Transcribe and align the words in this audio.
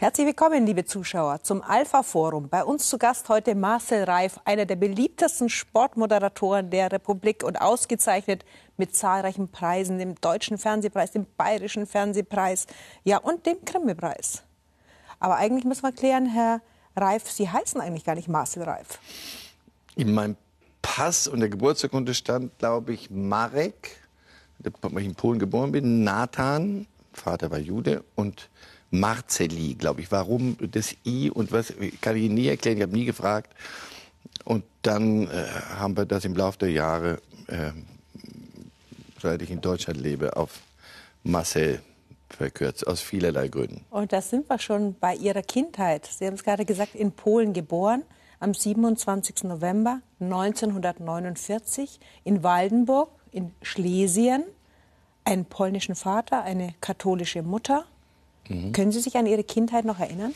Herzlich 0.00 0.28
willkommen, 0.28 0.64
liebe 0.64 0.86
Zuschauer, 0.86 1.42
zum 1.42 1.60
Alpha 1.60 2.02
Forum. 2.02 2.48
Bei 2.48 2.64
uns 2.64 2.88
zu 2.88 2.96
Gast 2.96 3.28
heute 3.28 3.54
Marcel 3.54 4.04
Reif, 4.04 4.40
einer 4.46 4.64
der 4.64 4.76
beliebtesten 4.76 5.50
Sportmoderatoren 5.50 6.70
der 6.70 6.90
Republik 6.90 7.44
und 7.44 7.60
ausgezeichnet 7.60 8.46
mit 8.78 8.96
zahlreichen 8.96 9.48
Preisen, 9.48 9.98
dem 9.98 10.14
Deutschen 10.14 10.56
Fernsehpreis, 10.56 11.10
dem 11.10 11.26
Bayerischen 11.36 11.86
Fernsehpreis, 11.86 12.66
ja 13.04 13.18
und 13.18 13.44
dem 13.44 13.58
Grimme-Preis. 13.62 14.42
Aber 15.18 15.36
eigentlich 15.36 15.66
müssen 15.66 15.82
wir 15.82 15.92
klären, 15.92 16.24
Herr 16.24 16.62
Reif, 16.96 17.30
Sie 17.30 17.50
heißen 17.50 17.78
eigentlich 17.78 18.04
gar 18.04 18.14
nicht 18.14 18.26
Marcel 18.26 18.62
Reif. 18.62 18.98
In 19.96 20.14
meinem 20.14 20.38
Pass 20.80 21.28
und 21.28 21.40
der 21.40 21.50
Geburtsurkunde 21.50 22.14
stand, 22.14 22.58
glaube 22.58 22.94
ich, 22.94 23.10
Marek, 23.10 24.00
weil 24.80 25.02
ich 25.02 25.08
in 25.08 25.14
Polen 25.14 25.38
geboren 25.38 25.72
bin, 25.72 26.04
Nathan, 26.04 26.86
Vater 27.12 27.50
war 27.50 27.58
Jude 27.58 28.02
und 28.14 28.48
Marceli, 28.90 29.74
glaube 29.74 30.00
ich. 30.00 30.10
Warum 30.10 30.56
das 30.60 30.94
I 31.06 31.30
und 31.30 31.52
was, 31.52 31.72
kann 32.00 32.16
ich 32.16 32.24
Ihnen 32.24 32.34
nie 32.34 32.48
erklären, 32.48 32.76
ich 32.78 32.82
habe 32.82 32.92
nie 32.92 33.04
gefragt. 33.04 33.52
Und 34.44 34.64
dann 34.82 35.28
äh, 35.28 35.46
haben 35.78 35.96
wir 35.96 36.06
das 36.06 36.24
im 36.24 36.34
Laufe 36.34 36.58
der 36.58 36.70
Jahre, 36.70 37.20
äh, 37.46 37.70
seit 39.20 39.42
ich 39.42 39.50
in 39.50 39.60
Deutschland 39.60 40.00
lebe, 40.00 40.36
auf 40.36 40.60
Marcel 41.22 41.80
verkürzt, 42.28 42.86
aus 42.86 43.00
vielerlei 43.00 43.48
Gründen. 43.48 43.84
Und 43.90 44.12
da 44.12 44.22
sind 44.22 44.48
wir 44.48 44.58
schon 44.58 44.94
bei 44.98 45.14
Ihrer 45.14 45.42
Kindheit. 45.42 46.06
Sie 46.06 46.26
haben 46.26 46.34
es 46.34 46.44
gerade 46.44 46.64
gesagt, 46.64 46.94
in 46.94 47.12
Polen 47.12 47.52
geboren, 47.52 48.02
am 48.38 48.54
27. 48.54 49.44
November 49.44 50.00
1949 50.20 52.00
in 52.24 52.42
Waldenburg 52.42 53.10
in 53.32 53.52
Schlesien. 53.62 54.44
Einen 55.24 55.44
polnischen 55.44 55.94
Vater, 55.94 56.42
eine 56.42 56.74
katholische 56.80 57.42
Mutter. 57.42 57.84
Mhm. 58.50 58.72
Können 58.72 58.92
Sie 58.92 59.00
sich 59.00 59.16
an 59.16 59.26
Ihre 59.26 59.44
Kindheit 59.44 59.84
noch 59.84 59.98
erinnern? 60.00 60.34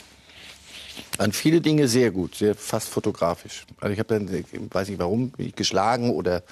An 1.17 1.33
viele 1.33 1.61
Dinge 1.61 1.87
sehr 1.87 2.11
gut, 2.11 2.35
sehr 2.35 2.55
fast 2.55 2.87
fotografisch. 2.87 3.65
Also 3.81 3.91
ich 3.91 3.99
habe 3.99 4.07
dann, 4.07 4.45
weiß 4.71 4.89
nicht 4.89 4.99
warum, 4.99 5.33
geschlagen 5.55 6.09
oder 6.09 6.43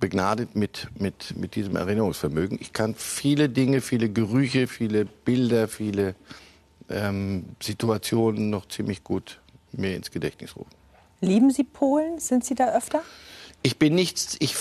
begnadet 0.00 0.56
mit, 0.56 0.88
mit, 0.98 1.36
mit 1.36 1.54
diesem 1.54 1.76
Erinnerungsvermögen. 1.76 2.58
Ich 2.60 2.72
kann 2.72 2.94
viele 2.94 3.48
Dinge, 3.48 3.80
viele 3.80 4.08
Gerüche, 4.08 4.66
viele 4.66 5.04
Bilder, 5.04 5.68
viele 5.68 6.14
ähm, 6.88 7.44
Situationen 7.62 8.50
noch 8.50 8.68
ziemlich 8.68 9.04
gut 9.04 9.40
mir 9.72 9.94
ins 9.94 10.10
Gedächtnis 10.10 10.56
rufen. 10.56 10.70
Lieben 11.20 11.50
Sie 11.50 11.64
Polen? 11.64 12.18
Sind 12.18 12.44
Sie 12.44 12.54
da 12.54 12.74
öfter? 12.74 13.02
Ich 13.62 13.78
bin 13.78 13.94
nicht, 13.94 14.36
ich 14.38 14.54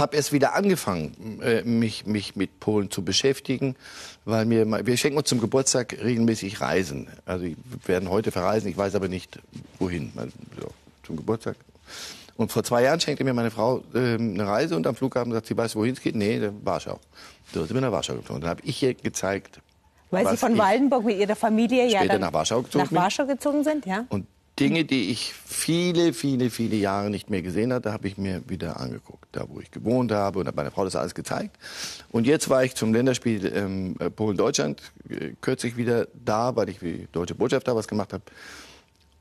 habe 0.00 0.16
erst 0.16 0.32
wieder 0.32 0.54
angefangen, 0.54 1.40
äh, 1.42 1.62
mich, 1.62 2.06
mich 2.06 2.34
mit 2.36 2.58
Polen 2.60 2.90
zu 2.90 3.04
beschäftigen, 3.04 3.76
weil 4.24 4.44
mir, 4.44 4.66
wir 4.86 4.96
schenken 4.96 5.18
uns 5.18 5.28
zum 5.28 5.40
Geburtstag 5.40 5.96
regelmäßig 6.02 6.60
Reisen. 6.60 7.08
Also 7.26 7.44
wir 7.44 7.56
werden 7.86 8.10
heute 8.10 8.32
verreisen, 8.32 8.68
ich 8.68 8.76
weiß 8.76 8.94
aber 8.94 9.08
nicht 9.08 9.38
wohin, 9.78 10.12
so, 10.60 10.68
zum 11.04 11.16
Geburtstag. 11.16 11.56
Und 12.36 12.50
vor 12.50 12.64
zwei 12.64 12.82
Jahren 12.82 13.00
schenkte 13.00 13.22
mir 13.22 13.34
meine 13.34 13.50
Frau 13.50 13.82
äh, 13.94 14.14
eine 14.14 14.46
Reise 14.46 14.74
und 14.74 14.86
am 14.86 14.94
Flughafen 14.96 15.32
sagt 15.32 15.46
sie, 15.46 15.56
weißt 15.56 15.74
du, 15.74 15.80
wohin 15.80 15.92
es 15.92 16.00
geht? 16.00 16.16
Nee, 16.16 16.40
Warschau. 16.64 16.98
So 17.52 17.64
sind 17.64 17.74
wir 17.74 17.82
nach 17.82 17.92
Warschau 17.92 18.14
geflogen. 18.14 18.40
Dann 18.40 18.50
habe 18.50 18.62
ich 18.64 18.82
ihr 18.82 18.94
gezeigt, 18.94 19.60
weil 20.10 20.26
Sie 20.28 20.36
von 20.36 20.58
Waldenburg 20.58 21.04
mit 21.04 21.18
Ihrer 21.18 21.36
Familie 21.36 21.86
ja 21.88 22.04
dann 22.04 22.20
nach 22.20 22.32
Warschau 22.32 22.62
gezogen, 22.62 22.84
nach 22.84 22.92
Warschau 22.92 23.26
gezogen 23.26 23.62
sind, 23.62 23.86
ja. 23.86 24.06
Und 24.08 24.26
Dinge, 24.60 24.84
die 24.84 25.10
ich 25.10 25.32
viele, 25.32 26.12
viele, 26.12 26.50
viele 26.50 26.76
Jahre 26.76 27.08
nicht 27.08 27.30
mehr 27.30 27.40
gesehen 27.40 27.72
hatte, 27.72 27.92
habe 27.92 28.06
ich 28.06 28.18
mir 28.18 28.42
wieder 28.46 28.78
angeguckt. 28.78 29.26
Da, 29.32 29.46
wo 29.48 29.58
ich 29.60 29.70
gewohnt 29.70 30.12
habe 30.12 30.38
und 30.38 30.46
habe 30.46 30.56
meiner 30.56 30.70
Frau 30.70 30.84
das 30.84 30.96
alles 30.96 31.14
gezeigt. 31.14 31.56
Und 32.10 32.26
jetzt 32.26 32.50
war 32.50 32.62
ich 32.62 32.74
zum 32.74 32.92
Länderspiel 32.92 33.50
ähm, 33.54 33.96
Polen-Deutschland 34.14 34.82
äh, 35.08 35.30
kürzlich 35.40 35.78
wieder 35.78 36.08
da, 36.24 36.54
weil 36.56 36.68
ich 36.68 36.82
wie 36.82 37.08
deutsche 37.10 37.34
Botschafter 37.34 37.74
was 37.74 37.88
gemacht 37.88 38.12
habe. 38.12 38.24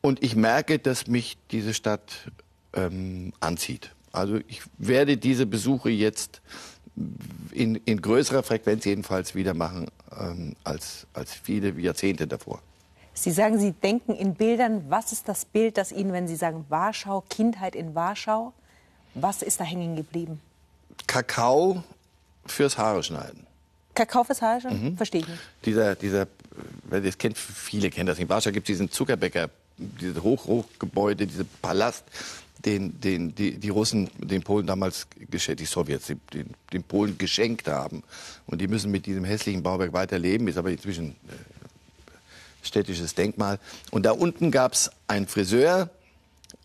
Und 0.02 0.22
ich 0.24 0.36
merke, 0.36 0.78
dass 0.78 1.08
mich 1.08 1.38
diese 1.52 1.74
Stadt 1.74 2.32
ähm, 2.74 3.32
anzieht. 3.40 3.92
Also 4.12 4.40
ich 4.48 4.62
werde 4.78 5.18
diese 5.18 5.46
Besuche 5.46 5.90
jetzt 5.90 6.42
in, 7.52 7.76
in 7.86 8.02
größerer 8.02 8.44
Frequenz 8.44 8.84
jedenfalls 8.84 9.36
wieder 9.36 9.54
machen 9.54 9.88
ähm, 10.20 10.56
als, 10.64 11.08
als 11.14 11.34
viele 11.34 11.72
Jahrzehnte 11.80 12.28
davor. 12.28 12.62
Sie 13.24 13.32
sagen, 13.32 13.60
Sie 13.60 13.74
denken 13.74 14.16
in 14.16 14.36
Bildern. 14.36 14.86
Was 14.90 15.12
ist 15.12 15.28
das 15.28 15.44
Bild, 15.44 15.78
das 15.78 15.92
Ihnen, 15.92 16.14
wenn 16.14 16.28
Sie 16.28 16.38
sagen 16.38 16.66
Warschau, 16.70 17.22
Kindheit 17.30 17.76
in 17.76 17.94
Warschau, 17.94 18.54
was 19.14 19.42
ist 19.42 19.60
da 19.60 19.66
hängen 19.66 19.96
geblieben? 19.96 20.40
Kakao 21.06 21.84
fürs 22.46 22.78
Haare 22.78 23.04
schneiden. 23.04 23.46
Kakao 23.94 24.24
fürs 24.24 24.42
Haare 24.42 24.62
schneiden? 24.62 24.92
Mhm. 24.92 24.98
Verstehe 24.98 25.22
ich 25.22 25.28
nicht. 25.28 25.42
Dieser, 25.66 25.96
dieser, 25.96 26.28
das 26.90 27.18
kennt 27.18 27.38
viele 27.38 27.90
kennen 27.90 28.08
das. 28.08 28.20
In 28.20 28.30
Warschau 28.30 28.52
gibt 28.52 28.70
es 28.70 28.74
diesen 28.74 28.90
Zuckerbäcker, 28.90 29.50
dieses 29.78 30.22
Hochhochgebäude, 30.22 31.28
diesen 31.28 31.50
Palast, 31.62 32.06
den, 32.66 33.00
den 33.02 33.36
die, 33.36 33.58
die 33.58 33.70
Russen 33.70 34.10
den 34.18 34.44
Polen 34.44 34.68
damals 34.68 35.08
geschenkt, 35.30 35.62
die 35.62 35.66
Sowjets 35.66 36.08
den, 36.08 36.22
den 36.72 36.84
Polen 36.84 37.18
geschenkt 37.18 37.68
haben. 37.68 38.04
Und 38.46 38.62
die 38.62 38.68
müssen 38.68 38.92
mit 38.92 39.06
diesem 39.06 39.26
hässlichen 39.26 39.64
Bauwerk 39.64 39.94
weiterleben, 39.94 40.48
ist 40.48 40.58
aber 40.58 40.70
inzwischen 40.70 41.12
äh, 41.12 41.59
städtisches 42.62 43.16
Denkmal. 43.16 43.60
Und 43.92 44.06
da 44.06 44.12
unten 44.12 44.52
gab 44.52 44.74
es 44.74 44.92
einen 45.08 45.28
Friseur 45.28 45.90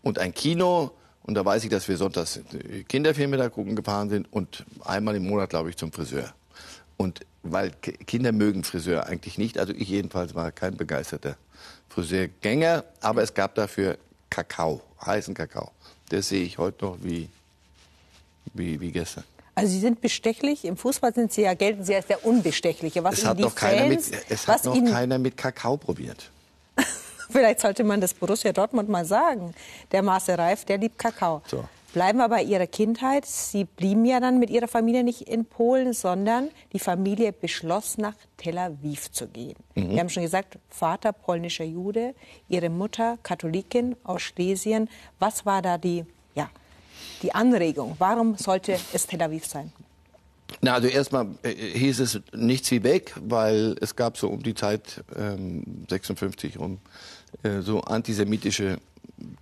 und 0.01 0.19
ein 0.19 0.33
Kino. 0.33 0.91
Und 1.23 1.35
da 1.35 1.43
weiß 1.43 1.63
ich, 1.63 1.69
dass 1.69 1.87
wir 1.87 1.97
sonntags 1.97 2.39
Kinderfilme 2.87 3.37
da 3.37 3.49
gucken 3.49 3.75
gefahren 3.75 4.09
sind 4.09 4.31
und 4.31 4.65
einmal 4.83 5.15
im 5.15 5.27
Monat, 5.27 5.49
glaube 5.49 5.69
ich, 5.69 5.77
zum 5.77 5.91
Friseur. 5.91 6.33
Und 6.97 7.21
weil 7.43 7.71
Kinder 7.71 8.31
mögen 8.31 8.63
Friseur 8.63 9.05
eigentlich 9.07 9.37
nicht, 9.37 9.57
also 9.59 9.73
ich 9.73 9.89
jedenfalls 9.89 10.33
war 10.33 10.51
kein 10.51 10.77
begeisterter 10.77 11.37
Friseurgänger, 11.89 12.83
aber 13.01 13.21
es 13.21 13.33
gab 13.33 13.55
dafür 13.55 13.97
Kakao, 14.29 14.81
heißen 15.05 15.33
Kakao. 15.33 15.71
Das 16.09 16.29
sehe 16.29 16.43
ich 16.43 16.57
heute 16.57 16.85
noch 16.85 16.97
wie, 17.01 17.29
wie, 18.53 18.79
wie 18.79 18.91
gestern. 18.91 19.23
Also 19.55 19.71
Sie 19.71 19.79
sind 19.79 20.01
bestechlich. 20.01 20.65
Im 20.65 20.75
Fußball 20.75 21.13
sind 21.13 21.31
Sie 21.31 21.43
ja, 21.43 21.53
gelten 21.53 21.83
Sie 21.83 21.95
als 21.95 22.07
der 22.07 22.25
Unbestechliche. 22.25 23.03
Was 23.03 23.19
es 23.19 23.25
hat, 23.25 23.39
noch, 23.39 23.51
Fans, 23.51 23.55
keiner 23.55 23.87
mit, 23.87 24.01
es 24.29 24.47
hat 24.47 24.65
noch 24.65 24.85
keiner 24.91 25.17
mit 25.17 25.37
Kakao 25.37 25.77
probiert. 25.77 26.29
Vielleicht 27.31 27.61
sollte 27.61 27.85
man 27.85 28.01
das 28.01 28.13
Borussia 28.13 28.51
Dortmund 28.51 28.89
mal 28.89 29.05
sagen. 29.05 29.53
Der 29.93 30.03
Marcel 30.03 30.35
Reif, 30.35 30.65
der 30.65 30.77
liebt 30.77 30.99
Kakao. 30.99 31.41
So. 31.47 31.63
Bleiben 31.95 32.17
wir 32.17 32.27
bei 32.27 32.43
Ihrer 32.43 32.67
Kindheit. 32.67 33.25
Sie 33.25 33.63
blieben 33.63 34.03
ja 34.03 34.19
dann 34.19 34.37
mit 34.37 34.49
Ihrer 34.49 34.67
Familie 34.67 35.05
nicht 35.05 35.29
in 35.29 35.45
Polen, 35.45 35.93
sondern 35.93 36.49
die 36.73 36.79
Familie 36.79 37.31
beschloss, 37.31 37.97
nach 37.97 38.15
Tel 38.35 38.57
Aviv 38.57 39.13
zu 39.13 39.29
gehen. 39.29 39.55
Mhm. 39.75 39.91
Wir 39.91 39.99
haben 40.01 40.09
schon 40.09 40.23
gesagt, 40.23 40.59
Vater 40.69 41.13
polnischer 41.13 41.63
Jude, 41.63 42.13
Ihre 42.49 42.69
Mutter 42.69 43.17
Katholikin 43.23 43.95
aus 44.03 44.23
Schlesien. 44.23 44.89
Was 45.19 45.45
war 45.45 45.61
da 45.61 45.77
die 45.77 46.03
ja, 46.33 46.49
die 47.21 47.33
Anregung? 47.33 47.95
Warum 47.99 48.37
sollte 48.37 48.77
es 48.93 49.07
Tel 49.07 49.21
Aviv 49.21 49.45
sein? 49.45 49.71
Na, 50.61 50.73
also 50.73 50.87
erstmal 50.87 51.27
äh, 51.43 51.53
hieß 51.53 51.99
es 51.99 52.19
nichts 52.33 52.71
wie 52.71 52.83
weg, 52.83 53.13
weil 53.19 53.75
es 53.81 53.95
gab 53.95 54.17
so 54.17 54.29
um 54.29 54.43
die 54.43 54.53
Zeit 54.53 55.03
ähm, 55.15 55.85
56 55.89 56.59
rum 56.59 56.79
äh, 57.43 57.61
so 57.61 57.81
antisemitische 57.81 58.77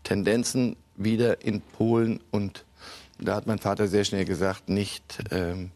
Tendenzen 0.04 0.76
wieder 0.96 1.44
in 1.44 1.62
Polen 1.62 2.20
und 2.32 2.66
da 3.20 3.36
hat 3.36 3.48
mein 3.48 3.60
Vater 3.60 3.88
sehr 3.88 4.04
schnell 4.04 4.26
gesagt, 4.26 4.70
nicht 4.70 5.20
ähm, 5.32 5.72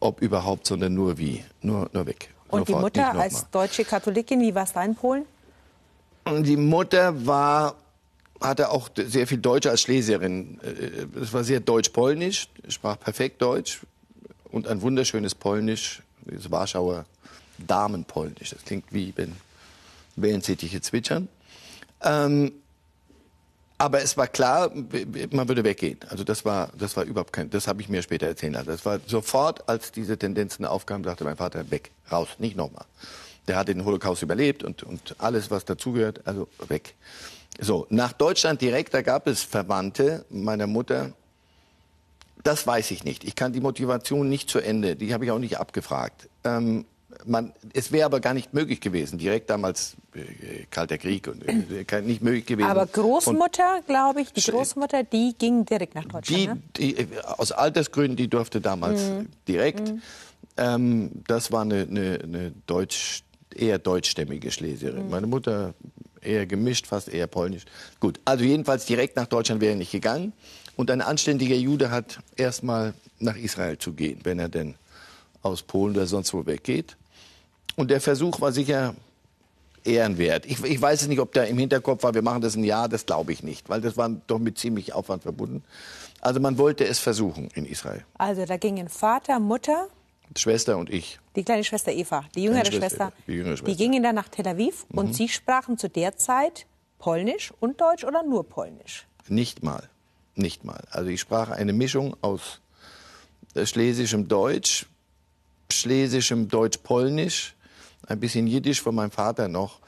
ob 0.00 0.20
überhaupt, 0.20 0.66
sondern 0.66 0.94
nur 0.94 1.18
wie, 1.18 1.44
nur, 1.60 1.88
nur 1.92 2.06
weg. 2.06 2.30
Und 2.48 2.66
Sofort, 2.66 2.96
die 2.96 3.00
Mutter 3.00 3.18
als 3.18 3.50
deutsche 3.50 3.84
Katholikin, 3.84 4.40
wie 4.40 4.54
war 4.54 4.64
es 4.64 4.72
da 4.72 4.84
in 4.84 4.94
Polen? 4.94 5.24
Die 6.26 6.56
Mutter 6.56 7.26
war 7.26 7.76
hatte 8.40 8.70
auch 8.70 8.88
sehr 8.94 9.26
viel 9.26 9.38
Deutsch 9.38 9.66
als 9.66 9.82
Schlesierin. 9.82 10.60
Äh, 10.62 11.18
es 11.20 11.32
war 11.32 11.44
sehr 11.44 11.60
deutsch-polnisch, 11.60 12.48
sprach 12.68 12.98
perfekt 12.98 13.40
Deutsch 13.42 13.80
und 14.50 14.68
ein 14.68 14.82
wunderschönes 14.82 15.34
Polnisch, 15.34 16.02
das 16.24 16.50
Warschauer 16.50 17.06
Damenpolnisch. 17.58 18.50
Das 18.50 18.64
klingt 18.64 18.92
wie 18.92 19.12
wenn 19.16 19.34
Wellensittiche 20.16 20.80
zwitschern. 20.80 21.28
Ähm, 22.02 22.52
aber 23.76 24.02
es 24.02 24.16
war 24.16 24.28
klar, 24.28 24.70
man 25.30 25.48
würde 25.48 25.64
weggehen. 25.64 25.98
Also 26.08 26.22
das 26.22 26.44
war, 26.44 26.70
das 26.78 26.96
war 26.96 27.04
überhaupt 27.04 27.32
kein, 27.32 27.50
das 27.50 27.66
habe 27.66 27.82
ich 27.82 27.88
mir 27.88 28.02
später 28.02 28.26
erzählen 28.26 28.52
lassen. 28.52 28.68
Das 28.68 28.86
war 28.86 29.00
sofort, 29.06 29.68
als 29.68 29.90
diese 29.90 30.16
Tendenzen 30.16 30.64
aufkamen, 30.64 31.04
sagte 31.04 31.24
mein 31.24 31.36
Vater, 31.36 31.70
weg, 31.70 31.90
raus, 32.10 32.28
nicht 32.38 32.56
nochmal. 32.56 32.84
Der 33.48 33.56
hat 33.56 33.68
den 33.68 33.84
Holocaust 33.84 34.22
überlebt 34.22 34.62
und, 34.62 34.84
und 34.84 35.16
alles, 35.18 35.50
was 35.50 35.64
dazugehört, 35.64 36.20
also 36.24 36.48
weg. 36.68 36.94
So, 37.60 37.86
nach 37.90 38.12
Deutschland 38.12 38.60
direkt, 38.60 38.94
da 38.94 39.02
gab 39.02 39.26
es 39.26 39.42
Verwandte 39.42 40.24
meiner 40.30 40.66
Mutter. 40.66 41.12
Das 42.42 42.66
weiß 42.66 42.90
ich 42.90 43.04
nicht. 43.04 43.24
Ich 43.24 43.36
kann 43.36 43.52
die 43.52 43.60
Motivation 43.60 44.28
nicht 44.28 44.50
zu 44.50 44.58
Ende, 44.58 44.96
die 44.96 45.14
habe 45.14 45.24
ich 45.24 45.30
auch 45.30 45.38
nicht 45.38 45.58
abgefragt. 45.58 46.28
Ähm, 46.44 46.84
man, 47.26 47.52
es 47.72 47.92
wäre 47.92 48.06
aber 48.06 48.20
gar 48.20 48.34
nicht 48.34 48.52
möglich 48.52 48.80
gewesen, 48.80 49.18
direkt 49.18 49.48
damals 49.50 49.96
äh, 50.14 50.64
Kalter 50.70 50.98
Krieg 50.98 51.28
und 51.28 51.42
äh, 51.46 52.02
nicht 52.02 52.22
möglich 52.22 52.46
gewesen. 52.46 52.68
Aber 52.68 52.86
Großmutter, 52.86 53.80
glaube 53.86 54.20
ich, 54.20 54.32
die 54.32 54.42
Großmutter, 54.42 55.04
die 55.04 55.34
ging 55.38 55.64
direkt 55.64 55.94
nach 55.94 56.04
Deutschland. 56.04 56.28
Die, 56.28 56.46
ne? 56.46 56.62
die, 56.76 56.98
äh, 56.98 57.06
aus 57.24 57.52
Altersgründen, 57.52 58.16
die 58.16 58.28
durfte 58.28 58.60
damals 58.60 59.02
mhm. 59.02 59.28
direkt. 59.48 59.88
Mhm. 59.88 60.02
Ähm, 60.56 61.10
das 61.26 61.50
war 61.52 61.62
eine, 61.62 61.82
eine, 61.82 62.18
eine 62.22 62.52
deutsch 62.66 63.22
eher 63.54 63.78
deutschstämmige 63.78 64.50
Schlesierin. 64.50 65.04
Mhm. 65.04 65.10
Meine 65.10 65.26
Mutter 65.26 65.74
eher 66.24 66.46
gemischt, 66.46 66.86
fast 66.86 67.08
eher 67.08 67.26
polnisch. 67.26 67.64
Gut, 68.00 68.20
also 68.24 68.44
jedenfalls 68.44 68.86
direkt 68.86 69.16
nach 69.16 69.26
Deutschland 69.26 69.60
wäre 69.60 69.72
er 69.72 69.78
nicht 69.78 69.92
gegangen. 69.92 70.32
Und 70.76 70.90
ein 70.90 71.00
anständiger 71.00 71.54
Jude 71.54 71.90
hat 71.90 72.18
erstmal 72.36 72.94
nach 73.20 73.36
Israel 73.36 73.78
zu 73.78 73.92
gehen, 73.92 74.20
wenn 74.24 74.38
er 74.38 74.48
denn 74.48 74.74
aus 75.42 75.62
Polen 75.62 75.94
oder 75.94 76.06
sonst 76.06 76.34
wo 76.34 76.46
weggeht. 76.46 76.96
Und 77.76 77.90
der 77.90 78.00
Versuch 78.00 78.40
war 78.40 78.52
sicher 78.52 78.94
ehrenwert. 79.84 80.46
Ich, 80.46 80.62
ich 80.64 80.80
weiß 80.80 81.02
es 81.02 81.08
nicht, 81.08 81.20
ob 81.20 81.32
der 81.32 81.46
im 81.48 81.58
Hinterkopf 81.58 82.02
war, 82.02 82.14
wir 82.14 82.22
machen 82.22 82.40
das 82.40 82.56
ein 82.56 82.64
Jahr, 82.64 82.88
das 82.88 83.06
glaube 83.06 83.32
ich 83.32 83.42
nicht, 83.42 83.68
weil 83.68 83.80
das 83.80 83.96
war 83.96 84.08
doch 84.26 84.38
mit 84.38 84.58
ziemlich 84.58 84.94
Aufwand 84.94 85.22
verbunden. 85.22 85.62
Also 86.20 86.40
man 86.40 86.56
wollte 86.56 86.86
es 86.86 86.98
versuchen 86.98 87.48
in 87.54 87.66
Israel. 87.66 88.02
Also 88.16 88.46
da 88.46 88.56
gingen 88.56 88.88
Vater, 88.88 89.38
Mutter, 89.40 89.88
Schwester 90.36 90.76
und 90.78 90.90
ich. 90.90 91.18
Die 91.36 91.44
kleine 91.44 91.64
Schwester 91.64 91.92
Eva, 91.92 92.24
die 92.34 92.44
jüngere 92.44 92.64
Schwester, 92.64 92.78
Schwester, 92.80 93.12
die, 93.26 93.32
jüngere 93.32 93.56
Schwester. 93.56 93.72
die 93.72 93.76
gingen 93.76 94.02
dann 94.02 94.14
nach 94.14 94.28
Tel 94.28 94.48
Aviv 94.48 94.86
mhm. 94.88 94.98
und 94.98 95.14
Sie 95.14 95.28
sprachen 95.28 95.78
zu 95.78 95.88
der 95.88 96.16
Zeit 96.16 96.66
Polnisch 96.98 97.52
und 97.60 97.80
Deutsch 97.80 98.04
oder 98.04 98.22
nur 98.22 98.48
Polnisch? 98.48 99.06
Nicht 99.28 99.62
mal, 99.62 99.88
nicht 100.34 100.64
mal. 100.64 100.82
Also 100.90 101.10
ich 101.10 101.20
sprach 101.20 101.50
eine 101.50 101.72
Mischung 101.72 102.16
aus 102.20 102.60
schlesischem 103.54 104.26
Deutsch, 104.26 104.86
schlesischem 105.70 106.48
Deutsch-Polnisch, 106.48 107.54
ein 108.06 108.20
bisschen 108.20 108.46
Jiddisch 108.46 108.80
von 108.80 108.94
meinem 108.94 109.10
Vater 109.10 109.48
noch. 109.48 109.80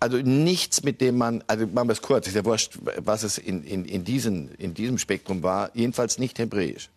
Also 0.00 0.18
nichts, 0.18 0.82
mit 0.82 1.00
dem 1.00 1.16
man, 1.16 1.42
also 1.46 1.66
machen 1.66 1.88
wir 1.88 1.92
es 1.92 2.02
kurz, 2.02 2.26
ist 2.26 2.36
ja 2.36 2.44
wurscht, 2.44 2.78
was 2.98 3.22
es 3.22 3.38
in, 3.38 3.64
in, 3.64 3.84
in, 3.86 4.04
diesen, 4.04 4.54
in 4.56 4.74
diesem 4.74 4.98
Spektrum 4.98 5.42
war, 5.42 5.70
jedenfalls 5.74 6.18
nicht 6.18 6.38
Hebräisch. 6.38 6.90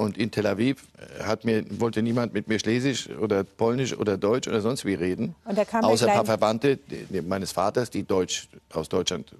Und 0.00 0.16
in 0.16 0.30
Tel 0.30 0.46
Aviv 0.46 0.86
hat 1.22 1.44
mir, 1.44 1.62
wollte 1.78 2.00
niemand 2.00 2.32
mit 2.32 2.48
mir 2.48 2.58
Schlesisch 2.58 3.10
oder 3.10 3.44
Polnisch 3.44 3.94
oder 3.94 4.16
Deutsch 4.16 4.48
oder 4.48 4.62
sonst 4.62 4.86
wie 4.86 4.94
reden. 4.94 5.34
außer 5.44 6.08
ein 6.08 6.14
paar 6.14 6.24
Verwandte 6.24 6.78
meines 7.26 7.52
Vaters, 7.52 7.90
die 7.90 8.04
Deutsch, 8.04 8.48
aus 8.72 8.88
Deutschland 8.88 9.34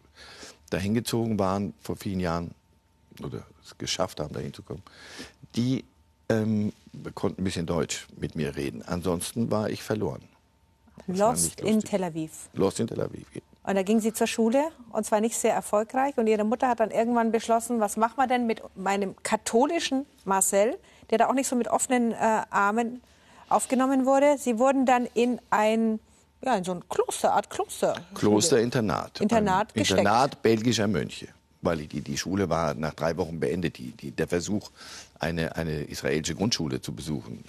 dahin 0.68 0.92
gezogen 0.92 1.38
waren 1.38 1.72
vor 1.80 1.96
vielen 1.96 2.20
Jahren 2.20 2.50
oder 3.22 3.46
es 3.64 3.78
geschafft 3.78 4.20
haben, 4.20 4.34
dahin 4.34 4.52
zu 4.52 4.62
kommen. 4.62 4.82
Die 5.56 5.82
ähm, 6.28 6.74
konnten 7.14 7.40
ein 7.40 7.44
bisschen 7.44 7.64
Deutsch 7.64 8.06
mit 8.18 8.36
mir 8.36 8.54
reden. 8.54 8.82
Ansonsten 8.82 9.50
war 9.50 9.70
ich 9.70 9.82
verloren. 9.82 10.20
Lost 11.06 11.58
in 11.62 11.80
Tel 11.80 12.04
Aviv. 12.04 12.50
Lost 12.52 12.80
in 12.80 12.86
Tel 12.86 13.00
Aviv. 13.00 13.26
Und 13.62 13.74
da 13.74 13.82
ging 13.82 14.00
sie 14.00 14.12
zur 14.12 14.26
Schule 14.26 14.68
und 14.90 15.04
zwar 15.04 15.20
nicht 15.20 15.36
sehr 15.36 15.52
erfolgreich. 15.52 16.16
Und 16.16 16.26
ihre 16.26 16.44
Mutter 16.44 16.68
hat 16.68 16.80
dann 16.80 16.90
irgendwann 16.90 17.30
beschlossen, 17.30 17.80
was 17.80 17.96
machen 17.96 18.14
wir 18.16 18.26
denn 18.26 18.46
mit 18.46 18.62
meinem 18.74 19.14
katholischen 19.22 20.06
Marcel, 20.24 20.78
der 21.10 21.18
da 21.18 21.28
auch 21.28 21.34
nicht 21.34 21.48
so 21.48 21.56
mit 21.56 21.68
offenen 21.68 22.12
äh, 22.12 22.16
Armen 22.50 23.02
aufgenommen 23.48 24.06
wurde. 24.06 24.36
Sie 24.38 24.58
wurden 24.58 24.86
dann 24.86 25.06
in 25.14 25.40
ein 25.50 26.00
ja, 26.42 26.56
in 26.56 26.64
so 26.64 26.72
ein 26.72 26.88
Kloster, 26.88 27.34
Art 27.34 27.50
Kloster. 27.50 27.94
Klosterinternat. 28.14 29.20
Internat 29.20 29.74
gesteckt. 29.74 30.00
Internat 30.00 30.42
belgischer 30.42 30.88
Mönche 30.88 31.28
weil 31.62 31.86
die, 31.86 32.00
die 32.00 32.16
Schule 32.16 32.48
war 32.48 32.74
nach 32.74 32.94
drei 32.94 33.16
Wochen 33.16 33.40
beendet. 33.40 33.78
Die, 33.78 33.92
die, 33.92 34.10
der 34.10 34.28
Versuch, 34.28 34.70
eine, 35.18 35.56
eine 35.56 35.82
israelische 35.82 36.34
Grundschule 36.34 36.80
zu 36.80 36.94
besuchen, 36.94 37.44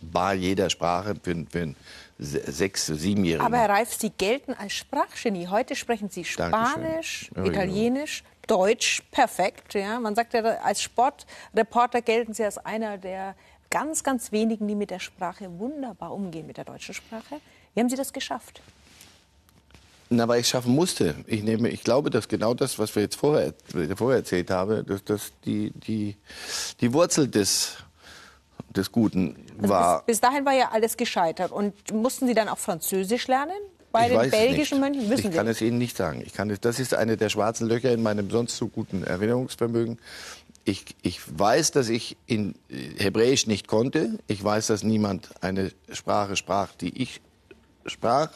war 0.00 0.34
jeder 0.34 0.70
Sprache 0.70 1.14
für, 1.22 1.46
für 1.48 1.62
einen 1.62 1.76
sechs-, 2.18 2.86
siebenjährigen. 2.86 3.46
Aber 3.46 3.58
Herr 3.58 3.68
Reif, 3.68 3.94
Sie 3.94 4.10
gelten 4.10 4.54
als 4.54 4.72
Sprachgenie. 4.72 5.48
Heute 5.48 5.76
sprechen 5.76 6.10
Sie 6.10 6.24
Spanisch, 6.24 7.30
ja, 7.36 7.44
Italienisch, 7.44 8.22
ja. 8.24 8.46
Deutsch 8.48 9.02
perfekt. 9.10 9.74
Ja? 9.74 10.00
Man 10.00 10.14
sagt 10.14 10.34
ja, 10.34 10.42
als 10.42 10.82
Sportreporter 10.82 12.02
gelten 12.02 12.34
Sie 12.34 12.44
als 12.44 12.58
einer 12.58 12.98
der 12.98 13.34
ganz, 13.70 14.02
ganz 14.02 14.32
wenigen, 14.32 14.66
die 14.68 14.74
mit 14.74 14.90
der 14.90 14.98
Sprache 14.98 15.58
wunderbar 15.58 16.12
umgehen, 16.12 16.46
mit 16.46 16.56
der 16.56 16.64
deutschen 16.64 16.94
Sprache. 16.94 17.40
Wie 17.74 17.80
haben 17.80 17.88
Sie 17.88 17.96
das 17.96 18.12
geschafft? 18.12 18.60
Na, 20.12 20.28
weil 20.28 20.40
ich 20.40 20.48
schaffen 20.48 20.74
musste. 20.74 21.14
Ich, 21.26 21.42
nehme, 21.42 21.68
ich 21.70 21.84
glaube, 21.84 22.10
dass 22.10 22.28
genau 22.28 22.54
das, 22.54 22.78
was 22.78 22.94
wir 22.94 23.02
jetzt 23.02 23.16
vorher, 23.16 23.54
vorher 23.96 24.18
erzählt 24.18 24.50
haben, 24.50 24.84
dass 24.86 25.02
das 25.04 25.32
die, 25.44 25.70
die, 25.70 26.16
die 26.80 26.92
Wurzel 26.92 27.28
des, 27.28 27.76
des 28.70 28.92
Guten 28.92 29.36
also 29.58 29.68
war. 29.68 29.98
bis, 29.98 30.06
bis, 30.06 30.20
dahin 30.20 30.44
war 30.44 30.52
ja 30.52 30.70
alles 30.72 30.96
gescheitert. 30.96 31.50
Und 31.50 31.92
mussten 31.92 32.26
Sie 32.26 32.34
dann 32.34 32.48
auch 32.48 32.58
Französisch 32.58 33.26
lernen? 33.26 33.56
Bei 33.90 34.10
ich 34.10 34.18
den 34.18 34.30
belgischen. 34.30 34.80
Mönchen? 34.80 35.08
Wissen 35.10 35.30
ich 35.30 35.36
kann 35.36 35.46
es 35.46 35.60
Ihnen 35.60 35.78
nicht 35.78 35.96
sagen. 35.96 36.22
Ich 36.24 36.32
kann 36.32 36.50
es, 36.50 36.60
das 36.60 36.78
ist 36.78 36.94
eine 36.94 37.16
der 37.16 37.28
schwarzen 37.28 37.68
Löcher 37.68 37.92
in 37.92 38.02
meinem 38.02 38.30
sonst 38.30 38.56
so 38.56 38.68
guten 38.68 39.04
Erinnerungsvermögen. 39.04 39.98
Ich, 40.64 40.84
ich 41.02 41.20
weiß, 41.38 41.72
dass 41.72 41.88
ich 41.88 42.16
in 42.26 42.54
Hebräisch 42.96 43.46
nicht 43.46 43.66
konnte. 43.66 44.18
Ich 44.28 44.42
weiß, 44.42 44.68
dass 44.68 44.82
niemand 44.82 45.30
eine 45.42 45.72
Sprache 45.90 46.36
sprach, 46.36 46.68
die 46.74 47.02
ich 47.02 47.20
sprach 47.86 48.30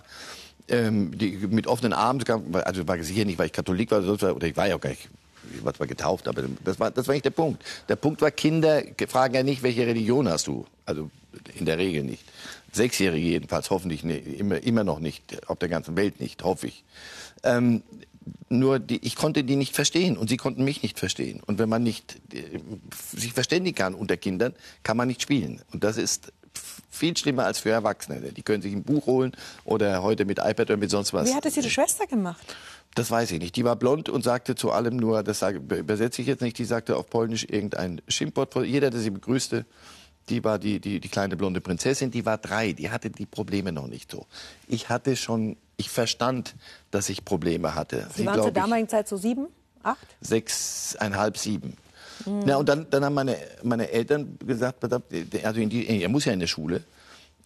ähm, 0.69 1.17
die, 1.17 1.39
mit 1.49 1.67
offenen 1.67 1.93
Armen, 1.93 2.23
also 2.53 2.87
war 2.89 3.03
sicher 3.03 3.25
nicht, 3.25 3.39
weil 3.39 3.47
ich 3.47 3.53
Katholik 3.53 3.91
war 3.91 4.03
oder 4.03 4.47
ich 4.47 4.57
war 4.57 4.69
ja 4.69 4.77
auch 4.77 4.81
gar 4.81 4.91
nicht 4.91 5.09
ich 5.55 5.65
war 5.65 5.75
zwar 5.75 5.87
getauft, 5.87 6.29
aber 6.29 6.43
das 6.65 6.81
war, 6.81 6.91
das 6.91 7.07
war 7.07 7.15
nicht 7.15 7.25
der 7.25 7.31
Punkt. 7.31 7.63
Der 7.89 7.97
Punkt 7.97 8.21
war, 8.21 8.31
Kinder 8.31 8.83
fragen 9.07 9.35
ja 9.35 9.43
nicht, 9.43 9.63
welche 9.63 9.87
Religion 9.87 10.29
hast 10.29 10.47
du? 10.47 10.67
Also 10.85 11.11
in 11.55 11.67
der 11.67 11.79
Regel 11.79 12.03
nicht. 12.03 12.25
Sechsjährige 12.73 13.27
jedenfalls, 13.27 13.71
hoffentlich 13.71 14.05
ne, 14.05 14.19
immer, 14.19 14.63
immer 14.63 14.85
noch 14.85 14.99
nicht, 14.99 15.49
auf 15.49 15.59
der 15.59 15.69
ganzen 15.69 15.97
Welt 15.97 16.21
nicht, 16.21 16.43
hoffe 16.43 16.69
ich. 16.69 16.85
Ähm, 17.43 17.83
nur 18.49 18.79
die, 18.79 19.05
ich 19.05 19.17
konnte 19.17 19.45
die 19.45 19.57
nicht 19.57 19.75
verstehen 19.75 20.17
und 20.17 20.29
sie 20.29 20.37
konnten 20.37 20.65
mich 20.65 20.83
nicht 20.83 20.99
verstehen. 20.99 21.41
Und 21.47 21.59
wenn 21.59 21.69
man 21.69 21.83
nicht 21.83 22.17
äh, 22.33 22.59
sich 23.17 23.33
verständigen 23.33 23.77
kann 23.77 23.95
unter 23.95 24.17
Kindern, 24.17 24.53
kann 24.83 24.97
man 24.97 25.09
nicht 25.09 25.23
spielen. 25.23 25.63
Und 25.73 25.85
das 25.85 25.97
ist 25.97 26.33
viel 26.89 27.17
schlimmer 27.17 27.45
als 27.45 27.59
für 27.59 27.71
Erwachsene. 27.71 28.33
Die 28.33 28.43
können 28.43 28.63
sich 28.63 28.73
ein 28.73 28.83
Buch 28.83 29.07
holen 29.07 29.33
oder 29.65 30.03
heute 30.03 30.25
mit 30.25 30.39
iPad 30.39 30.71
oder 30.71 30.77
mit 30.77 30.91
sonst 30.91 31.13
was. 31.13 31.29
Wie 31.29 31.35
hat 31.35 31.47
es 31.47 31.57
Ihre 31.57 31.71
Schwester 31.71 32.07
gemacht? 32.07 32.57
Das 32.95 33.11
weiß 33.11 33.31
ich 33.33 33.41
nicht. 33.41 33.57
Die 33.57 33.65
war 33.65 33.77
blond 33.77 34.09
und 34.09 34.23
sagte 34.23 34.55
zu 34.55 34.71
allem 34.71 34.97
nur, 34.97 35.23
das 35.23 35.41
sage, 35.41 35.59
übersetze 35.59 36.23
ich 36.23 36.29
jetzt 36.29 36.41
nicht, 36.41 36.59
die 36.59 36.65
sagte 36.65 36.97
auf 36.97 37.11
Polnisch 37.11 37.45
irgendein 37.45 38.01
Schimpfwort. 38.09 38.55
Jeder, 38.65 38.89
der 38.91 39.01
sie 39.01 39.11
begrüßte, 39.11 39.67
die 40.29 40.43
war 40.43 40.59
die, 40.59 40.81
die, 40.81 40.99
die 40.99 41.09
kleine 41.09 41.37
blonde 41.37 41.61
Prinzessin, 41.61 42.11
die 42.11 42.25
war 42.25 42.39
drei, 42.39 42.73
die 42.73 42.91
hatte 42.91 43.11
die 43.11 43.27
Probleme 43.27 43.71
noch 43.71 43.87
nicht 43.87 44.11
so. 44.11 44.27
Ich 44.67 44.89
hatte 44.89 45.15
schon, 45.15 45.57
ich 45.77 45.91
verstand, 45.91 46.55
dass 46.91 47.09
ich 47.11 47.25
Probleme 47.25 47.75
hatte. 47.75 48.07
Sie, 48.15 48.23
sie 48.23 48.27
waren 48.27 48.43
zur 48.43 48.51
damaligen 48.51 48.89
Zeit 48.89 49.09
so 49.09 49.17
sieben, 49.17 49.49
acht? 49.83 50.07
Sechseinhalb, 50.21 51.37
sieben. 51.37 51.77
Mhm. 52.25 52.43
Na, 52.47 52.57
und 52.57 52.69
dann, 52.69 52.87
dann 52.91 53.05
haben 53.05 53.15
meine, 53.15 53.37
meine 53.63 53.91
Eltern 53.91 54.39
gesagt, 54.45 54.83
also 54.85 55.01
die, 55.67 56.03
er 56.03 56.09
muss 56.09 56.25
ja 56.25 56.33
in 56.33 56.41
die 56.41 56.49
Schule. 56.49 56.83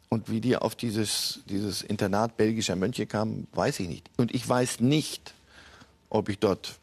Und 0.08 0.30
wie 0.30 0.40
die 0.40 0.56
auf 0.56 0.74
dieses, 0.74 1.40
dieses 1.48 1.82
Internat 1.82 2.36
belgischer 2.36 2.76
Mönche 2.76 3.06
kamen, 3.06 3.46
weiß 3.54 3.80
ich 3.80 3.88
nicht. 3.88 4.10
Und 4.16 4.34
ich 4.34 4.48
weiß 4.48 4.80
nicht, 4.80 5.34
ob 6.08 6.28
ich 6.28 6.38
dort 6.38 6.80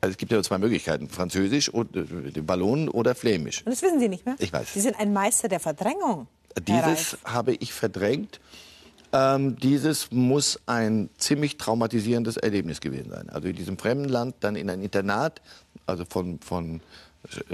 also 0.00 0.12
es 0.12 0.16
gibt 0.16 0.30
ja 0.30 0.40
zwei 0.42 0.58
Möglichkeiten, 0.58 1.08
Französisch, 1.08 1.74
oder, 1.74 2.00
äh, 2.00 2.40
Ballonen 2.40 2.88
oder 2.88 3.14
Flämisch. 3.14 3.64
Und 3.64 3.72
das 3.72 3.82
wissen 3.82 3.98
Sie 3.98 4.08
nicht 4.08 4.24
mehr? 4.24 4.36
Ich 4.38 4.52
weiß. 4.52 4.72
Sie 4.72 4.80
sind 4.80 4.98
ein 4.98 5.12
Meister 5.12 5.48
der 5.48 5.58
Verdrängung. 5.60 6.28
Dieses 6.66 7.18
habe 7.24 7.54
ich 7.54 7.72
verdrängt. 7.72 8.40
Ähm, 9.12 9.56
dieses 9.56 10.12
muss 10.12 10.60
ein 10.66 11.08
ziemlich 11.18 11.56
traumatisierendes 11.56 12.36
Erlebnis 12.36 12.80
gewesen 12.80 13.10
sein. 13.10 13.28
Also 13.30 13.48
in 13.48 13.56
diesem 13.56 13.78
fremden 13.78 14.08
Land, 14.08 14.36
dann 14.40 14.54
in 14.54 14.68
ein 14.68 14.82
Internat, 14.82 15.40
also 15.86 16.04
von, 16.04 16.38
von 16.40 16.80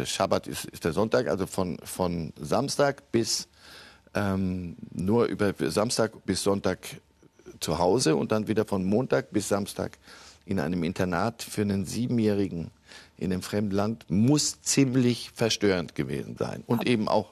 Schabbat 0.04 0.46
ist, 0.46 0.66
ist 0.66 0.84
der 0.84 0.92
Sonntag, 0.92 1.28
also 1.28 1.46
von, 1.46 1.78
von 1.84 2.32
Samstag 2.40 3.10
bis 3.12 3.48
ähm, 4.14 4.76
nur 4.92 5.26
über 5.26 5.52
Samstag 5.58 6.24
bis 6.24 6.42
Sonntag 6.42 6.78
zu 7.60 7.78
Hause 7.78 8.16
und 8.16 8.32
dann 8.32 8.48
wieder 8.48 8.64
von 8.64 8.84
Montag 8.84 9.32
bis 9.32 9.48
Samstag 9.48 9.98
in 10.46 10.60
einem 10.60 10.84
Internat 10.84 11.42
für 11.42 11.62
einen 11.62 11.84
Siebenjährigen 11.86 12.70
in 13.16 13.32
einem 13.32 13.42
fremden 13.42 13.74
Land 13.74 14.10
muss 14.10 14.60
ziemlich 14.62 15.30
verstörend 15.34 15.94
gewesen 15.94 16.36
sein. 16.38 16.64
Und 16.66 16.80
Aber 16.80 16.86
eben 16.86 17.08
auch 17.08 17.30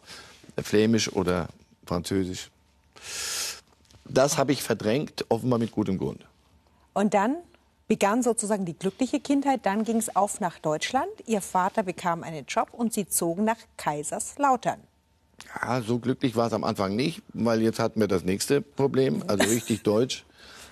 Flämisch 0.62 1.12
oder 1.12 1.48
Französisch. 1.86 2.50
Das 4.04 4.38
habe 4.38 4.52
ich 4.52 4.62
verdrängt, 4.62 5.24
offenbar 5.28 5.58
mit 5.58 5.72
gutem 5.72 5.98
Grund. 5.98 6.24
Und 6.94 7.14
dann 7.14 7.36
begann 7.92 8.22
sozusagen 8.22 8.64
die 8.64 8.72
glückliche 8.72 9.20
Kindheit. 9.20 9.66
Dann 9.66 9.84
ging 9.84 9.98
es 9.98 10.16
auf 10.16 10.40
nach 10.40 10.58
Deutschland. 10.58 11.10
Ihr 11.26 11.42
Vater 11.42 11.82
bekam 11.82 12.22
einen 12.22 12.46
Job 12.46 12.68
und 12.72 12.94
sie 12.94 13.06
zogen 13.06 13.44
nach 13.44 13.58
Kaiserslautern. 13.76 14.80
Ja, 15.60 15.82
so 15.82 15.98
glücklich 15.98 16.34
war 16.34 16.46
es 16.46 16.54
am 16.54 16.64
Anfang 16.64 16.96
nicht, 16.96 17.20
weil 17.34 17.60
jetzt 17.60 17.78
hatten 17.78 18.00
wir 18.00 18.08
das 18.08 18.24
nächste 18.24 18.62
Problem. 18.62 19.22
Also 19.26 19.46
richtig 19.46 19.82
Deutsch 19.82 20.24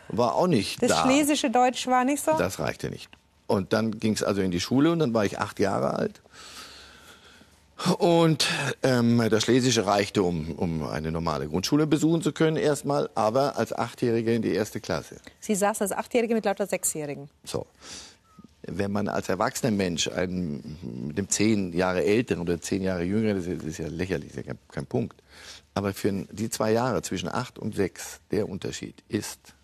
war 0.08 0.34
auch 0.34 0.46
nicht 0.46 0.82
das 0.82 0.88
da. 0.88 0.94
Das 0.94 1.04
schlesische 1.04 1.50
Deutsch 1.50 1.86
war 1.88 2.06
nicht 2.06 2.24
so? 2.24 2.32
Das 2.38 2.58
reichte 2.58 2.88
nicht. 2.88 3.10
Und 3.46 3.74
dann 3.74 3.98
ging 4.00 4.14
es 4.14 4.22
also 4.22 4.40
in 4.40 4.50
die 4.50 4.60
Schule 4.60 4.90
und 4.90 5.00
dann 5.00 5.12
war 5.12 5.26
ich 5.26 5.38
acht 5.38 5.60
Jahre 5.60 5.92
alt. 5.92 6.22
Und 7.98 8.46
ähm, 8.82 9.22
das 9.30 9.44
Schlesische 9.44 9.86
reichte, 9.86 10.22
um, 10.22 10.52
um 10.56 10.84
eine 10.84 11.10
normale 11.10 11.48
Grundschule 11.48 11.86
besuchen 11.86 12.20
zu 12.22 12.32
können 12.32 12.56
erstmal, 12.56 13.08
aber 13.14 13.56
als 13.56 13.72
Achtjährige 13.72 14.34
in 14.34 14.42
die 14.42 14.52
erste 14.52 14.80
Klasse. 14.80 15.16
Sie 15.40 15.54
saßen 15.54 15.84
als 15.84 15.92
Achtjährige 15.92 16.34
mit 16.34 16.44
lauter 16.44 16.66
Sechsjährigen. 16.66 17.30
So. 17.44 17.66
wenn 18.62 18.92
man 18.92 19.08
als 19.08 19.28
erwachsener 19.28 19.70
Mensch 19.70 20.08
einen 20.08 21.06
mit 21.06 21.18
dem 21.18 21.28
zehn 21.28 21.72
Jahre 21.72 22.04
älteren 22.04 22.42
oder 22.42 22.60
zehn 22.60 22.82
Jahre 22.82 23.02
jüngeren, 23.02 23.36
das 23.36 23.46
ist, 23.46 23.58
das 23.62 23.66
ist 23.66 23.78
ja 23.78 23.88
lächerlich, 23.88 24.28
das 24.28 24.38
ist 24.38 24.46
ja 24.46 24.52
kein, 24.52 24.58
kein 24.68 24.86
Punkt. 24.86 25.22
Aber 25.74 25.94
für 25.94 26.12
die 26.30 26.50
zwei 26.50 26.72
Jahre 26.72 27.00
zwischen 27.02 27.28
acht 27.28 27.58
und 27.58 27.74
sechs, 27.74 28.20
der 28.30 28.48
Unterschied 28.48 29.02
ist 29.08 29.54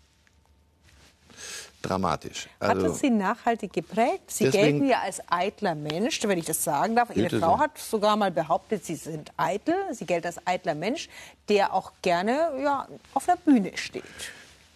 dramatisch. 1.81 2.47
Also, 2.59 2.83
hat 2.83 2.91
es 2.91 2.99
Sie 2.99 3.09
nachhaltig 3.09 3.73
geprägt? 3.73 4.29
Sie 4.31 4.45
deswegen, 4.45 4.79
gelten 4.79 4.89
ja 4.89 5.01
als 5.01 5.21
eitler 5.29 5.75
Mensch, 5.75 6.21
wenn 6.23 6.37
ich 6.37 6.45
das 6.45 6.63
sagen 6.63 6.95
darf. 6.95 7.15
Ihre 7.15 7.29
Frau 7.39 7.55
so. 7.55 7.59
hat 7.59 7.77
sogar 7.77 8.15
mal 8.15 8.31
behauptet, 8.31 8.85
Sie 8.85 8.95
sind 8.95 9.31
eitel. 9.37 9.75
Sie 9.91 10.05
gelten 10.05 10.27
als 10.27 10.45
eitler 10.45 10.75
Mensch, 10.75 11.09
der 11.49 11.73
auch 11.73 11.91
gerne 12.01 12.51
ja, 12.61 12.87
auf 13.13 13.25
der 13.25 13.37
Bühne 13.37 13.71
steht. 13.75 14.03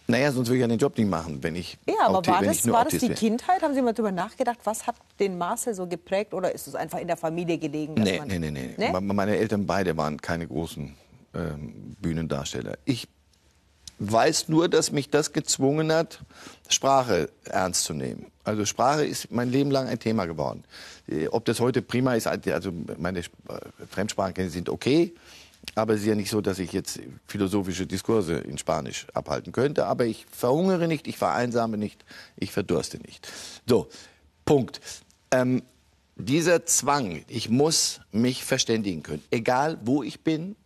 Naja, 0.08 0.32
sonst 0.32 0.48
würde 0.48 0.56
ich 0.56 0.60
ja 0.62 0.66
den 0.66 0.78
Job 0.78 0.98
nicht 0.98 1.08
machen, 1.08 1.42
wenn 1.42 1.54
ich 1.54 1.78
Ja, 1.86 1.94
aber 2.06 2.26
war 2.26 2.42
das, 2.42 2.70
war 2.70 2.84
das 2.84 2.98
die. 2.98 3.08
Kindheit? 3.10 3.62
Haben 3.62 3.74
Sie 3.74 3.82
mal 3.82 3.92
darüber 3.92 4.12
nachgedacht, 4.12 4.58
was 4.64 4.86
hat 4.86 4.96
den 5.20 5.38
Marcel 5.38 5.74
so 5.74 5.86
geprägt 5.86 6.34
oder 6.34 6.52
ist 6.52 6.66
es 6.66 6.74
einfach 6.74 6.98
in 6.98 7.06
der 7.06 7.16
Familie 7.16 7.56
gelegen? 7.56 7.94
Nee, 7.94 8.20
nee, 8.26 8.38
nee, 8.38 8.50
nee, 8.50 8.74
nee. 8.76 9.00
Meine 9.00 9.36
Eltern 9.36 9.66
beide 9.66 9.96
waren 9.96 10.20
keine 10.20 10.46
großen 10.46 10.94
ähm, 11.34 11.96
Bühnendarsteller. 12.00 12.74
Ich 12.84 13.08
weiß 14.10 14.48
nur, 14.48 14.68
dass 14.68 14.90
mich 14.92 15.10
das 15.10 15.32
gezwungen 15.32 15.92
hat, 15.92 16.20
Sprache 16.68 17.30
ernst 17.44 17.84
zu 17.84 17.94
nehmen. 17.94 18.26
Also 18.44 18.64
Sprache 18.64 19.04
ist 19.04 19.30
mein 19.30 19.50
Leben 19.50 19.70
lang 19.70 19.86
ein 19.86 19.98
Thema 19.98 20.26
geworden. 20.26 20.64
Äh, 21.08 21.28
ob 21.28 21.44
das 21.44 21.60
heute 21.60 21.82
prima 21.82 22.14
ist, 22.14 22.26
also 22.26 22.72
meine 22.98 23.20
äh, 23.20 23.22
Fremdsprachenkenntnisse 23.88 24.54
sind 24.54 24.68
okay, 24.68 25.14
aber 25.74 25.94
es 25.94 26.00
ist 26.00 26.06
ja 26.06 26.14
nicht 26.14 26.30
so, 26.30 26.40
dass 26.40 26.58
ich 26.58 26.72
jetzt 26.72 27.00
philosophische 27.26 27.86
Diskurse 27.86 28.34
in 28.34 28.58
Spanisch 28.58 29.06
abhalten 29.14 29.52
könnte. 29.52 29.86
Aber 29.86 30.04
ich 30.06 30.26
verhungere 30.30 30.88
nicht, 30.88 31.06
ich 31.06 31.16
vereinsame 31.16 31.78
nicht, 31.78 32.04
ich 32.36 32.50
verdurste 32.50 32.98
nicht. 32.98 33.30
So, 33.66 33.88
Punkt. 34.44 34.80
Ähm, 35.30 35.62
dieser 36.16 36.66
Zwang, 36.66 37.24
ich 37.28 37.48
muss 37.48 38.00
mich 38.10 38.44
verständigen 38.44 39.02
können, 39.02 39.22
egal 39.30 39.78
wo 39.84 40.02
ich 40.02 40.20
bin, 40.20 40.56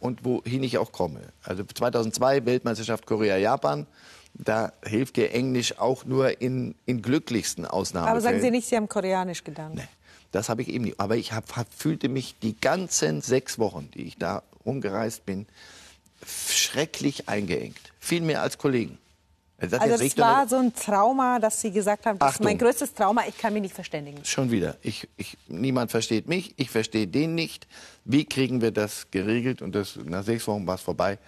und 0.00 0.24
wohin 0.24 0.62
ich 0.62 0.78
auch 0.78 0.92
komme. 0.92 1.20
Also 1.44 1.62
2002 1.62 2.46
Weltmeisterschaft 2.46 3.06
Korea-Japan. 3.06 3.86
Da 4.34 4.72
hilft 4.84 5.16
dir 5.16 5.32
Englisch 5.32 5.78
auch 5.78 6.04
nur 6.04 6.40
in, 6.40 6.74
in 6.86 7.02
glücklichsten 7.02 7.66
Ausnahmen. 7.66 8.08
Aber 8.08 8.20
sagen 8.20 8.40
Sie 8.40 8.50
nicht, 8.50 8.66
Sie 8.66 8.76
haben 8.76 8.88
Koreanisch 8.88 9.44
gelernt. 9.44 9.74
Nee, 9.74 9.88
das 10.32 10.48
habe 10.48 10.62
ich 10.62 10.68
eben 10.68 10.84
nicht. 10.84 11.00
Aber 11.00 11.16
ich 11.16 11.32
hab, 11.32 11.44
fühlte 11.76 12.08
mich 12.08 12.38
die 12.38 12.58
ganzen 12.58 13.20
sechs 13.22 13.58
Wochen, 13.58 13.90
die 13.94 14.02
ich 14.02 14.16
da 14.16 14.42
rumgereist 14.64 15.26
bin, 15.26 15.46
schrecklich 16.24 17.28
eingeengt. 17.28 17.92
Viel 17.98 18.22
mehr 18.22 18.42
als 18.42 18.58
Kollegen. 18.58 18.98
Das 19.60 19.74
also 19.74 20.02
das 20.02 20.16
war 20.16 20.48
so 20.48 20.56
ein 20.56 20.72
Trauma, 20.74 21.38
dass 21.38 21.60
Sie 21.60 21.70
gesagt 21.70 22.06
haben, 22.06 22.18
das 22.18 22.30
Achtung. 22.30 22.46
ist 22.46 22.50
mein 22.50 22.58
größtes 22.58 22.94
Trauma, 22.94 23.24
ich 23.28 23.36
kann 23.36 23.52
mich 23.52 23.60
nicht 23.60 23.74
verständigen. 23.74 24.24
Schon 24.24 24.50
wieder. 24.50 24.76
Ich, 24.82 25.06
ich, 25.18 25.36
niemand 25.48 25.90
versteht 25.90 26.28
mich, 26.28 26.54
ich 26.56 26.70
verstehe 26.70 27.06
den 27.06 27.34
nicht. 27.34 27.66
Wie 28.06 28.24
kriegen 28.24 28.62
wir 28.62 28.70
das 28.70 29.10
geregelt? 29.10 29.60
Und 29.60 29.74
das, 29.74 29.98
nach 30.02 30.24
sechs 30.24 30.46
Wochen 30.46 30.66
war 30.66 30.76
es 30.76 30.80
vorbei. 30.80 31.18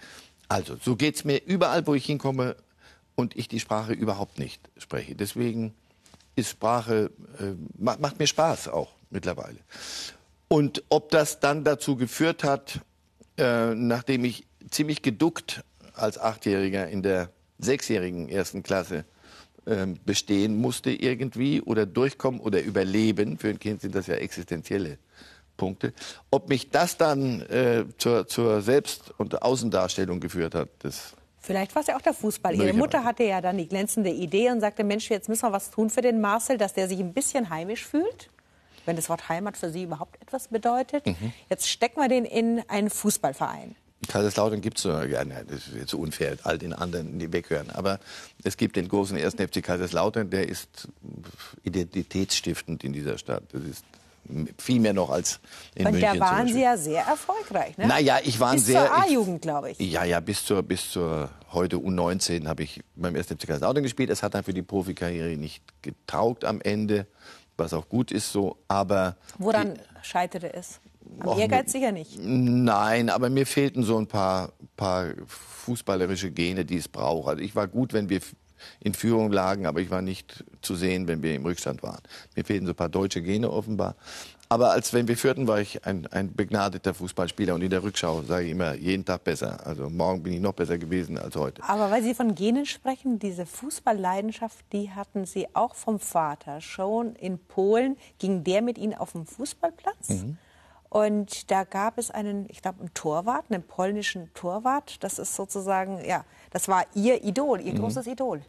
Also, 0.47 0.75
so 0.81 0.95
geht 0.95 1.15
es 1.15 1.23
mir 1.23 1.43
überall, 1.45 1.85
wo 1.85 1.93
ich 1.93 2.05
hinkomme 2.05 2.55
und 3.15 3.35
ich 3.35 3.47
die 3.47 3.59
Sprache 3.59 3.93
überhaupt 3.93 4.39
nicht 4.39 4.67
spreche. 4.77 5.15
Deswegen 5.15 5.75
ist 6.35 6.49
Sprache, 6.49 7.11
äh, 7.39 7.53
macht, 7.77 7.99
macht 7.99 8.17
mir 8.17 8.27
Spaß 8.27 8.67
auch 8.69 8.91
mittlerweile. 9.11 9.57
Und 10.47 10.83
ob 10.89 11.11
das 11.11 11.39
dann 11.39 11.63
dazu 11.63 11.95
geführt 11.95 12.43
hat, 12.43 12.79
äh, 13.37 13.75
nachdem 13.75 14.25
ich 14.25 14.47
ziemlich 14.71 15.03
geduckt 15.03 15.63
als 15.93 16.17
Achtjähriger 16.17 16.89
in 16.89 17.03
der 17.03 17.29
sechsjährigen 17.63 18.29
ersten 18.29 18.63
Klasse 18.63 19.05
ähm, 19.65 19.97
bestehen 20.05 20.57
musste 20.57 20.91
irgendwie 20.91 21.61
oder 21.61 21.85
durchkommen 21.85 22.39
oder 22.39 22.61
überleben. 22.61 23.37
Für 23.37 23.49
ein 23.49 23.59
Kind 23.59 23.81
sind 23.81 23.95
das 23.95 24.07
ja 24.07 24.15
existenzielle 24.15 24.97
Punkte. 25.57 25.93
Ob 26.31 26.49
mich 26.49 26.69
das 26.69 26.97
dann 26.97 27.41
äh, 27.43 27.85
zur, 27.97 28.27
zur 28.27 28.61
Selbst- 28.61 29.13
und 29.17 29.41
Außendarstellung 29.41 30.19
geführt 30.19 30.55
hat, 30.55 30.69
das 30.79 31.13
Vielleicht 31.39 31.75
war 31.75 31.81
es 31.81 31.87
ja 31.87 31.97
auch 31.97 32.01
der 32.01 32.13
Fußball. 32.13 32.55
Ihre 32.55 32.71
Mutter 32.71 33.03
hatte 33.03 33.25
ja 33.25 33.41
dann 33.41 33.57
die 33.57 33.67
glänzende 33.67 34.09
Idee 34.09 34.49
und 34.49 34.61
sagte, 34.61 34.85
Mensch, 34.85 35.09
jetzt 35.09 35.27
müssen 35.27 35.43
wir 35.43 35.51
was 35.51 35.71
tun 35.71 35.89
für 35.89 36.01
den 36.01 36.21
Marcel, 36.21 36.57
dass 36.57 36.73
der 36.73 36.87
sich 36.87 36.99
ein 37.01 37.13
bisschen 37.13 37.49
heimisch 37.49 37.85
fühlt. 37.85 38.29
Wenn 38.85 38.95
das 38.95 39.09
Wort 39.09 39.27
Heimat 39.27 39.57
für 39.57 39.69
Sie 39.69 39.83
überhaupt 39.83 40.21
etwas 40.21 40.47
bedeutet. 40.47 41.05
Mhm. 41.05 41.33
Jetzt 41.49 41.69
stecken 41.69 41.99
wir 41.99 42.07
den 42.07 42.23
in 42.23 42.63
einen 42.69 42.89
Fußballverein. 42.89 43.75
Kaiserslautern 44.13 44.61
gibt 44.61 44.77
es 44.77 44.83
ja, 44.83 45.25
das 45.25 45.67
ist 45.67 45.75
jetzt 45.75 45.93
unfair, 45.95 46.37
all 46.43 46.59
den 46.59 46.71
anderen, 46.71 47.17
die 47.17 47.33
weghören. 47.33 47.71
Aber 47.71 47.99
es 48.43 48.57
gibt 48.57 48.75
den 48.75 48.87
großen 48.87 49.17
ersten 49.17 49.47
FC 49.47 49.63
Kaiserslautern, 49.63 50.29
der 50.29 50.47
ist 50.47 50.87
identitätsstiftend 51.63 52.83
in 52.83 52.93
dieser 52.93 53.17
Stadt. 53.17 53.43
Das 53.51 53.63
ist 53.63 53.83
viel 54.59 54.79
mehr 54.79 54.93
noch 54.93 55.09
als 55.09 55.39
in 55.73 55.87
Und 55.87 55.93
München. 55.93 56.11
Und 56.11 56.19
da 56.19 56.25
waren 56.25 56.47
Sie 56.47 56.61
ja 56.61 56.77
sehr 56.77 57.03
erfolgreich, 57.03 57.75
ne? 57.77 57.87
Naja, 57.87 58.19
ich 58.23 58.39
war 58.39 58.53
bis 58.53 58.67
sehr... 58.67 58.81
Bis 58.81 58.89
zur 58.91 59.03
A-Jugend, 59.03 59.41
glaube 59.41 59.71
ich. 59.71 59.79
Ja, 59.79 60.03
ja, 60.03 60.19
bis 60.19 60.45
zur, 60.45 60.61
bis 60.61 60.91
zur 60.91 61.29
heute 61.51 61.77
U19 61.77 62.47
habe 62.47 62.61
ich 62.61 62.81
beim 62.95 63.15
ersten 63.15 63.37
FC 63.37 63.47
Kaiserslautern 63.47 63.81
gespielt. 63.81 64.11
Es 64.11 64.21
hat 64.21 64.35
dann 64.35 64.43
für 64.43 64.53
die 64.53 64.61
Profikarriere 64.61 65.35
nicht 65.37 65.63
getaugt 65.81 66.45
am 66.45 66.61
Ende, 66.61 67.07
was 67.57 67.73
auch 67.73 67.89
gut 67.89 68.11
ist 68.11 68.31
so, 68.31 68.57
aber... 68.67 69.17
Woran 69.39 69.79
scheiterte 70.03 70.53
es? 70.53 70.79
Am 71.19 71.39
Ehrgeiz 71.39 71.71
sicher 71.71 71.91
nicht. 71.91 72.19
Nein, 72.19 73.09
aber 73.09 73.29
mir 73.29 73.45
fehlten 73.45 73.83
so 73.83 73.97
ein 73.97 74.07
paar, 74.07 74.53
paar 74.75 75.09
fußballerische 75.27 76.31
Gene, 76.31 76.65
die 76.65 76.77
es 76.77 76.87
braucht. 76.87 77.29
Also 77.29 77.43
ich 77.43 77.55
war 77.55 77.67
gut, 77.67 77.93
wenn 77.93 78.09
wir 78.09 78.21
in 78.79 78.93
Führung 78.93 79.31
lagen, 79.31 79.65
aber 79.65 79.81
ich 79.81 79.89
war 79.89 80.01
nicht 80.01 80.43
zu 80.61 80.75
sehen, 80.75 81.07
wenn 81.07 81.21
wir 81.21 81.35
im 81.35 81.43
Rückstand 81.45 81.83
waren. 81.83 82.01
Mir 82.35 82.45
fehlten 82.45 82.65
so 82.65 82.71
ein 82.71 82.75
paar 82.75 82.89
deutsche 82.89 83.21
Gene 83.21 83.49
offenbar. 83.49 83.95
Aber 84.49 84.71
als 84.71 84.93
wenn 84.93 85.07
wir 85.07 85.17
führten, 85.17 85.47
war 85.47 85.59
ich 85.61 85.83
ein, 85.85 86.05
ein 86.07 86.35
begnadeter 86.35 86.93
Fußballspieler. 86.93 87.55
Und 87.55 87.63
in 87.63 87.71
der 87.71 87.81
Rückschau 87.81 88.21
sage 88.21 88.45
ich 88.45 88.51
immer, 88.51 88.75
jeden 88.75 89.03
Tag 89.03 89.23
besser. 89.23 89.65
Also 89.65 89.89
morgen 89.89 90.21
bin 90.21 90.33
ich 90.33 90.41
noch 90.41 90.53
besser 90.53 90.77
gewesen 90.77 91.17
als 91.17 91.35
heute. 91.35 91.63
Aber 91.67 91.89
weil 91.89 92.03
Sie 92.03 92.13
von 92.13 92.35
Genen 92.35 92.67
sprechen, 92.67 93.17
diese 93.17 93.47
Fußballleidenschaft, 93.47 94.63
die 94.71 94.91
hatten 94.91 95.25
Sie 95.25 95.47
auch 95.55 95.73
vom 95.73 95.99
Vater. 95.99 96.61
Schon 96.61 97.15
in 97.15 97.39
Polen 97.39 97.97
ging 98.19 98.43
der 98.43 98.61
mit 98.61 98.77
Ihnen 98.77 98.93
auf 98.93 99.13
dem 99.13 99.25
Fußballplatz. 99.25 100.09
Mhm. 100.09 100.37
Und 100.93 101.49
da 101.49 101.63
gab 101.63 101.97
es 101.97 102.11
einen, 102.11 102.45
ich 102.49 102.61
glaube, 102.61 102.81
einen 102.81 102.93
Torwart, 102.93 103.45
einen 103.49 103.63
polnischen 103.63 104.31
Torwart. 104.35 105.03
Das 105.03 105.17
ist 105.17 105.33
sozusagen, 105.33 106.05
ja, 106.05 106.23
das 106.51 106.67
war 106.67 106.85
Ihr 106.93 107.23
Idol, 107.23 107.61
Ihr 107.61 107.73
mhm. 107.73 107.79
großes 107.79 108.05
Idol. 108.05 108.43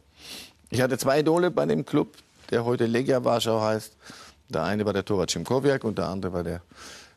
Ich 0.69 0.79
hatte 0.79 0.99
zwei 0.99 1.21
Idole 1.21 1.49
bei 1.49 1.65
dem 1.65 1.87
Club, 1.87 2.17
der 2.51 2.63
heute 2.63 2.85
Legia 2.85 3.23
Warschau 3.23 3.61
heißt. 3.61 3.97
Der 4.49 4.61
eine 4.61 4.85
war 4.85 4.93
der 4.93 5.03
Torwart 5.03 5.31
Schimkowiak 5.31 5.83
und 5.83 5.97
der 5.97 6.05
andere 6.05 6.33
war 6.33 6.43
der 6.43 6.61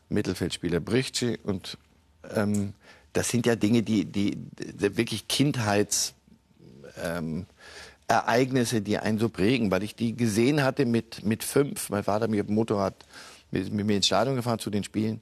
Mittelfeldspieler 0.08 0.80
Bricci. 0.80 1.38
Und 1.44 1.76
ähm, 2.34 2.72
das 3.12 3.28
sind 3.28 3.44
ja 3.44 3.54
Dinge, 3.54 3.82
die, 3.82 4.06
die, 4.06 4.34
die 4.34 4.96
wirklich 4.96 5.28
Kindheits... 5.28 6.14
Ähm, 7.04 7.44
Ereignisse, 8.10 8.80
die 8.80 8.96
einen 8.96 9.18
so 9.18 9.28
prägen, 9.28 9.70
weil 9.70 9.82
ich 9.82 9.94
die 9.94 10.16
gesehen 10.16 10.64
hatte 10.64 10.86
mit, 10.86 11.26
mit 11.26 11.44
fünf. 11.44 11.90
Mein 11.90 12.02
Vater 12.02 12.26
mir 12.26 12.42
Motorrad 12.44 12.94
mit, 13.50 13.72
mit 13.72 13.86
mir 13.86 13.96
ins 13.96 14.06
Stadion 14.06 14.36
gefahren 14.36 14.58
zu 14.58 14.70
den 14.70 14.84
Spielen. 14.84 15.20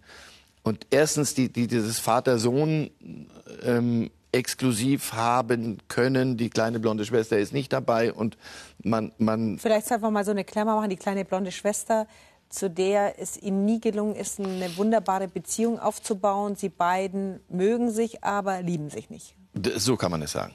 Und 0.62 0.86
erstens 0.90 1.34
die, 1.34 1.52
die 1.52 1.68
dieses 1.68 1.98
Vater-Sohn 1.98 2.90
ähm, 3.62 4.10
exklusiv 4.36 5.12
haben 5.12 5.78
können. 5.88 6.36
Die 6.36 6.50
kleine 6.50 6.78
blonde 6.78 7.04
Schwester 7.04 7.38
ist 7.38 7.52
nicht 7.52 7.72
dabei 7.72 8.12
und 8.12 8.36
man, 8.82 9.12
man 9.18 9.58
Vielleicht 9.58 9.90
einfach 9.90 10.10
mal 10.10 10.24
so 10.24 10.30
eine 10.30 10.44
Klammer 10.44 10.76
machen. 10.76 10.90
Die 10.90 10.96
kleine 10.96 11.24
blonde 11.24 11.52
Schwester, 11.52 12.06
zu 12.48 12.68
der 12.68 13.18
es 13.20 13.36
ihm 13.36 13.64
nie 13.64 13.80
gelungen 13.80 14.14
ist, 14.14 14.38
eine 14.38 14.76
wunderbare 14.76 15.28
Beziehung 15.28 15.78
aufzubauen. 15.78 16.54
Sie 16.54 16.68
beiden 16.68 17.40
mögen 17.48 17.90
sich, 17.90 18.22
aber 18.22 18.62
lieben 18.62 18.90
sich 18.90 19.10
nicht. 19.10 19.34
So 19.76 19.96
kann 19.96 20.10
man 20.10 20.22
es 20.22 20.32
sagen. 20.32 20.52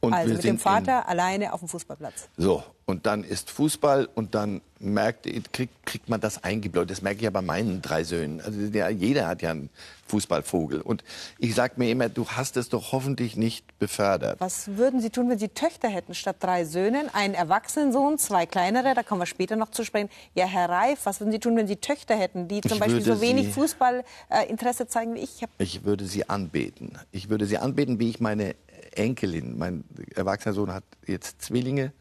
Und 0.00 0.14
also 0.14 0.32
mit 0.32 0.44
dem 0.44 0.58
Vater 0.58 1.08
alleine 1.08 1.52
auf 1.52 1.60
dem 1.60 1.68
Fußballplatz. 1.68 2.28
So, 2.38 2.62
und 2.86 3.06
dann 3.06 3.22
ist 3.22 3.50
Fußball 3.50 4.08
und 4.14 4.34
dann 4.34 4.62
merkt, 4.78 5.28
kriegt, 5.52 5.86
kriegt 5.86 6.08
man 6.08 6.20
das 6.20 6.42
eingebläut. 6.42 6.90
Das 6.90 7.02
merke 7.02 7.18
ich 7.18 7.22
ja 7.24 7.30
bei 7.30 7.42
meinen 7.42 7.82
drei 7.82 8.02
Söhnen. 8.02 8.40
Also 8.40 8.68
der, 8.68 8.90
jeder 8.90 9.28
hat 9.28 9.42
ja 9.42 9.50
einen 9.50 9.68
Fußballvogel. 10.08 10.80
Und 10.80 11.04
ich 11.38 11.54
sage 11.54 11.74
mir 11.76 11.90
immer, 11.90 12.08
du 12.08 12.26
hast 12.26 12.56
es 12.56 12.70
doch 12.70 12.92
hoffentlich 12.92 13.36
nicht 13.36 13.78
befördert. 13.78 14.40
Was 14.40 14.76
würden 14.76 15.00
Sie 15.00 15.10
tun, 15.10 15.28
wenn 15.28 15.38
Sie 15.38 15.48
Töchter 15.48 15.88
hätten 15.88 16.14
statt 16.14 16.36
drei 16.40 16.64
Söhnen? 16.64 17.12
Einen 17.14 17.34
erwachsenen 17.34 17.92
Sohn, 17.92 18.18
zwei 18.18 18.46
kleinere, 18.46 18.94
da 18.94 19.02
kommen 19.02 19.20
wir 19.20 19.26
später 19.26 19.54
noch 19.56 19.70
zu 19.70 19.84
sprechen. 19.84 20.08
Ja, 20.34 20.46
Herr 20.46 20.68
Reif, 20.68 21.00
was 21.04 21.20
würden 21.20 21.30
Sie 21.30 21.38
tun, 21.40 21.56
wenn 21.56 21.68
Sie 21.68 21.76
Töchter 21.76 22.16
hätten, 22.16 22.48
die 22.48 22.62
zum 22.62 22.72
ich 22.72 22.80
Beispiel 22.80 23.02
so 23.02 23.20
wenig 23.20 23.52
Fußballinteresse 23.52 24.84
äh, 24.84 24.88
zeigen 24.88 25.14
wie 25.14 25.20
ich? 25.20 25.46
Ich 25.58 25.84
würde 25.84 26.06
sie 26.06 26.28
anbeten. 26.28 26.98
Ich 27.12 27.28
würde 27.28 27.46
sie 27.46 27.58
anbeten, 27.58 28.00
wie 28.00 28.08
ich 28.08 28.20
meine 28.20 28.56
Enkelin. 28.92 29.58
Mein 29.58 29.84
erwachsener 30.14 30.54
Sohn 30.54 30.72
hat 30.72 30.84
jetzt 31.06 31.42
Zwillinge, 31.42 31.92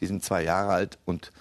die 0.00 0.06
sind 0.06 0.24
zwei 0.24 0.42
Jahre 0.42 0.72
alt 0.72 0.98
und 1.04 1.32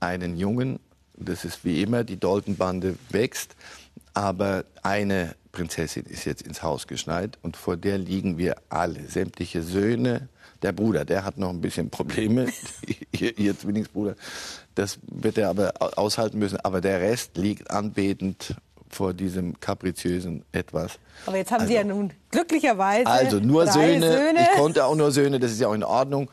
einen 0.00 0.36
Jungen. 0.36 0.80
Das 1.16 1.44
ist 1.44 1.64
wie 1.64 1.82
immer, 1.82 2.04
die 2.04 2.18
Dalton-Bande 2.18 2.96
wächst. 3.10 3.54
Aber 4.14 4.64
eine 4.82 5.34
Prinzessin 5.52 6.04
ist 6.04 6.24
jetzt 6.24 6.42
ins 6.42 6.62
Haus 6.62 6.86
geschneit 6.86 7.38
und 7.42 7.56
vor 7.56 7.76
der 7.76 7.98
liegen 7.98 8.38
wir 8.38 8.56
alle, 8.68 9.08
sämtliche 9.08 9.62
Söhne, 9.62 10.28
Der 10.62 10.72
Bruder, 10.72 11.04
der 11.04 11.24
hat 11.24 11.38
noch 11.38 11.50
ein 11.50 11.60
bisschen 11.60 11.90
Probleme, 11.90 12.46
ihr, 13.12 13.36
ihr 13.36 13.58
Zwillingsbruder. 13.58 14.14
Das 14.74 14.98
wird 15.06 15.36
er 15.36 15.48
aber 15.48 15.74
aushalten 15.98 16.38
müssen. 16.38 16.58
Aber 16.60 16.80
der 16.80 17.00
Rest 17.00 17.36
liegt 17.36 17.70
anbetend 17.70 18.54
vor 18.94 19.14
diesem 19.14 19.58
kapriziösen 19.60 20.44
Etwas. 20.52 20.98
Aber 21.26 21.36
jetzt 21.36 21.50
haben 21.50 21.60
also, 21.60 21.70
Sie 21.70 21.76
ja 21.76 21.84
nun 21.84 22.12
glücklicherweise 22.30 23.06
also 23.06 23.40
nur 23.40 23.66
Söhne. 23.66 24.12
Söhne. 24.12 24.40
Ich 24.40 24.58
konnte 24.58 24.84
auch 24.84 24.94
nur 24.94 25.10
Söhne, 25.10 25.40
das 25.40 25.52
ist 25.52 25.60
ja 25.60 25.68
auch 25.68 25.74
in 25.74 25.84
Ordnung. 25.84 26.30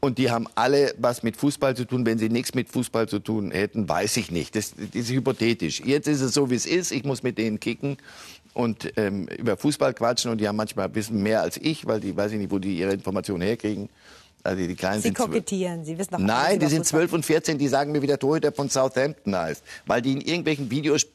Und 0.00 0.16
die 0.16 0.30
haben 0.30 0.46
alle 0.54 0.94
was 0.98 1.22
mit 1.22 1.36
Fußball 1.36 1.76
zu 1.76 1.84
tun. 1.84 2.06
Wenn 2.06 2.18
sie 2.18 2.30
nichts 2.30 2.54
mit 2.54 2.70
Fußball 2.70 3.06
zu 3.06 3.18
tun 3.18 3.50
hätten, 3.50 3.86
weiß 3.88 4.16
ich 4.16 4.30
nicht. 4.30 4.56
Das, 4.56 4.72
das 4.74 4.94
ist 4.94 5.10
hypothetisch. 5.10 5.80
Jetzt 5.84 6.08
ist 6.08 6.22
es 6.22 6.32
so, 6.32 6.50
wie 6.50 6.54
es 6.54 6.64
ist. 6.64 6.90
Ich 6.90 7.04
muss 7.04 7.22
mit 7.22 7.36
denen 7.36 7.60
kicken 7.60 7.98
und 8.54 8.92
ähm, 8.96 9.28
über 9.28 9.58
Fußball 9.58 9.92
quatschen. 9.92 10.30
Und 10.30 10.40
die 10.40 10.48
haben 10.48 10.56
manchmal 10.56 10.86
ein 10.86 10.92
bisschen 10.92 11.22
mehr 11.22 11.42
als 11.42 11.58
ich, 11.58 11.86
weil 11.86 12.00
die 12.00 12.16
weiß 12.16 12.32
ich 12.32 12.38
nicht, 12.38 12.50
wo 12.50 12.58
die 12.58 12.78
ihre 12.78 12.94
Informationen 12.94 13.42
herkriegen. 13.42 13.90
Also 14.42 14.66
die 14.66 14.74
Kleinen 14.74 15.02
Sie 15.02 15.12
kokettieren, 15.12 15.84
Sie 15.84 15.98
wissen 15.98 16.12
doch 16.12 16.18
Nein, 16.18 16.58
die 16.58 16.66
sind 16.66 16.86
zwölf 16.86 17.12
und 17.12 17.24
14, 17.24 17.58
die 17.58 17.68
sagen 17.68 17.92
mir, 17.92 18.00
wie 18.00 18.06
der 18.06 18.18
Torhüter 18.18 18.52
von 18.52 18.70
Southampton 18.70 19.36
heißt. 19.36 19.62
Weil 19.86 20.02
die 20.02 20.12
in 20.12 20.20
irgendwelchen 20.20 20.70
Videos 20.70 21.06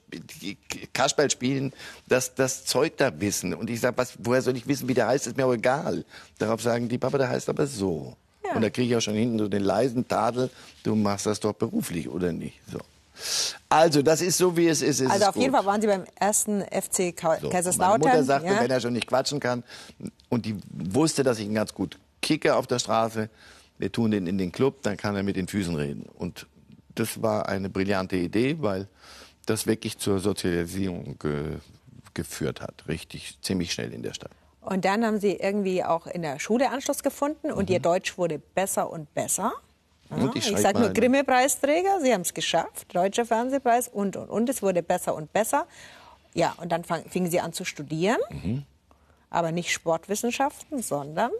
Kasperl 0.93 1.29
spielen, 1.29 1.73
das, 2.07 2.35
das 2.35 2.65
Zeug 2.65 2.97
da 2.97 3.19
wissen. 3.19 3.53
Und 3.53 3.69
ich 3.69 3.81
sage, 3.81 3.95
woher 4.19 4.41
soll 4.41 4.55
ich 4.57 4.67
wissen, 4.67 4.87
wie 4.87 4.93
der 4.93 5.07
heißt, 5.07 5.27
ist 5.27 5.37
mir 5.37 5.45
auch 5.45 5.53
egal. 5.53 6.05
Darauf 6.37 6.61
sagen 6.61 6.87
die, 6.87 6.97
Papa, 6.97 7.17
der 7.17 7.29
heißt 7.29 7.49
aber 7.49 7.65
so. 7.65 8.15
Ja. 8.45 8.53
Und 8.53 8.61
da 8.61 8.69
kriege 8.69 8.89
ich 8.89 8.95
auch 8.95 9.01
schon 9.01 9.15
hinten 9.15 9.39
so 9.39 9.47
den 9.47 9.63
leisen 9.63 10.07
Tadel, 10.07 10.49
du 10.83 10.95
machst 10.95 11.25
das 11.25 11.39
doch 11.39 11.53
beruflich, 11.53 12.07
oder 12.07 12.31
nicht? 12.31 12.59
So. 12.71 12.79
Also, 13.69 14.01
das 14.01 14.21
ist 14.21 14.37
so, 14.37 14.55
wie 14.57 14.67
es 14.67 14.81
ist. 14.81 14.99
ist 14.99 15.09
also, 15.09 15.27
auf 15.27 15.33
gut. 15.33 15.41
jeden 15.41 15.53
Fall 15.53 15.65
waren 15.65 15.81
Sie 15.81 15.87
beim 15.87 16.03
ersten 16.15 16.61
FC 16.61 17.15
Kaiserslautern. 17.15 18.01
Meine 18.01 18.13
Mutter 18.13 18.23
sagte, 18.23 18.47
ja? 18.49 18.59
wenn 18.59 18.69
er 18.69 18.81
schon 18.81 18.93
nicht 18.93 19.07
quatschen 19.07 19.39
kann, 19.39 19.63
und 20.29 20.45
die 20.45 20.55
wusste, 20.69 21.23
dass 21.23 21.39
ich 21.39 21.45
ihn 21.45 21.53
ganz 21.53 21.73
gut 21.73 21.97
kicke 22.25 22.55
auf 22.55 22.67
der 22.67 22.79
Straße, 22.79 23.29
wir 23.77 23.91
tun 23.91 24.11
den 24.11 24.27
in 24.27 24.37
den 24.37 24.51
Club, 24.51 24.81
dann 24.81 24.97
kann 24.97 25.15
er 25.15 25.23
mit 25.23 25.35
den 25.35 25.47
Füßen 25.47 25.75
reden. 25.75 26.09
Und 26.15 26.47
das 26.95 27.21
war 27.21 27.47
eine 27.47 27.69
brillante 27.69 28.15
Idee, 28.17 28.57
weil 28.59 28.87
das 29.45 29.67
wirklich 29.67 29.97
zur 29.97 30.19
Sozialisierung 30.19 31.17
ge 31.19 31.57
geführt 32.13 32.61
hat, 32.61 32.87
richtig 32.87 33.37
ziemlich 33.41 33.73
schnell 33.73 33.93
in 33.93 34.01
der 34.01 34.13
Stadt. 34.13 34.31
Und 34.61 34.85
dann 34.85 35.05
haben 35.05 35.19
Sie 35.19 35.33
irgendwie 35.33 35.83
auch 35.83 36.07
in 36.07 36.21
der 36.21 36.39
Schule 36.39 36.71
Anschluss 36.71 37.03
gefunden 37.03 37.51
und 37.51 37.67
mhm. 37.67 37.73
Ihr 37.73 37.81
Deutsch 37.81 38.17
wurde 38.17 38.39
besser 38.39 38.89
und 38.89 39.13
besser. 39.13 39.51
Ja, 40.09 40.31
ich, 40.33 40.49
ich 40.49 40.57
sage 40.59 40.79
nur 40.79 40.91
Grimme-Preisträger, 40.91 41.99
Sie 42.01 42.13
haben 42.13 42.21
es 42.21 42.33
geschafft, 42.33 42.95
Deutscher 42.95 43.25
Fernsehpreis 43.25 43.89
und, 43.89 44.15
und, 44.15 44.29
und. 44.29 44.49
Es 44.49 44.61
wurde 44.61 44.81
besser 44.81 45.13
und 45.13 45.33
besser. 45.33 45.67
Ja, 46.33 46.55
und 46.61 46.71
dann 46.71 46.85
fang, 46.85 47.03
fingen 47.09 47.29
Sie 47.29 47.41
an 47.41 47.51
zu 47.51 47.65
studieren, 47.65 48.19
mhm. 48.29 48.63
aber 49.29 49.51
nicht 49.51 49.73
Sportwissenschaften, 49.73 50.81
sondern 50.81 51.31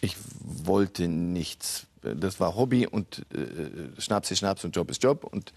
ich 0.00 0.16
wollte 0.40 1.08
nichts. 1.08 1.86
Das 2.02 2.38
war 2.38 2.54
Hobby 2.54 2.86
und 2.86 3.26
äh, 3.34 4.00
Schnaps 4.00 4.30
ist 4.30 4.38
Schnaps 4.38 4.64
und 4.64 4.74
Job 4.74 4.90
ist 4.90 5.02
Job. 5.02 5.24
Und 5.24 5.52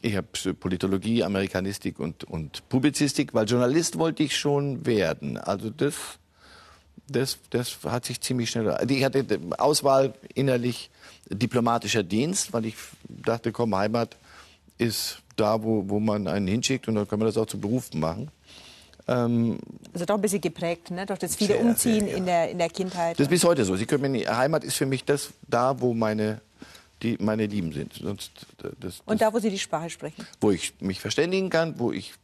ich 0.00 0.16
habe 0.16 0.28
Politologie, 0.54 1.22
Amerikanistik 1.22 1.98
und, 1.98 2.24
und 2.24 2.68
Publizistik, 2.68 3.34
weil 3.34 3.46
Journalist 3.46 3.98
wollte 3.98 4.22
ich 4.22 4.36
schon 4.36 4.86
werden. 4.86 5.36
Also 5.36 5.70
das, 5.70 5.94
das, 7.08 7.38
das 7.50 7.78
hat 7.84 8.06
sich 8.06 8.20
ziemlich 8.20 8.50
schnell. 8.50 8.74
Ich 8.88 9.04
hatte 9.04 9.24
Auswahl 9.58 10.14
innerlich 10.34 10.90
diplomatischer 11.28 12.02
Dienst, 12.02 12.52
weil 12.52 12.66
ich 12.66 12.76
dachte, 13.08 13.52
komm, 13.52 13.76
Heimat 13.76 14.16
ist 14.78 15.18
da, 15.36 15.62
wo, 15.62 15.88
wo 15.88 16.00
man 16.00 16.26
einen 16.28 16.46
hinschickt 16.46 16.88
und 16.88 16.94
dann 16.94 17.08
kann 17.08 17.18
man 17.18 17.26
das 17.26 17.36
auch 17.36 17.46
zu 17.46 17.58
Beruf 17.58 17.92
machen. 17.94 18.30
Ähm, 19.08 19.58
also 19.92 20.04
doch 20.04 20.16
ein 20.16 20.20
bisschen 20.20 20.40
geprägt, 20.40 20.90
ne? 20.90 21.06
durch 21.06 21.18
das 21.18 21.36
viele 21.36 21.54
sehr, 21.54 21.60
Umziehen 21.60 22.00
sehr, 22.00 22.10
ja. 22.10 22.16
in, 22.16 22.26
der, 22.26 22.50
in 22.50 22.58
der 22.58 22.68
Kindheit. 22.68 23.18
Das 23.18 23.26
ist 23.26 23.30
bis 23.30 23.44
heute 23.44 23.64
so. 23.64 23.76
Sie 23.76 23.86
können 23.86 24.02
mir 24.02 24.08
nicht, 24.08 24.28
Heimat 24.28 24.64
ist 24.64 24.76
für 24.76 24.86
mich 24.86 25.04
das 25.04 25.30
da, 25.46 25.80
wo 25.80 25.94
meine, 25.94 26.40
die, 27.02 27.16
meine 27.20 27.46
Lieben 27.46 27.72
sind. 27.72 27.94
Sonst, 27.94 28.32
das, 28.58 28.72
das, 28.80 29.02
und 29.06 29.20
da, 29.20 29.32
wo 29.32 29.38
Sie 29.38 29.50
die 29.50 29.58
Sprache 29.58 29.90
sprechen? 29.90 30.26
Wo 30.40 30.50
ich 30.50 30.74
mich 30.80 31.00
verständigen 31.00 31.50
kann, 31.50 31.78
wo 31.78 31.92
ich, 31.92 32.14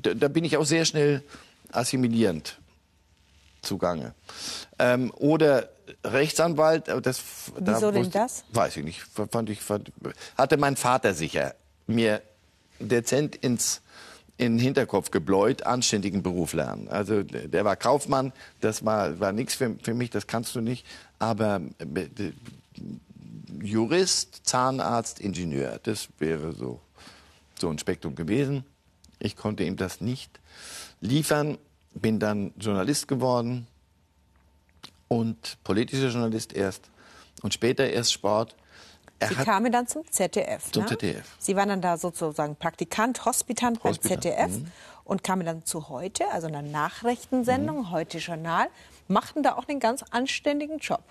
da, 0.00 0.14
da 0.14 0.28
bin 0.28 0.44
ich 0.44 0.56
auch 0.56 0.64
sehr 0.64 0.84
schnell 0.84 1.24
assimilierend 1.72 2.58
zugange. 3.62 4.14
Ähm, 4.78 5.12
oder 5.16 5.70
Rechtsanwalt, 6.04 6.88
das, 7.02 7.22
Wieso 7.58 7.90
da, 7.90 7.92
denn 7.92 8.10
das? 8.10 8.44
Weiß 8.52 8.76
ich 8.76 8.84
nicht. 8.84 9.02
Fand 9.30 9.50
ich, 9.50 9.60
fand, 9.60 9.92
hatte 10.36 10.56
mein 10.56 10.76
Vater 10.76 11.14
sicher 11.14 11.54
mir 11.86 12.22
dezent 12.78 13.36
ins 13.36 13.82
in 14.44 14.56
den 14.56 14.62
Hinterkopf 14.62 15.10
gebläut, 15.10 15.64
anständigen 15.64 16.22
Beruf 16.22 16.52
lernen. 16.52 16.88
Also 16.88 17.22
der 17.22 17.64
war 17.64 17.76
Kaufmann, 17.76 18.32
das 18.60 18.84
war, 18.84 19.18
war 19.20 19.32
nichts 19.32 19.54
für, 19.54 19.76
für 19.82 19.94
mich, 19.94 20.10
das 20.10 20.26
kannst 20.26 20.54
du 20.54 20.60
nicht. 20.60 20.86
Aber 21.18 21.60
äh, 21.78 22.32
Jurist, 23.62 24.40
Zahnarzt, 24.44 25.20
Ingenieur, 25.20 25.78
das 25.82 26.08
wäre 26.18 26.52
so, 26.52 26.80
so 27.58 27.68
ein 27.68 27.78
Spektrum 27.78 28.14
gewesen. 28.14 28.64
Ich 29.18 29.36
konnte 29.36 29.64
ihm 29.64 29.76
das 29.76 30.00
nicht 30.00 30.40
liefern, 31.00 31.58
bin 31.94 32.18
dann 32.18 32.52
Journalist 32.56 33.06
geworden 33.08 33.66
und 35.08 35.58
politischer 35.62 36.08
Journalist 36.08 36.54
erst 36.54 36.90
und 37.42 37.52
später 37.54 37.88
erst 37.88 38.12
Sport. 38.12 38.56
Sie 39.28 39.34
kamen 39.34 39.72
dann 39.72 39.86
zum 39.86 40.02
ZDF. 40.10 40.70
Zum 40.72 40.82
ne? 40.82 40.88
ZDF. 40.88 41.24
Sie 41.38 41.56
waren 41.56 41.68
dann 41.68 41.80
da 41.80 41.96
sozusagen 41.96 42.56
Praktikant, 42.56 43.24
Hospitant 43.24 43.82
beim 43.82 44.00
ZDF 44.00 44.50
mhm. 44.50 44.66
und 45.04 45.24
kamen 45.24 45.46
dann 45.46 45.64
zu 45.64 45.88
heute, 45.88 46.30
also 46.30 46.46
einer 46.46 46.62
Nachrichtensendung, 46.62 47.78
mhm. 47.78 47.90
heute 47.90 48.18
Journal, 48.18 48.68
machten 49.08 49.42
da 49.42 49.56
auch 49.56 49.68
einen 49.68 49.80
ganz 49.80 50.02
anständigen 50.10 50.78
Job. 50.78 51.02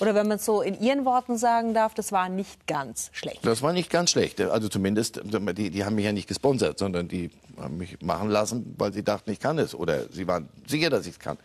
Oder 0.00 0.14
wenn 0.14 0.26
man 0.26 0.38
es 0.38 0.44
so 0.44 0.60
in 0.60 0.80
Ihren 0.80 1.04
Worten 1.04 1.38
sagen 1.38 1.72
darf, 1.72 1.94
das 1.94 2.10
war 2.10 2.28
nicht 2.28 2.66
ganz 2.66 3.10
schlecht. 3.12 3.46
Das 3.46 3.62
war 3.62 3.72
nicht 3.72 3.90
ganz 3.90 4.10
schlecht. 4.10 4.40
Also 4.40 4.68
zumindest, 4.68 5.20
die, 5.22 5.70
die 5.70 5.84
haben 5.84 5.94
mich 5.94 6.04
ja 6.04 6.12
nicht 6.12 6.26
gesponsert, 6.26 6.78
sondern 6.78 7.06
die 7.06 7.30
haben 7.56 7.76
mich 7.76 8.00
machen 8.02 8.28
lassen, 8.28 8.74
weil 8.76 8.92
sie 8.92 9.04
dachten, 9.04 9.30
ich 9.30 9.38
kann 9.38 9.58
es. 9.58 9.74
Oder 9.74 10.08
sie 10.10 10.26
waren 10.26 10.48
sicher, 10.66 10.90
dass 10.90 11.06
ich 11.06 11.12
es 11.12 11.18
kann. 11.18 11.38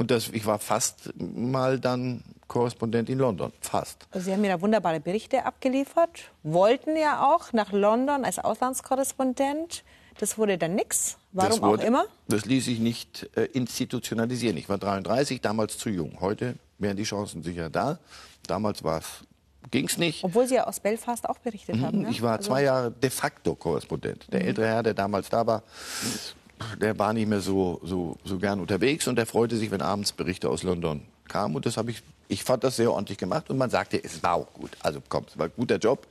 Und 0.00 0.10
das, 0.10 0.30
ich 0.30 0.46
war 0.46 0.58
fast 0.58 1.12
mal 1.18 1.78
dann 1.78 2.22
Korrespondent 2.48 3.10
in 3.10 3.18
London. 3.18 3.52
Fast. 3.60 4.06
Also 4.10 4.24
Sie 4.24 4.32
haben 4.32 4.40
mir 4.40 4.48
da 4.48 4.62
wunderbare 4.62 4.98
Berichte 4.98 5.44
abgeliefert, 5.44 6.30
wollten 6.42 6.96
ja 6.96 7.30
auch 7.30 7.52
nach 7.52 7.70
London 7.70 8.24
als 8.24 8.38
Auslandskorrespondent. 8.38 9.84
Das 10.18 10.38
wurde 10.38 10.56
dann 10.56 10.74
nichts. 10.74 11.18
Warum 11.32 11.60
wurde, 11.60 11.82
auch 11.82 11.86
immer? 11.86 12.06
Das 12.28 12.46
ließ 12.46 12.64
sich 12.64 12.78
nicht 12.78 13.28
äh, 13.36 13.44
institutionalisieren. 13.52 14.56
Ich 14.56 14.70
war 14.70 14.78
33, 14.78 15.42
damals 15.42 15.76
zu 15.76 15.90
jung. 15.90 16.16
Heute 16.20 16.54
wären 16.78 16.96
die 16.96 17.02
Chancen 17.02 17.42
sicher 17.42 17.68
da. 17.68 17.98
Damals 18.46 18.82
war 18.82 19.00
es 19.00 19.06
ging 19.70 19.84
es 19.84 19.98
nicht. 19.98 20.24
Obwohl 20.24 20.46
Sie 20.46 20.54
ja 20.54 20.66
aus 20.66 20.80
Belfast 20.80 21.28
auch 21.28 21.36
berichtet 21.38 21.76
mhm, 21.76 21.82
haben. 21.82 22.00
Ne? 22.00 22.10
Ich 22.10 22.22
war 22.22 22.38
also 22.38 22.48
zwei 22.48 22.62
Jahre 22.62 22.90
de 22.90 23.10
facto 23.10 23.54
Korrespondent. 23.54 24.32
Der 24.32 24.40
mhm. 24.40 24.46
ältere 24.46 24.66
Herr, 24.66 24.82
der 24.82 24.94
damals 24.94 25.28
da 25.28 25.46
war, 25.46 25.62
der 26.80 26.98
war 26.98 27.12
nicht 27.12 27.28
mehr 27.28 27.40
so, 27.40 27.80
so, 27.82 28.16
so 28.24 28.38
gern 28.38 28.60
unterwegs 28.60 29.06
und 29.08 29.16
der 29.16 29.26
freute 29.26 29.56
sich, 29.56 29.70
wenn 29.70 29.82
abends 29.82 30.12
Berichte 30.12 30.48
aus 30.48 30.62
London 30.62 31.02
kamen. 31.28 31.56
Und 31.56 31.66
das 31.66 31.76
habe 31.76 31.90
ich, 31.90 32.02
ich 32.28 32.44
fand 32.44 32.64
das 32.64 32.76
sehr 32.76 32.92
ordentlich 32.92 33.18
gemacht 33.18 33.50
und 33.50 33.58
man 33.58 33.70
sagte, 33.70 34.02
es 34.02 34.22
war 34.22 34.34
auch 34.34 34.52
gut. 34.52 34.70
Also 34.80 35.02
komm, 35.08 35.24
es 35.28 35.38
war 35.38 35.46
ein 35.46 35.52
guter 35.56 35.76
Job, 35.76 36.06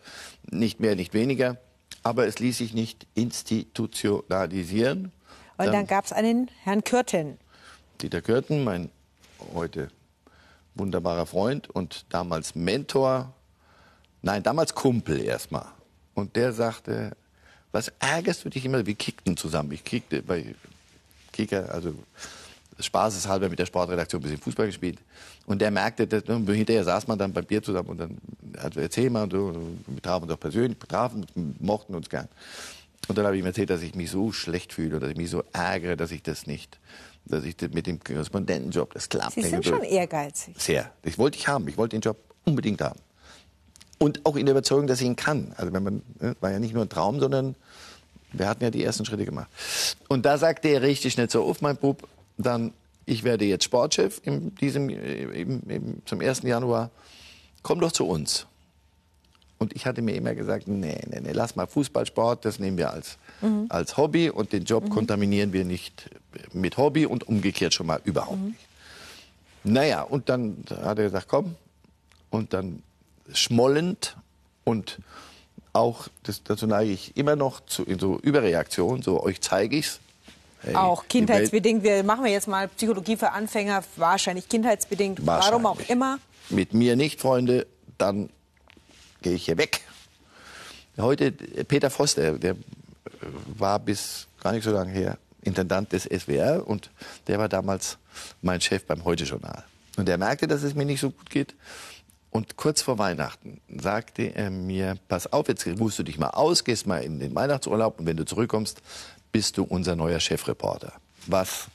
nicht 0.50 0.80
mehr, 0.80 0.96
nicht 0.96 1.14
weniger. 1.14 1.58
Aber 2.04 2.28
es 2.28 2.40
ließ 2.40 2.58
sich 2.58 2.74
nicht 2.74 3.06
institutionalisieren. 3.14 5.06
Und 5.58 5.66
dann, 5.66 5.72
dann 5.74 5.88
gab 5.88 6.06
es 6.06 6.14
einen 6.14 6.50
Herrn 6.64 6.84
Kürten. 6.84 7.38
Dieter 8.02 8.22
Kürten, 8.22 8.64
mein 8.64 8.90
heute 9.54 9.90
wunderbarer 10.76 11.26
Freund 11.26 11.70
und 11.70 12.06
damals 12.10 12.56
Mentor, 12.56 13.34
nein, 14.22 14.44
damals 14.44 14.74
Kumpel 14.74 15.22
erstmal. 15.22 15.66
Und 16.14 16.36
der 16.36 16.54
sagte, 16.54 17.16
was 17.72 17.92
ärgerst 18.00 18.46
du 18.46 18.50
dich 18.50 18.66
immer? 18.66 18.86
Wir 18.86 18.96
kickten 18.96 19.38
zusammen. 19.38 19.72
Ich 19.72 19.84
kickte 19.84 20.22
bei 20.22 20.56
Kicker, 21.32 21.72
also 21.74 21.94
spaßeshalber 22.80 23.50
mit 23.50 23.60
der 23.60 23.66
Sportredaktion 23.66 24.22
ein 24.22 24.24
bisschen 24.24 24.40
Fußball 24.40 24.68
gespielt. 24.68 25.00
Und 25.46 25.62
der 25.62 25.72
merkte, 25.72 26.08
dass, 26.08 26.26
ne, 26.26 26.54
hinterher 26.54 26.84
saß 26.84 27.08
man 27.08 27.18
dann 27.18 27.34
beim 27.34 27.46
Bier 27.46 27.62
zusammen 27.62 27.90
und 27.90 27.98
dann 27.98 28.18
also 28.58 28.80
erzähl 28.80 29.10
mal 29.10 29.24
und 29.24 29.32
so. 29.32 29.54
Wir 29.88 30.02
trafen 30.02 30.24
uns 30.24 30.34
auch 30.34 30.40
persönlich, 30.40 30.78
trafen, 30.88 31.26
mochten 31.60 31.96
uns 31.96 32.10
gern. 32.10 32.28
Und 33.08 33.18
dann 33.18 33.26
habe 33.26 33.36
ich 33.36 33.42
ihm 33.42 33.46
erzählt, 33.46 33.70
dass 33.70 33.82
ich 33.82 33.96
mich 33.96 34.12
so 34.12 34.32
schlecht 34.32 34.74
fühle, 34.74 35.00
dass 35.00 35.10
ich 35.10 35.18
mich 35.18 35.30
so 35.30 35.44
ärgere, 35.52 35.98
dass 35.98 36.12
ich 36.12 36.22
das 36.22 36.46
nicht, 36.46 36.78
dass 37.26 37.44
ich 37.44 37.56
das 37.56 37.72
mit 37.72 37.88
dem 37.88 38.00
Korrespondentenjob, 38.04 38.94
das 38.94 39.10
klappt 39.10 39.34
Sie 39.34 39.42
sind 39.42 39.66
schon 39.66 39.84
ehrgeizig. 39.84 40.56
Sehr. 40.58 40.92
Das 41.02 41.18
wollte 41.18 41.38
ich 41.38 41.48
haben. 41.48 41.68
Ich 41.68 41.78
wollte 41.78 41.96
den 41.98 42.02
Job 42.02 42.18
unbedingt 42.46 42.82
haben. 42.82 43.00
Und 44.00 44.26
auch 44.26 44.36
in 44.36 44.46
der 44.46 44.54
Überzeugung, 44.54 44.88
dass 44.88 45.02
ich 45.02 45.08
ihn 45.08 45.16
kann. 45.16 45.54
Also 45.58 45.74
wenn 45.74 45.84
man, 45.84 46.02
ne, 46.20 46.36
war 46.40 46.52
ja 46.52 46.60
nicht 46.60 46.74
nur 46.74 46.84
ein 46.84 46.90
Traum, 46.90 47.20
sondern 47.20 47.56
wir 48.32 48.48
hatten 48.48 48.64
ja 48.64 48.72
die 48.72 48.84
ersten 48.84 49.06
Schritte 49.06 49.26
gemacht. 49.26 49.50
Und 50.08 50.26
da 50.26 50.38
sagte 50.38 50.70
er 50.70 50.82
richtig 50.82 51.14
schnell 51.14 51.30
so, 51.30 51.44
auf 51.44 51.62
mein 51.62 51.78
Bub, 51.78 52.08
dann, 52.38 52.74
ich 53.06 53.24
werde 53.24 53.46
jetzt 53.46 53.66
Sportchef 53.66 54.22
in 54.24 54.56
diesem, 54.56 54.90
im, 54.90 55.62
im, 55.68 56.02
zum 56.06 56.22
1. 56.22 56.44
Januar, 56.44 56.90
komm 57.62 57.82
doch 57.82 57.92
zu 57.92 58.08
uns. 58.08 58.46
Und 59.58 59.76
ich 59.76 59.86
hatte 59.86 60.02
mir 60.02 60.16
immer 60.16 60.34
gesagt, 60.36 60.70
nee, 60.70 61.02
nee, 61.10 61.20
nee, 61.20 61.32
lass 61.34 61.58
mal 61.58 61.68
Fußballsport, 61.68 62.46
das 62.46 62.60
nehmen 62.60 62.78
wir 62.78 62.92
als, 62.92 63.18
mhm. 63.42 63.66
als 63.68 63.98
Hobby 63.98 64.30
und 64.30 64.54
den 64.54 64.64
Job 64.64 64.86
mhm. 64.86 64.90
kontaminieren 64.90 65.52
wir 65.52 65.66
nicht 65.66 66.10
mit 66.54 66.78
Hobby 66.78 67.06
und 67.06 67.28
umgekehrt 67.28 67.74
schon 67.74 67.88
mal 67.88 68.00
überhaupt 68.06 68.40
mhm. 68.40 68.48
nicht. 68.48 68.60
Naja, 69.66 70.04
und 70.04 70.30
dann 70.30 70.64
hat 70.70 70.98
er 70.98 71.06
gesagt, 71.06 71.28
komm, 71.28 71.56
und 72.30 72.54
dann 72.54 72.82
schmollend 73.34 74.18
und 74.64 75.00
auch, 75.74 76.08
das, 76.24 76.44
dazu 76.44 76.68
neige 76.68 76.92
ich 76.92 77.16
immer 77.16 77.36
noch 77.36 77.66
zu, 77.66 77.86
so 78.00 78.20
Überreaktion, 78.20 79.02
so 79.02 79.22
euch 79.24 79.42
zeige 79.42 79.78
ich's. 79.78 80.00
Hey, 80.62 80.76
auch 80.76 81.08
kindheitsbedingt. 81.08 81.84
Wir 81.84 82.04
machen 82.04 82.26
wir 82.26 82.32
jetzt 82.32 82.48
mal 82.48 82.68
Psychologie 82.68 83.16
für 83.16 83.32
Anfänger, 83.32 83.82
wahrscheinlich 83.96 84.50
kindheitsbedingt, 84.50 85.26
wahrscheinlich. 85.26 85.64
warum 85.64 85.66
auch 85.66 85.90
immer. 85.90 86.20
Mit 86.50 86.74
mir 86.74 86.96
nicht, 86.96 87.22
Freunde, 87.22 87.66
dann 87.98 88.30
gehe 89.22 89.34
ich 89.34 89.46
hier 89.46 89.58
weg. 89.58 89.82
Heute 90.98 91.32
Peter 91.32 91.90
Voss, 91.90 92.16
der, 92.16 92.34
der 92.34 92.56
war 93.58 93.80
bis 93.80 94.28
gar 94.42 94.52
nicht 94.52 94.64
so 94.64 94.72
lange 94.72 94.92
her 94.92 95.18
Intendant 95.42 95.94
des 95.94 96.04
SWR 96.04 96.68
und 96.68 96.90
der 97.28 97.40
war 97.40 97.48
damals 97.48 97.98
mein 98.42 98.60
Chef 98.60 98.86
beim 98.86 99.06
Heute-Journal. 99.06 99.64
Und 99.98 100.10
er 100.10 100.18
merkte, 100.18 100.48
dass 100.48 100.64
es 100.64 100.76
mir 100.76 100.86
nicht 100.86 101.00
so 101.00 101.12
gut 101.12 101.30
geht. 101.30 101.56
Und 102.32 102.58
kurz 102.58 102.82
vor 102.82 102.98
Weihnachten 103.00 103.60
sagte 103.76 104.36
er 104.36 104.50
mir, 104.52 104.98
pass 105.08 105.32
auf, 105.32 105.48
jetzt 105.48 105.66
musst 105.80 105.98
du 105.98 106.04
dich 106.04 106.20
mal 106.20 106.30
aus, 106.30 106.64
gehst 106.64 106.86
mal 106.86 107.04
in 107.04 107.20
den 107.20 107.34
Weihnachtsurlaub 107.34 108.00
und 108.00 108.06
wenn 108.06 108.18
du 108.18 108.26
zurückkommst, 108.26 108.82
bist 109.32 109.58
du 109.58 109.64
unser 109.64 109.96
neuer 109.96 110.20
Chefreporter. 110.20 110.94
Was 111.26 111.68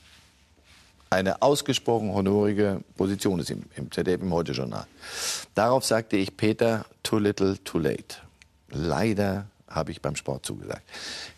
eine 1.09 1.41
ausgesprochen 1.41 2.13
honorige 2.13 2.81
Position 2.97 3.39
ist 3.39 3.49
im, 3.49 3.63
im 3.75 3.91
ZDF, 3.91 4.21
im 4.21 4.33
Heute-Journal. 4.33 4.85
Darauf 5.53 5.85
sagte 5.85 6.17
ich, 6.17 6.35
Peter, 6.35 6.85
too 7.03 7.19
little, 7.19 7.61
too 7.63 7.79
late. 7.79 8.17
Leider 8.69 9.45
habe 9.69 9.91
ich 9.91 10.01
beim 10.01 10.15
Sport 10.15 10.45
zugesagt. 10.45 10.83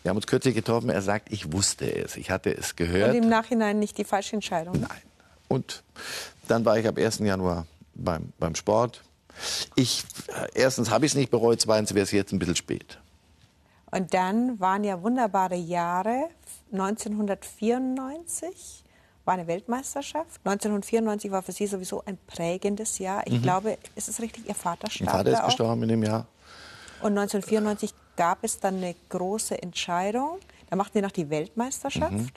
Wir 0.02 0.10
haben 0.10 0.16
uns 0.16 0.26
kürzlich 0.26 0.54
getroffen. 0.54 0.90
Er 0.90 1.02
sagt, 1.02 1.32
ich 1.32 1.52
wusste 1.52 1.92
es. 1.92 2.16
Ich 2.16 2.30
hatte 2.30 2.56
es 2.56 2.76
gehört. 2.76 3.10
Und 3.10 3.22
im 3.24 3.28
Nachhinein 3.28 3.78
nicht 3.78 3.98
die 3.98 4.04
falsche 4.04 4.36
Entscheidung? 4.36 4.80
Nein. 4.80 5.02
Und 5.48 5.82
dann 6.46 6.64
war 6.64 6.78
ich 6.78 6.86
ab 6.86 6.98
1. 6.98 7.18
Januar 7.18 7.66
beim, 7.94 8.32
beim 8.38 8.54
Sport. 8.54 9.02
Ich, 9.74 10.04
erstens 10.54 10.90
habe 10.90 11.06
ich 11.06 11.12
es 11.12 11.16
nicht 11.16 11.30
bereut, 11.30 11.60
zweitens 11.60 11.94
wäre 11.94 12.04
es 12.04 12.12
jetzt 12.12 12.32
ein 12.32 12.38
bisschen 12.38 12.56
spät. 12.56 12.98
Und 13.90 14.14
dann 14.14 14.60
waren 14.60 14.84
ja 14.84 15.02
wunderbare 15.02 15.56
Jahre. 15.56 16.28
1994 16.72 18.84
war 19.24 19.34
eine 19.34 19.46
Weltmeisterschaft. 19.46 20.40
1994 20.44 21.30
war 21.30 21.42
für 21.42 21.52
Sie 21.52 21.66
sowieso 21.66 22.02
ein 22.04 22.18
prägendes 22.26 22.98
Jahr. 22.98 23.26
Ich 23.26 23.34
mhm. 23.34 23.42
glaube, 23.42 23.78
ist 23.94 24.08
es 24.08 24.20
richtig, 24.20 24.48
Ihr 24.48 24.54
Vater 24.54 24.90
starb 24.90 25.06
Mein 25.06 25.16
Vater 25.16 25.32
ist 25.32 25.44
gestorben 25.44 25.82
in 25.84 25.88
dem 25.88 26.02
Jahr. 26.02 26.26
Und 27.00 27.16
1994 27.16 27.94
gab 28.16 28.42
es 28.42 28.58
dann 28.58 28.76
eine 28.76 28.94
große 29.08 29.62
Entscheidung. 29.62 30.38
Da 30.68 30.76
machten 30.76 30.98
Sie 30.98 31.02
noch 31.02 31.12
die 31.12 31.30
Weltmeisterschaft. 31.30 32.12
Mhm. 32.12 32.30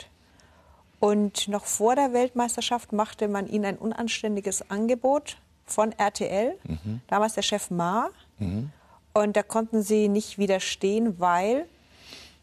Und 0.99 1.47
noch 1.47 1.65
vor 1.65 1.95
der 1.95 2.13
Weltmeisterschaft 2.13 2.93
machte 2.93 3.27
man 3.27 3.47
Ihnen 3.47 3.65
ein 3.65 3.77
unanständiges 3.77 4.69
Angebot 4.69 5.37
von 5.65 5.91
RTL, 5.91 6.57
mhm. 6.63 7.01
damals 7.07 7.33
der 7.33 7.41
Chef 7.41 7.69
Ma. 7.69 8.09
Mhm. 8.39 8.71
Und 9.13 9.35
da 9.35 9.43
konnten 9.43 9.81
Sie 9.81 10.07
nicht 10.07 10.37
widerstehen, 10.37 11.19
weil, 11.19 11.65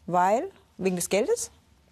weil, 0.07 0.50
wegen 0.76 0.96
des 0.96 1.09
Geldes? 1.09 1.50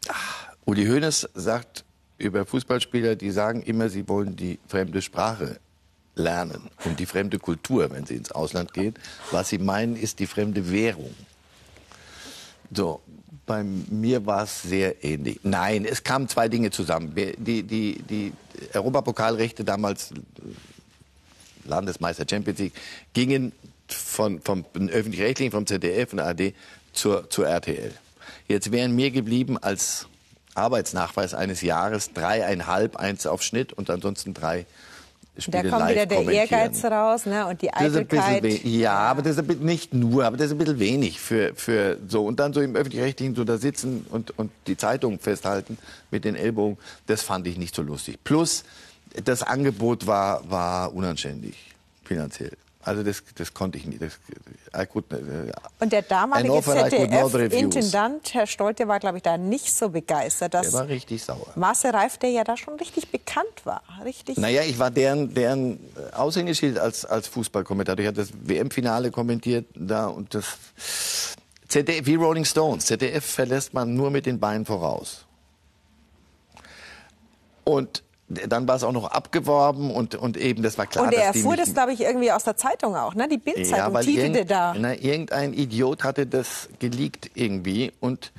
Ach, 0.08 0.48
Uli 0.64 0.86
Hoeneß 0.86 1.28
sagt 1.34 1.84
über 2.18 2.44
Fußballspieler, 2.44 3.16
die 3.16 3.30
sagen 3.30 3.62
immer, 3.62 3.88
sie 3.88 4.08
wollen 4.08 4.36
die 4.36 4.58
fremde 4.66 5.02
Sprache 5.02 5.58
lernen 6.14 6.70
und 6.84 6.98
die 6.98 7.06
fremde 7.06 7.38
Kultur, 7.38 7.90
wenn 7.90 8.06
sie 8.06 8.16
ins 8.16 8.32
Ausland 8.32 8.72
gehen. 8.72 8.94
Was 9.30 9.50
sie 9.50 9.58
meinen, 9.58 9.96
ist 9.96 10.18
die 10.18 10.26
fremde 10.26 10.70
Währung. 10.70 11.14
So, 12.72 13.00
bei 13.44 13.62
mir 13.62 14.26
war 14.26 14.42
es 14.42 14.62
sehr 14.62 15.04
ähnlich. 15.04 15.40
Nein, 15.42 15.84
es 15.84 16.02
kamen 16.02 16.28
zwei 16.28 16.48
Dinge 16.48 16.70
zusammen. 16.70 17.14
Die, 17.14 17.62
die, 17.62 18.02
die 18.02 18.32
Europapokalrechte 18.74 19.62
damals, 19.62 20.12
Landesmeister 21.66 22.24
Champions 22.28 22.58
League, 22.58 22.74
gingen 23.14 23.52
von, 23.88 24.40
vom 24.40 24.64
öffentlich-rechtlichen, 24.74 25.52
vom 25.52 25.66
ZDF 25.66 26.12
und 26.12 26.20
ARD 26.20 26.54
zur, 26.92 27.30
zur 27.30 27.46
RTL. 27.46 27.92
Jetzt 28.48 28.72
wären 28.72 28.94
mir 28.94 29.10
geblieben 29.10 29.58
als 29.58 30.06
Arbeitsnachweis 30.54 31.34
eines 31.34 31.60
Jahres 31.62 32.12
dreieinhalb, 32.12 32.96
eins 32.96 33.26
auf 33.26 33.42
Schnitt 33.42 33.72
und 33.72 33.90
ansonsten 33.90 34.34
drei 34.34 34.66
Spiele 35.38 35.64
da 35.64 35.70
kommt 35.70 35.90
wieder 35.90 36.06
der 36.06 36.22
Ehrgeiz 36.22 36.82
raus 36.84 37.26
ne? 37.26 37.46
und 37.46 37.60
die 37.60 37.72
Eitelkeit. 37.72 38.64
ja, 38.64 38.94
aber 38.94 39.20
das 39.20 39.36
ist 39.36 39.60
nicht 39.60 39.92
nur, 39.92 40.24
aber 40.24 40.36
das 40.38 40.46
ist 40.46 40.52
ein 40.52 40.58
bisschen 40.58 40.78
wenig 40.78 41.20
für, 41.20 41.54
für 41.54 41.98
so. 42.08 42.24
Und 42.24 42.40
dann 42.40 42.54
so 42.54 42.62
im 42.62 42.74
Öffentlich-Rechtlichen 42.74 43.34
so 43.34 43.44
da 43.44 43.58
sitzen 43.58 44.06
und, 44.10 44.38
und 44.38 44.50
die 44.66 44.78
Zeitung 44.78 45.18
festhalten 45.18 45.76
mit 46.10 46.24
den 46.24 46.36
Ellbogen, 46.36 46.78
das 47.06 47.22
fand 47.22 47.46
ich 47.46 47.58
nicht 47.58 47.74
so 47.74 47.82
lustig. 47.82 48.18
Plus, 48.24 48.64
das 49.24 49.42
Angebot 49.42 50.06
war, 50.06 50.48
war 50.50 50.94
unanständig 50.94 51.56
finanziell. 52.04 52.56
Also 52.86 53.02
das, 53.02 53.20
das 53.34 53.52
konnte 53.52 53.78
ich 53.78 53.86
nicht. 53.86 54.00
Das, 54.00 54.12
could, 54.88 55.06
uh, 55.12 55.16
und 55.80 55.92
der 55.92 56.02
damalige 56.02 56.62
ZDF-Intendant, 56.62 58.32
Herr 58.32 58.46
Stolte, 58.46 58.86
war, 58.86 59.00
glaube 59.00 59.16
ich, 59.16 59.24
da 59.24 59.36
nicht 59.36 59.74
so 59.74 59.88
begeistert. 59.88 60.54
Dass 60.54 60.70
der 60.70 60.80
war 60.80 60.88
richtig 60.88 61.24
sauer. 61.24 61.48
Marcel 61.56 61.90
Reif, 61.90 62.16
der 62.18 62.30
ja 62.30 62.44
da 62.44 62.56
schon 62.56 62.74
richtig 62.74 63.10
bekannt 63.10 63.64
war. 63.64 63.82
Richtig 64.04 64.36
naja, 64.38 64.62
ich 64.62 64.78
war 64.78 64.92
deren, 64.92 65.34
deren 65.34 65.80
Aushängeschild 66.12 66.78
als, 66.78 67.04
als 67.04 67.26
Fußballkommentator. 67.26 68.02
Ich 68.02 68.06
hatte 68.06 68.20
das 68.20 68.30
WM-Finale 68.44 69.10
kommentiert 69.10 69.66
da 69.74 70.06
und 70.06 70.32
das 70.32 70.44
ZDF, 71.66 72.06
wie 72.06 72.14
Rolling 72.14 72.44
Stones. 72.44 72.86
ZDF 72.86 73.24
verlässt 73.24 73.74
man 73.74 73.94
nur 73.94 74.12
mit 74.12 74.26
den 74.26 74.38
Beinen 74.38 74.64
voraus. 74.64 75.24
Und 77.64 78.04
dann 78.28 78.66
war 78.66 78.76
es 78.76 78.82
auch 78.82 78.92
noch 78.92 79.10
abgeworben 79.10 79.90
und, 79.90 80.16
und 80.16 80.36
eben, 80.36 80.62
das 80.62 80.78
war 80.78 80.86
klar. 80.86 81.06
Und 81.06 81.14
er 81.14 81.26
erfuhr 81.26 81.56
das, 81.56 81.72
glaube 81.72 81.92
ich, 81.92 82.00
irgendwie 82.00 82.32
aus 82.32 82.44
der 82.44 82.56
Zeitung 82.56 82.96
auch, 82.96 83.14
ne? 83.14 83.28
Die 83.28 83.38
Bildzeitung 83.38 83.94
ja, 83.94 84.00
titelte 84.00 84.44
da. 84.44 84.74
Na, 84.76 84.94
irgendein 84.94 85.52
Idiot 85.52 86.02
hatte 86.02 86.26
das 86.26 86.68
geleakt 86.80 87.30
irgendwie 87.34 87.92
und 88.00 88.32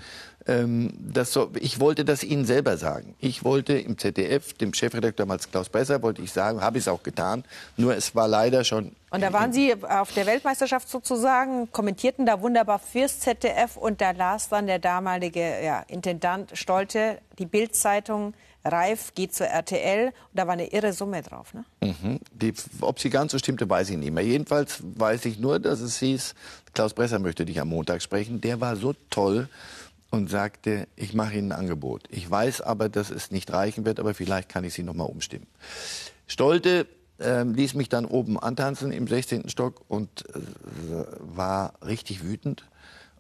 ähm, 0.48 0.94
das 0.98 1.34
so, 1.34 1.52
ich 1.60 1.80
wollte 1.80 2.06
das 2.06 2.24
Ihnen 2.24 2.46
selber 2.46 2.78
sagen. 2.78 3.16
Ich 3.20 3.44
wollte 3.44 3.78
im 3.78 3.98
ZDF, 3.98 4.54
dem 4.54 4.74
Chefredakteur 4.74 5.26
damals 5.26 5.52
Klaus 5.52 5.70
Besser, 5.70 6.02
wollte 6.02 6.22
ich 6.22 6.32
sagen, 6.32 6.62
habe 6.62 6.78
ich 6.78 6.86
es 6.86 6.88
auch 6.88 7.04
getan. 7.04 7.44
Nur 7.76 7.96
es 7.96 8.16
war 8.16 8.28
leider 8.28 8.64
schon. 8.64 8.96
Und 9.10 9.22
da 9.22 9.34
waren 9.34 9.52
Sie 9.52 9.74
auf 9.84 10.14
der 10.14 10.26
Weltmeisterschaft 10.26 10.90
sozusagen, 10.90 11.72
kommentierten 11.72 12.26
da 12.26 12.42
wunderbar 12.42 12.80
fürs 12.80 13.20
ZDF 13.20 13.78
und 13.78 14.02
da 14.02 14.12
las 14.12 14.50
dann 14.50 14.68
der 14.68 14.80
damalige 14.80 15.64
ja, 15.64 15.84
Intendant 15.88 16.58
Stolte 16.58 17.20
die 17.40 17.46
Bildzeitung 17.46 18.34
Reif 18.68 19.14
geht 19.16 19.34
zur 19.34 19.48
RTL 19.48 20.14
da 20.34 20.46
war 20.46 20.54
eine 20.54 20.72
irre 20.72 20.94
Summe 20.94 21.22
drauf. 21.22 21.54
Ne? 21.54 21.66
Mhm. 21.82 22.20
Die, 22.32 22.54
ob 22.82 23.00
sie 23.00 23.10
ganz 23.10 23.32
so 23.32 23.38
stimmte, 23.38 23.70
weiß 23.70 23.90
ich 23.90 23.98
nicht 23.98 24.12
mehr. 24.12 24.24
Jedenfalls 24.24 24.82
weiß 24.82 25.26
ich 25.26 25.40
nur, 25.40 25.60
dass 25.60 25.80
es 25.82 25.98
hieß, 25.98 26.36
Klaus 26.74 26.94
Bresser 26.94 27.20
möchte 27.20 27.46
dich 27.46 27.60
am 27.60 27.70
Montag 27.70 28.02
sprechen. 28.02 28.40
Der 28.40 28.62
war 28.62 28.76
so 28.76 28.94
toll 29.10 29.50
und 30.10 30.30
sagte, 30.30 30.88
ich 30.96 31.14
mache 31.14 31.36
Ihnen 31.36 31.52
ein 31.52 31.60
Angebot. 31.60 32.04
Ich 32.10 32.30
weiß 32.30 32.62
aber, 32.62 32.88
dass 32.88 33.10
es 33.10 33.32
nicht 33.32 33.52
reichen 33.52 33.86
wird, 33.86 34.00
aber 34.00 34.14
vielleicht 34.14 34.50
kann 34.50 34.64
ich 34.64 34.74
Sie 34.74 34.84
noch 34.84 34.94
mal 34.94 35.04
umstimmen. 35.04 35.48
Stolte 36.28 36.88
äh, 37.20 37.44
ließ 37.44 37.74
mich 37.74 37.90
dann 37.90 38.06
oben 38.06 38.40
antanzen 38.40 38.92
im 38.92 39.08
16. 39.08 39.50
Stock 39.50 39.84
und 39.88 40.24
äh, 40.30 40.40
war 41.20 41.74
richtig 41.86 42.24
wütend 42.24 42.66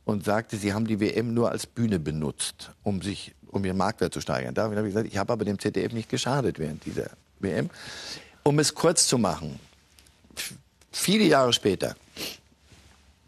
und 0.08 0.24
sagte, 0.24 0.56
Sie 0.56 0.74
haben 0.74 0.88
die 0.88 1.02
WM 1.02 1.34
nur 1.34 1.52
als 1.52 1.68
Bühne 1.68 2.00
benutzt, 2.00 2.72
um 2.82 3.02
sich 3.02 3.36
um 3.48 3.66
ihren 3.66 3.76
Marktwert 3.76 4.14
zu 4.14 4.22
steigern. 4.22 4.54
Da 4.54 4.64
habe 4.64 4.88
ich 4.88 4.94
gesagt, 4.94 5.08
ich 5.08 5.18
habe 5.18 5.34
aber 5.34 5.44
dem 5.44 5.60
ZDF 5.60 5.92
nicht 5.92 6.10
geschadet 6.10 6.60
während 6.60 6.86
dieser 6.86 7.10
WM. 7.40 7.70
Um 8.44 8.58
es 8.60 8.74
kurz 8.74 9.08
zu 9.08 9.18
machen, 9.18 9.60
viele 10.94 11.26
Jahre 11.26 11.52
später, 11.52 11.98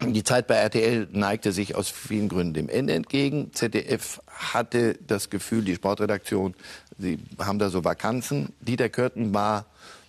die 0.00 0.24
Zeit 0.24 0.46
bei 0.46 0.54
RTL 0.54 1.06
neigte 1.12 1.52
sich 1.52 1.74
aus 1.74 1.90
vielen 1.90 2.30
Gründen 2.30 2.54
dem 2.54 2.70
Ende 2.70 2.94
entgegen. 2.94 3.50
ZDF 3.52 4.22
hatte 4.26 4.96
das 5.06 5.28
Gefühl, 5.28 5.62
die 5.62 5.74
Sportredaktion, 5.74 6.54
sie 6.98 7.18
haben 7.38 7.58
da 7.58 7.68
so 7.68 7.84
Vakanzen. 7.84 8.54
Dieter 8.62 8.88
Körten 8.88 9.34
war 9.34 9.66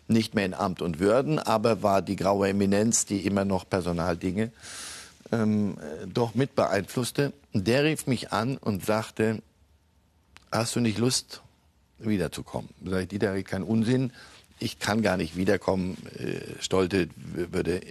nicht 0.07 0.36
mehr 0.36 0.45
in 0.45 0.53
Amt 0.53 0.81
und 0.81 0.99
Würden, 0.99 1.38
aber 1.38 1.84
war 1.84 2.01
die 2.01 2.15
graue 2.15 2.47
Eminenz, 2.47 3.05
die 3.05 3.25
immer 3.25 3.43
noch 3.43 3.69
Personaldinge 3.69 4.51
ähm, 5.32 5.78
doch 6.08 6.36
mit 6.36 6.56
beeinflusste. 6.56 7.34
Der 7.54 7.84
rief 7.84 8.08
mich 8.08 8.32
an 8.32 8.58
und 8.58 8.86
sagte, 8.86 9.41
hast 10.52 10.76
du 10.76 10.80
nicht 10.80 10.98
Lust, 10.98 11.41
wiederzukommen? 12.00 12.70
Sag 12.86 13.04
ich, 13.04 13.08
Dieter, 13.10 13.41
kein 13.44 13.63
Unsinn. 13.63 14.12
Ich 14.60 14.80
kann 14.80 15.02
gar 15.02 15.17
nicht 15.17 15.36
wiederkommen. 15.38 15.98
Äh, 16.17 16.62
Stolte 16.62 17.10
würde 17.26 17.82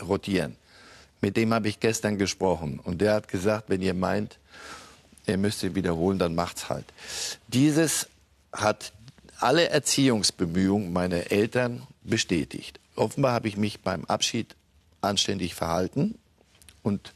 rotieren. 0.00 0.56
Mit 1.20 1.36
dem 1.36 1.52
habe 1.52 1.68
ich 1.68 1.80
gestern 1.80 2.18
gesprochen. 2.18 2.80
Und 2.82 3.00
der 3.00 3.14
hat 3.14 3.28
gesagt, 3.28 3.68
wenn 3.68 3.82
ihr 3.82 3.94
meint, 3.94 4.38
er 5.26 5.36
müsste 5.36 5.74
wiederholen, 5.74 6.18
dann 6.18 6.34
macht's 6.34 6.68
halt. 6.68 6.86
Dieses 7.48 8.08
hat 8.52 8.92
alle 9.38 9.68
Erziehungsbemühungen 9.68 10.92
meiner 10.92 11.30
Eltern 11.30 11.82
bestätigt. 12.02 12.80
Offenbar 12.96 13.32
habe 13.32 13.48
ich 13.48 13.56
mich 13.56 13.80
beim 13.80 14.04
Abschied 14.06 14.54
anständig 15.02 15.54
verhalten 15.54 16.18
und 16.82 17.12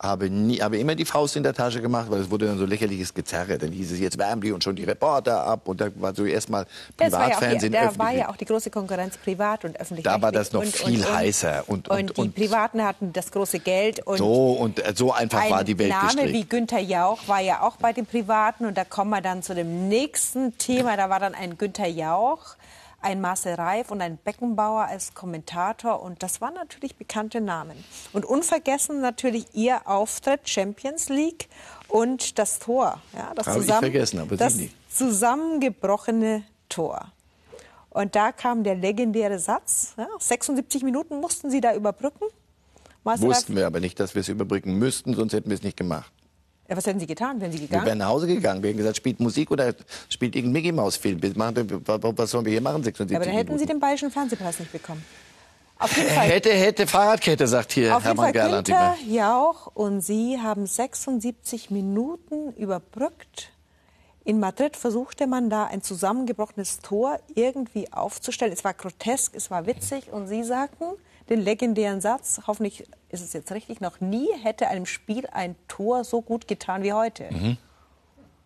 habe, 0.00 0.30
nie, 0.30 0.58
habe 0.58 0.78
immer 0.78 0.94
die 0.94 1.04
Faust 1.04 1.34
in 1.36 1.42
der 1.42 1.54
Tasche 1.54 1.82
gemacht, 1.82 2.06
weil 2.08 2.20
es 2.20 2.30
wurde 2.30 2.46
dann 2.46 2.56
so 2.56 2.64
lächerliches 2.64 3.12
Gezerre. 3.12 3.58
Dann 3.58 3.72
hieß 3.72 3.92
es, 3.92 3.98
jetzt 3.98 4.16
wärmen 4.16 4.40
die 4.40 4.52
und 4.52 4.62
schon 4.62 4.76
die 4.76 4.84
Reporter 4.84 5.44
ab. 5.44 5.66
Und 5.66 5.80
da 5.80 5.88
war 5.96 6.14
so 6.14 6.24
erstmal 6.24 6.66
Privatfernsehen. 6.96 7.72
Ja 7.72 7.90
da 7.90 7.98
war 7.98 8.12
ja 8.12 8.28
auch 8.28 8.36
die 8.36 8.44
große 8.44 8.70
Konkurrenz 8.70 9.16
privat 9.16 9.64
und 9.64 9.78
öffentlich. 9.78 10.04
Da 10.04 10.22
war 10.22 10.30
das 10.30 10.52
noch 10.52 10.60
und, 10.60 10.74
viel 10.74 11.00
und, 11.00 11.12
heißer. 11.12 11.64
Und, 11.66 11.88
und, 11.88 12.16
die 12.16 12.28
Privaten 12.28 12.84
hatten 12.84 13.12
das 13.12 13.32
große 13.32 13.58
Geld. 13.58 14.06
Und 14.06 14.18
so, 14.18 14.52
und 14.52 14.78
äh, 14.78 14.92
so 14.94 15.12
einfach 15.12 15.50
war 15.50 15.64
die 15.64 15.76
Welt 15.78 15.92
Ein 15.92 15.98
Name 15.98 16.12
gestrickt. 16.12 16.32
wie 16.32 16.44
Günther 16.44 16.80
Jauch 16.80 17.26
war 17.26 17.40
ja 17.40 17.62
auch 17.62 17.76
bei 17.76 17.92
den 17.92 18.06
Privaten. 18.06 18.66
Und 18.66 18.78
da 18.78 18.84
kommen 18.84 19.10
wir 19.10 19.20
dann 19.20 19.42
zu 19.42 19.54
dem 19.54 19.88
nächsten 19.88 20.56
Thema. 20.58 20.96
Da 20.96 21.10
war 21.10 21.18
dann 21.18 21.34
ein 21.34 21.58
Günther 21.58 21.88
Jauch 21.88 22.56
ein 23.00 23.20
Marcel 23.20 23.54
Reif 23.54 23.90
und 23.90 24.00
ein 24.00 24.16
Beckenbauer 24.16 24.86
als 24.86 25.14
Kommentator. 25.14 26.02
Und 26.02 26.22
das 26.22 26.40
waren 26.40 26.54
natürlich 26.54 26.96
bekannte 26.96 27.40
Namen. 27.40 27.76
Und 28.12 28.24
unvergessen 28.24 29.00
natürlich 29.00 29.46
ihr 29.54 29.86
Auftritt 29.86 30.48
Champions 30.48 31.08
League 31.08 31.48
und 31.88 32.38
das 32.38 32.58
Tor. 32.58 33.00
Ja, 33.14 33.32
das, 33.34 33.46
Habe 33.46 33.60
zusammen, 33.60 33.84
ich 33.84 33.92
vergessen, 33.92 34.18
aber 34.20 34.36
das 34.36 34.56
nicht. 34.56 34.74
zusammengebrochene 34.92 36.44
Tor. 36.68 37.12
Und 37.90 38.14
da 38.14 38.32
kam 38.32 38.64
der 38.64 38.74
legendäre 38.74 39.38
Satz. 39.38 39.94
Ja, 39.96 40.06
76 40.18 40.82
Minuten 40.82 41.20
mussten 41.20 41.50
Sie 41.50 41.60
da 41.60 41.74
überbrücken. 41.74 42.26
Marcel 43.04 43.28
Wussten 43.28 43.52
Reif, 43.52 43.60
wir 43.60 43.66
aber 43.66 43.80
nicht, 43.80 43.98
dass 43.98 44.14
wir 44.14 44.20
es 44.20 44.28
überbrücken 44.28 44.74
müssten, 44.74 45.14
sonst 45.14 45.32
hätten 45.32 45.48
wir 45.48 45.54
es 45.54 45.62
nicht 45.62 45.76
gemacht. 45.76 46.12
Ja, 46.68 46.76
was 46.76 46.86
hätten 46.86 47.00
Sie 47.00 47.06
getan? 47.06 47.40
Wären 47.40 47.50
Sie 47.50 47.60
gegangen? 47.60 47.82
Wir 47.82 47.86
wären 47.86 47.98
nach 47.98 48.08
Hause 48.08 48.26
gegangen. 48.26 48.62
Wir 48.62 48.68
hätten 48.68 48.78
gesagt, 48.78 48.98
spielt 48.98 49.20
Musik 49.20 49.50
oder 49.50 49.74
spielt 50.10 50.36
irgendein 50.36 50.62
Mickey 50.62 50.72
Maus 50.72 50.96
Film. 50.96 51.18
Was 51.22 52.30
sollen 52.30 52.44
wir 52.44 52.52
hier 52.52 52.60
machen? 52.60 52.82
76 52.82 53.10
ja, 53.10 53.18
aber 53.18 53.24
dann 53.24 53.34
hätten 53.34 53.46
Minuten. 53.46 53.58
Sie 53.60 53.66
den 53.66 53.80
Bayerischen 53.80 54.10
Fernsehpreis 54.10 54.58
nicht 54.58 54.72
bekommen. 54.72 55.02
Auf 55.78 55.96
jeden 55.96 56.10
Fall. 56.10 56.26
Hätte, 56.26 56.50
hätte 56.50 56.86
Fahrradkette, 56.86 57.46
sagt 57.46 57.72
hier 57.72 57.96
Auf 57.96 58.04
Hermann 58.04 58.32
Gerland 58.32 58.66
Günther 58.66 58.96
immer. 59.00 59.14
Jauch 59.14 59.70
und 59.74 60.00
Sie 60.02 60.38
haben 60.42 60.66
76 60.66 61.70
Minuten 61.70 62.52
überbrückt. 62.54 63.52
In 64.24 64.40
Madrid 64.40 64.76
versuchte 64.76 65.26
man 65.26 65.48
da 65.48 65.64
ein 65.64 65.80
zusammengebrochenes 65.80 66.80
Tor 66.80 67.18
irgendwie 67.34 67.90
aufzustellen. 67.92 68.52
Es 68.52 68.62
war 68.62 68.74
grotesk, 68.74 69.34
es 69.34 69.50
war 69.50 69.66
witzig 69.66 70.12
und 70.12 70.26
Sie 70.26 70.42
sagten 70.44 70.84
den 71.28 71.40
legendären 71.40 72.00
Satz, 72.00 72.40
hoffentlich 72.46 72.84
ist 73.10 73.22
es 73.22 73.32
jetzt 73.32 73.52
richtig, 73.52 73.80
noch 73.80 74.00
nie 74.00 74.28
hätte 74.42 74.68
einem 74.68 74.86
Spiel 74.86 75.26
ein 75.32 75.56
Tor 75.68 76.04
so 76.04 76.22
gut 76.22 76.48
getan 76.48 76.82
wie 76.82 76.92
heute. 76.92 77.24
Mhm. 77.30 77.56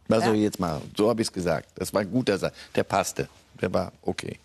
Was 0.09 0.21
Ja. 0.21 0.27
soll 0.27 0.37
ich 0.37 0.42
jetzt 0.42 0.61
machen? 0.61 0.90
So 0.97 1.09
habe 1.09 1.23
ich 1.23 1.29
es 1.29 1.33
gesagt. 1.33 1.68
Das 1.77 1.92
war 1.95 2.01
ein 2.03 2.11
guter 2.11 2.37
Satz. 2.38 2.55
Der 2.75 2.85
passte. 2.85 3.29
Der 3.61 3.73
war 3.73 3.92
okay. 4.03 4.38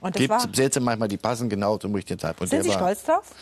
Und 0.00 0.14
das 0.14 0.20
Gibt 0.20 0.30
war, 0.30 0.46
Sätze 0.54 0.78
manchmal, 0.80 1.08
die 1.08 1.16
passen 1.16 1.48
genau 1.48 1.76
zum 1.76 1.94
richtigen 1.94 2.20
Zeitpunkt. 2.20 2.50
sind 2.50 2.58
der 2.58 2.62
Sie 2.64 2.70
war, 2.70 2.76
stolz 2.94 3.02
drauf? 3.04 3.34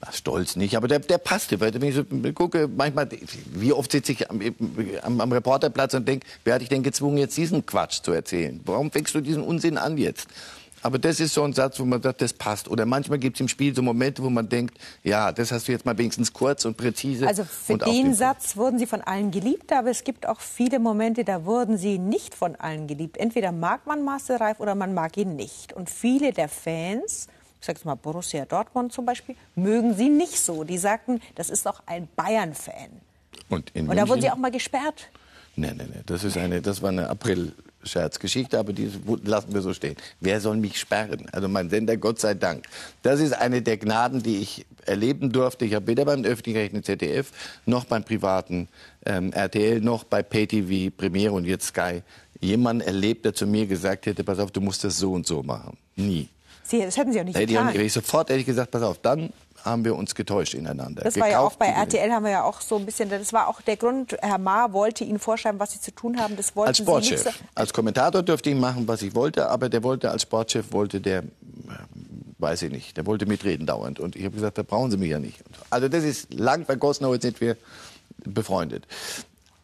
Ach, 0.00 0.12
stolz 0.12 0.54
nicht, 0.56 0.76
aber 0.76 0.86
der, 0.88 1.00
der 1.00 1.18
passte. 1.18 1.58
Weil 1.58 1.74
wenn 1.74 1.82
ich 1.82 1.94
so 1.96 2.04
gucke, 2.34 2.68
manchmal, 2.68 3.08
wie 3.54 3.72
oft 3.72 3.90
sitze 3.90 4.12
ich 4.12 4.30
am, 4.30 4.40
am, 5.02 5.20
am 5.20 5.32
Reporterplatz 5.32 5.94
und 5.94 6.06
denke, 6.06 6.26
wer 6.44 6.54
hat 6.54 6.60
dich 6.60 6.68
denn 6.68 6.82
gezwungen, 6.82 7.16
jetzt 7.18 7.36
diesen 7.36 7.64
Quatsch 7.66 8.02
zu 8.02 8.12
erzählen? 8.12 8.60
Warum 8.64 8.90
fängst 8.92 9.14
du 9.14 9.20
diesen 9.20 9.42
Unsinn 9.42 9.78
an 9.78 9.98
jetzt? 9.98 10.28
Aber 10.86 11.00
das 11.00 11.18
ist 11.18 11.34
so 11.34 11.42
ein 11.42 11.52
Satz, 11.52 11.80
wo 11.80 11.84
man 11.84 12.00
sagt, 12.00 12.22
das 12.22 12.32
passt. 12.32 12.68
Oder 12.68 12.86
manchmal 12.86 13.18
gibt 13.18 13.38
es 13.38 13.40
im 13.40 13.48
Spiel 13.48 13.74
so 13.74 13.82
Momente, 13.82 14.22
wo 14.22 14.30
man 14.30 14.48
denkt, 14.48 14.78
ja, 15.02 15.32
das 15.32 15.50
hast 15.50 15.66
du 15.66 15.72
jetzt 15.72 15.84
mal 15.84 15.98
wenigstens 15.98 16.32
kurz 16.32 16.64
und 16.64 16.76
präzise. 16.76 17.26
Also 17.26 17.42
für 17.42 17.76
den. 17.76 18.14
Satz 18.14 18.56
wurden 18.56 18.78
Sie 18.78 18.86
von 18.86 19.00
allen 19.00 19.32
geliebt, 19.32 19.72
aber 19.72 19.90
es 19.90 20.04
gibt 20.04 20.28
auch 20.28 20.40
viele 20.40 20.78
Momente, 20.78 21.24
da 21.24 21.44
wurden 21.44 21.76
Sie 21.76 21.98
nicht 21.98 22.36
von 22.36 22.54
allen 22.54 22.86
geliebt. 22.86 23.16
Entweder 23.16 23.50
mag 23.50 23.84
man 23.88 24.04
Marcel 24.04 24.36
Reif 24.36 24.60
oder 24.60 24.76
man 24.76 24.94
mag 24.94 25.16
ihn 25.16 25.34
nicht. 25.34 25.72
Und 25.72 25.90
viele 25.90 26.32
der 26.32 26.48
Fans, 26.48 27.26
ich 27.60 27.66
sage 27.66 27.80
mal 27.82 27.96
Borussia 27.96 28.44
Dortmund 28.44 28.92
zum 28.92 29.06
Beispiel, 29.06 29.34
mögen 29.56 29.96
Sie 29.96 30.08
nicht 30.08 30.38
so. 30.38 30.62
Die 30.62 30.78
sagten, 30.78 31.20
das 31.34 31.50
ist 31.50 31.66
doch 31.66 31.82
ein 31.86 32.06
Bayern-Fan. 32.14 32.90
Und, 33.48 33.72
in 33.74 33.88
Und 33.88 33.96
da 33.96 34.08
wurden 34.08 34.20
Sie 34.20 34.30
auch 34.30 34.36
mal 34.36 34.52
gesperrt. 34.52 35.08
Nee, 35.56 35.72
nee, 35.76 35.82
nee. 35.82 36.02
Das, 36.06 36.22
ist 36.22 36.36
eine, 36.36 36.62
das 36.62 36.80
war 36.80 36.90
eine 36.90 37.10
April-Scherzgeschichte, 37.86 38.58
aber 38.58 38.72
die 38.72 38.90
lassen 39.24 39.54
wir 39.54 39.62
so 39.62 39.72
stehen. 39.72 39.96
Wer 40.20 40.40
soll 40.40 40.56
mich 40.56 40.78
sperren? 40.78 41.28
Also 41.32 41.48
mein 41.48 41.70
Sender, 41.70 41.96
Gott 41.96 42.20
sei 42.20 42.34
Dank. 42.34 42.64
Das 43.02 43.20
ist 43.20 43.32
eine 43.32 43.62
der 43.62 43.76
Gnaden, 43.76 44.22
die 44.22 44.38
ich 44.38 44.66
erleben 44.84 45.32
durfte. 45.32 45.64
Ich 45.64 45.74
habe 45.74 45.86
weder 45.86 46.04
beim 46.04 46.24
öffentlich-rechtlichen 46.24 46.84
ZDF 46.84 47.30
noch 47.64 47.84
beim 47.84 48.04
privaten 48.04 48.68
ähm, 49.04 49.32
RTL 49.32 49.80
noch 49.80 50.04
bei 50.04 50.22
PayTV, 50.22 50.90
Premiere 50.96 51.32
und 51.32 51.44
jetzt 51.44 51.68
Sky 51.68 52.02
jemanden 52.40 52.86
erlebt, 52.86 53.24
der 53.24 53.34
zu 53.34 53.46
mir 53.46 53.66
gesagt 53.66 54.06
hätte, 54.06 54.22
pass 54.22 54.38
auf, 54.38 54.50
du 54.50 54.60
musst 54.60 54.84
das 54.84 54.98
so 54.98 55.12
und 55.12 55.26
so 55.26 55.42
machen. 55.42 55.76
Nie. 55.96 56.28
Sie, 56.62 56.80
das 56.80 56.96
hätten 56.96 57.12
Sie 57.12 57.20
auch 57.20 57.24
nicht 57.24 57.36
hätte 57.36 57.52
ich, 57.52 57.58
getan. 57.58 57.80
ich 57.80 57.92
sofort 57.92 58.28
hätte 58.28 58.40
ich 58.40 58.46
gesagt, 58.46 58.70
pass 58.72 58.82
auf, 58.82 58.98
dann 58.98 59.32
haben 59.66 59.84
wir 59.84 59.94
uns 59.96 60.14
getäuscht 60.14 60.54
ineinander. 60.54 61.02
Das 61.02 61.18
war 61.18 61.28
ja 61.28 61.40
auch 61.40 61.54
bei. 61.56 61.66
RTL 61.66 62.10
haben 62.12 62.24
wir 62.24 62.30
ja 62.30 62.44
auch 62.44 62.60
so 62.60 62.76
ein 62.76 62.86
bisschen, 62.86 63.10
das 63.10 63.32
war 63.32 63.48
auch 63.48 63.60
der 63.60 63.76
Grund, 63.76 64.16
Herr 64.22 64.38
Ma 64.38 64.72
wollte 64.72 65.04
Ihnen 65.04 65.18
vorschreiben, 65.18 65.58
was 65.60 65.72
Sie 65.72 65.80
zu 65.80 65.90
tun 65.94 66.18
haben. 66.20 66.36
Das 66.36 66.54
wollten 66.56 66.68
Als 66.68 66.76
Sie 66.78 66.82
Sportchef. 66.84 67.22
so. 67.24 67.30
Als 67.54 67.72
Kommentator 67.72 68.22
dürfte 68.22 68.50
ich 68.50 68.56
machen, 68.56 68.86
was 68.88 69.02
ich 69.02 69.14
wollte, 69.14 69.48
aber 69.50 69.68
der 69.68 69.82
wollte 69.82 70.10
als 70.10 70.22
Sportchef, 70.22 70.72
wollte 70.72 71.00
der, 71.00 71.18
äh, 71.18 71.24
weiß 72.38 72.62
ich 72.62 72.70
nicht, 72.72 72.96
der 72.96 73.06
wollte 73.06 73.26
mitreden 73.26 73.66
dauernd. 73.66 73.98
Und 74.00 74.16
ich 74.16 74.24
habe 74.24 74.34
gesagt, 74.34 74.56
da 74.58 74.62
brauchen 74.62 74.90
Sie 74.90 74.96
mich 74.96 75.10
ja 75.10 75.18
nicht. 75.18 75.42
Also 75.70 75.88
das 75.88 76.04
ist 76.04 76.32
lang 76.32 76.64
vergossen, 76.64 77.06
heute 77.06 77.22
sind 77.22 77.40
wir 77.40 77.56
befreundet. 78.24 78.86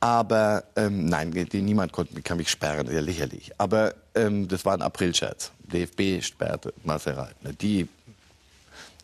Aber 0.01 0.65
ähm, 0.75 1.05
nein, 1.07 1.31
die, 1.31 1.63
niemand 1.63 1.93
konnte, 1.93 2.21
kann 2.23 2.37
mich 2.37 2.51
sperren, 2.51 2.93
ja 2.93 3.01
lächerlich. 3.01 3.53
Aber 3.59 3.95
ähm, 4.17 4.49
das 4.49 4.65
war 4.65 4.75
ein 4.75 4.83
Aprilscherz. 4.83 5.53
DFB 5.73 6.21
sperrte. 6.25 6.75
Ne, 6.85 6.99
Die 7.61 7.89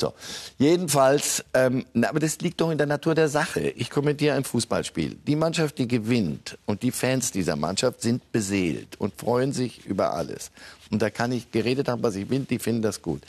so, 0.01 0.15
jedenfalls, 0.59 1.45
ähm, 1.55 1.85
aber 2.03 2.21
das 2.21 2.39
liegt 2.41 2.61
doch 2.61 2.71
in 2.71 2.79
der 2.79 2.87
Natur 2.87 3.15
der 3.15 3.29
Sache. 3.29 3.61
Ich 3.61 3.91
kommentiere 3.91 4.37
ein 4.37 4.45
Fußballspiel. 4.45 5.17
Die 5.27 5.37
Mannschaft, 5.37 5.79
die 5.79 5.89
gewinnt 5.89 6.57
und 6.67 6.83
die 6.83 6.93
Fans 6.93 7.33
dieser 7.33 7.57
Mannschaft 7.57 8.03
sind 8.03 8.31
beseelt 8.31 8.97
und 9.01 9.15
freuen 9.19 9.53
sich 9.53 9.85
über 9.87 10.13
alles. 10.13 10.51
Und 10.91 11.03
da 11.03 11.11
kann 11.11 11.33
ich 11.33 11.51
geredet 11.51 11.89
haben, 11.89 12.03
was 12.03 12.15
ich 12.15 12.31
will, 12.31 12.47
die 12.49 12.59
finden 12.59 12.83
das 12.83 13.03
gut. 13.03 13.23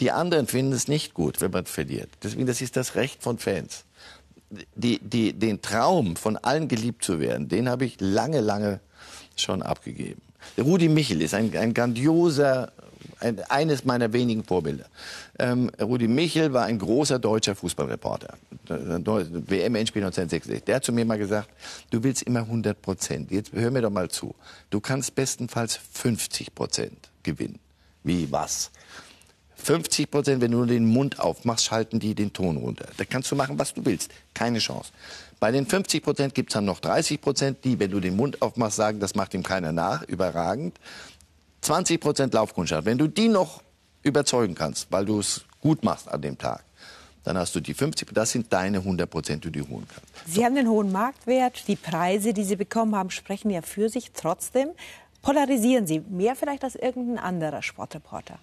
Die 0.00 0.10
anderen 0.10 0.46
finden 0.46 0.72
es 0.72 0.88
nicht 0.88 1.14
gut, 1.14 1.40
wenn 1.40 1.50
man 1.50 1.66
verliert. 1.66 2.08
Deswegen, 2.22 2.46
das 2.46 2.60
ist 2.60 2.76
das 2.76 2.94
Recht 2.94 3.22
von 3.22 3.38
Fans. 3.38 3.84
Die, 4.74 4.98
die, 4.98 5.32
den 5.32 5.62
Traum, 5.62 6.16
von 6.16 6.36
allen 6.36 6.68
geliebt 6.68 7.04
zu 7.04 7.20
werden, 7.20 7.48
den 7.48 7.68
habe 7.68 7.84
ich 7.84 7.96
lange, 8.00 8.40
lange 8.40 8.80
schon 9.36 9.62
abgegeben. 9.62 10.22
Rudi 10.58 10.88
Michel 10.88 11.22
ist 11.22 11.34
ein, 11.34 11.56
ein 11.56 11.74
grandioser, 11.74 12.72
eines 13.20 13.84
meiner 13.84 14.12
wenigen 14.12 14.44
Vorbilder. 14.44 14.86
Ähm, 15.38 15.70
Rudi 15.80 16.08
Michel 16.08 16.52
war 16.52 16.64
ein 16.64 16.78
großer 16.78 17.18
deutscher 17.18 17.54
Fußballreporter. 17.54 18.34
WM-Endspiel 18.68 20.02
1966. 20.02 20.64
Der 20.64 20.76
hat 20.76 20.84
zu 20.84 20.92
mir 20.92 21.04
mal 21.04 21.18
gesagt, 21.18 21.48
du 21.90 22.02
willst 22.02 22.22
immer 22.22 22.40
100 22.40 22.80
Prozent. 22.80 23.30
Jetzt 23.30 23.52
hör 23.52 23.70
mir 23.70 23.82
doch 23.82 23.90
mal 23.90 24.08
zu. 24.08 24.34
Du 24.70 24.80
kannst 24.80 25.14
bestenfalls 25.14 25.78
50 25.92 26.54
Prozent 26.54 27.10
gewinnen. 27.22 27.58
Wie 28.02 28.30
was? 28.30 28.70
50 29.56 30.10
Prozent, 30.10 30.42
wenn 30.42 30.50
du 30.50 30.58
nur 30.58 30.66
den 30.66 30.84
Mund 30.84 31.20
aufmachst, 31.20 31.64
schalten 31.64 31.98
die 31.98 32.14
den 32.14 32.32
Ton 32.32 32.58
runter. 32.58 32.86
Da 32.96 33.04
kannst 33.04 33.30
du 33.30 33.36
machen, 33.36 33.58
was 33.58 33.72
du 33.72 33.84
willst. 33.84 34.10
Keine 34.34 34.58
Chance. 34.58 34.92
Bei 35.40 35.50
den 35.50 35.66
50 35.66 36.02
Prozent 36.02 36.34
gibt 36.34 36.50
es 36.50 36.54
dann 36.54 36.64
noch 36.64 36.80
30 36.80 37.20
Prozent, 37.20 37.64
die, 37.64 37.78
wenn 37.78 37.90
du 37.90 38.00
den 38.00 38.16
Mund 38.16 38.42
aufmachst, 38.42 38.76
sagen, 38.76 39.00
das 39.00 39.14
macht 39.14 39.34
ihm 39.34 39.42
keiner 39.42 39.72
nach. 39.72 40.02
Überragend. 40.02 40.78
20 41.64 41.98
Prozent 41.98 42.34
Laufkundschaft. 42.34 42.84
Wenn 42.84 42.98
du 42.98 43.06
die 43.06 43.28
noch 43.28 43.62
überzeugen 44.02 44.54
kannst, 44.54 44.92
weil 44.92 45.06
du 45.06 45.18
es 45.18 45.44
gut 45.60 45.82
machst 45.82 46.08
an 46.08 46.20
dem 46.20 46.36
Tag, 46.36 46.62
dann 47.24 47.38
hast 47.38 47.54
du 47.54 47.60
die 47.60 47.72
50, 47.72 48.10
das 48.12 48.32
sind 48.32 48.52
deine 48.52 48.78
100 48.78 49.08
Prozent, 49.08 49.44
die 49.46 49.50
du 49.50 49.66
holen 49.66 49.86
kannst. 49.88 50.12
Sie 50.26 50.44
haben 50.44 50.54
den 50.54 50.68
hohen 50.68 50.92
Marktwert, 50.92 51.66
die 51.66 51.76
Preise, 51.76 52.34
die 52.34 52.44
Sie 52.44 52.56
bekommen 52.56 52.94
haben, 52.94 53.10
sprechen 53.10 53.48
ja 53.50 53.62
für 53.62 53.88
sich. 53.88 54.12
Trotzdem 54.12 54.72
polarisieren 55.22 55.86
Sie 55.86 56.00
mehr 56.00 56.36
vielleicht 56.36 56.64
als 56.64 56.74
irgendein 56.74 57.18
anderer 57.18 57.62
Sportreporter. 57.62 58.38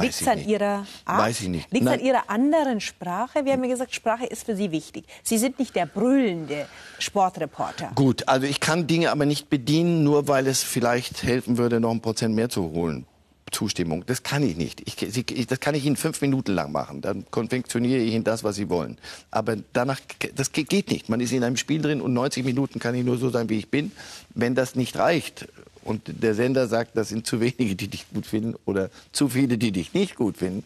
Liegt 0.00 0.20
es 0.20 0.26
an 0.28 0.38
nicht. 0.38 0.48
Ihrer 0.48 0.86
Art? 1.04 1.18
Weiß 1.22 1.40
ich 1.40 1.48
nicht. 1.48 1.72
Liegt 1.72 1.86
es 1.86 1.92
an. 1.92 2.00
Ihrer 2.00 2.28
anderen 2.30 2.80
Sprache? 2.80 3.44
Wir 3.44 3.52
haben 3.52 3.64
ja 3.64 3.70
gesagt, 3.70 3.94
Sprache 3.94 4.26
ist 4.26 4.44
für 4.44 4.54
Sie 4.56 4.70
wichtig. 4.70 5.04
Sie 5.22 5.38
sind 5.38 5.58
nicht 5.58 5.74
der 5.74 5.86
brüllende 5.86 6.66
Sportreporter. 6.98 7.90
Gut, 7.94 8.28
also 8.28 8.46
ich 8.46 8.60
kann 8.60 8.86
Dinge 8.86 9.10
aber 9.10 9.26
nicht 9.26 9.50
bedienen, 9.50 10.04
nur 10.04 10.28
weil 10.28 10.46
es 10.46 10.62
vielleicht 10.62 11.22
helfen 11.22 11.58
würde, 11.58 11.80
noch 11.80 11.90
ein 11.90 12.00
Prozent 12.00 12.34
mehr 12.34 12.48
zu 12.48 12.62
holen. 12.70 13.06
Zustimmung. 13.50 14.04
Das 14.06 14.22
kann 14.22 14.44
ich 14.44 14.56
nicht. 14.56 14.80
Ich, 14.86 15.02
ich, 15.02 15.46
das 15.48 15.58
kann 15.58 15.74
ich 15.74 15.84
Ihnen 15.84 15.96
fünf 15.96 16.20
Minuten 16.20 16.52
lang 16.52 16.70
machen. 16.70 17.00
Dann 17.00 17.24
konfektioniere 17.32 17.98
ich 18.00 18.14
Ihnen 18.14 18.22
das, 18.22 18.44
was 18.44 18.54
Sie 18.54 18.68
wollen. 18.68 18.96
Aber 19.32 19.56
danach, 19.72 19.98
das 20.36 20.52
ge- 20.52 20.62
geht 20.62 20.88
nicht. 20.88 21.08
Man 21.08 21.18
ist 21.18 21.32
in 21.32 21.42
einem 21.42 21.56
Spiel 21.56 21.82
drin 21.82 22.00
und 22.00 22.12
90 22.12 22.44
Minuten 22.44 22.78
kann 22.78 22.94
ich 22.94 23.04
nur 23.04 23.18
so 23.18 23.28
sein, 23.28 23.48
wie 23.48 23.58
ich 23.58 23.68
bin. 23.68 23.90
Wenn 24.36 24.54
das 24.54 24.76
nicht 24.76 24.96
reicht 24.96 25.48
und 25.82 26.02
der 26.06 26.34
Sender 26.34 26.68
sagt, 26.68 26.96
das 26.96 27.08
sind 27.08 27.26
zu 27.26 27.40
wenige, 27.40 27.74
die 27.74 27.88
dich 27.88 28.06
gut 28.12 28.26
finden 28.26 28.54
oder 28.64 28.90
zu 29.12 29.28
viele, 29.28 29.58
die 29.58 29.72
dich 29.72 29.94
nicht 29.94 30.16
gut 30.16 30.36
finden, 30.36 30.64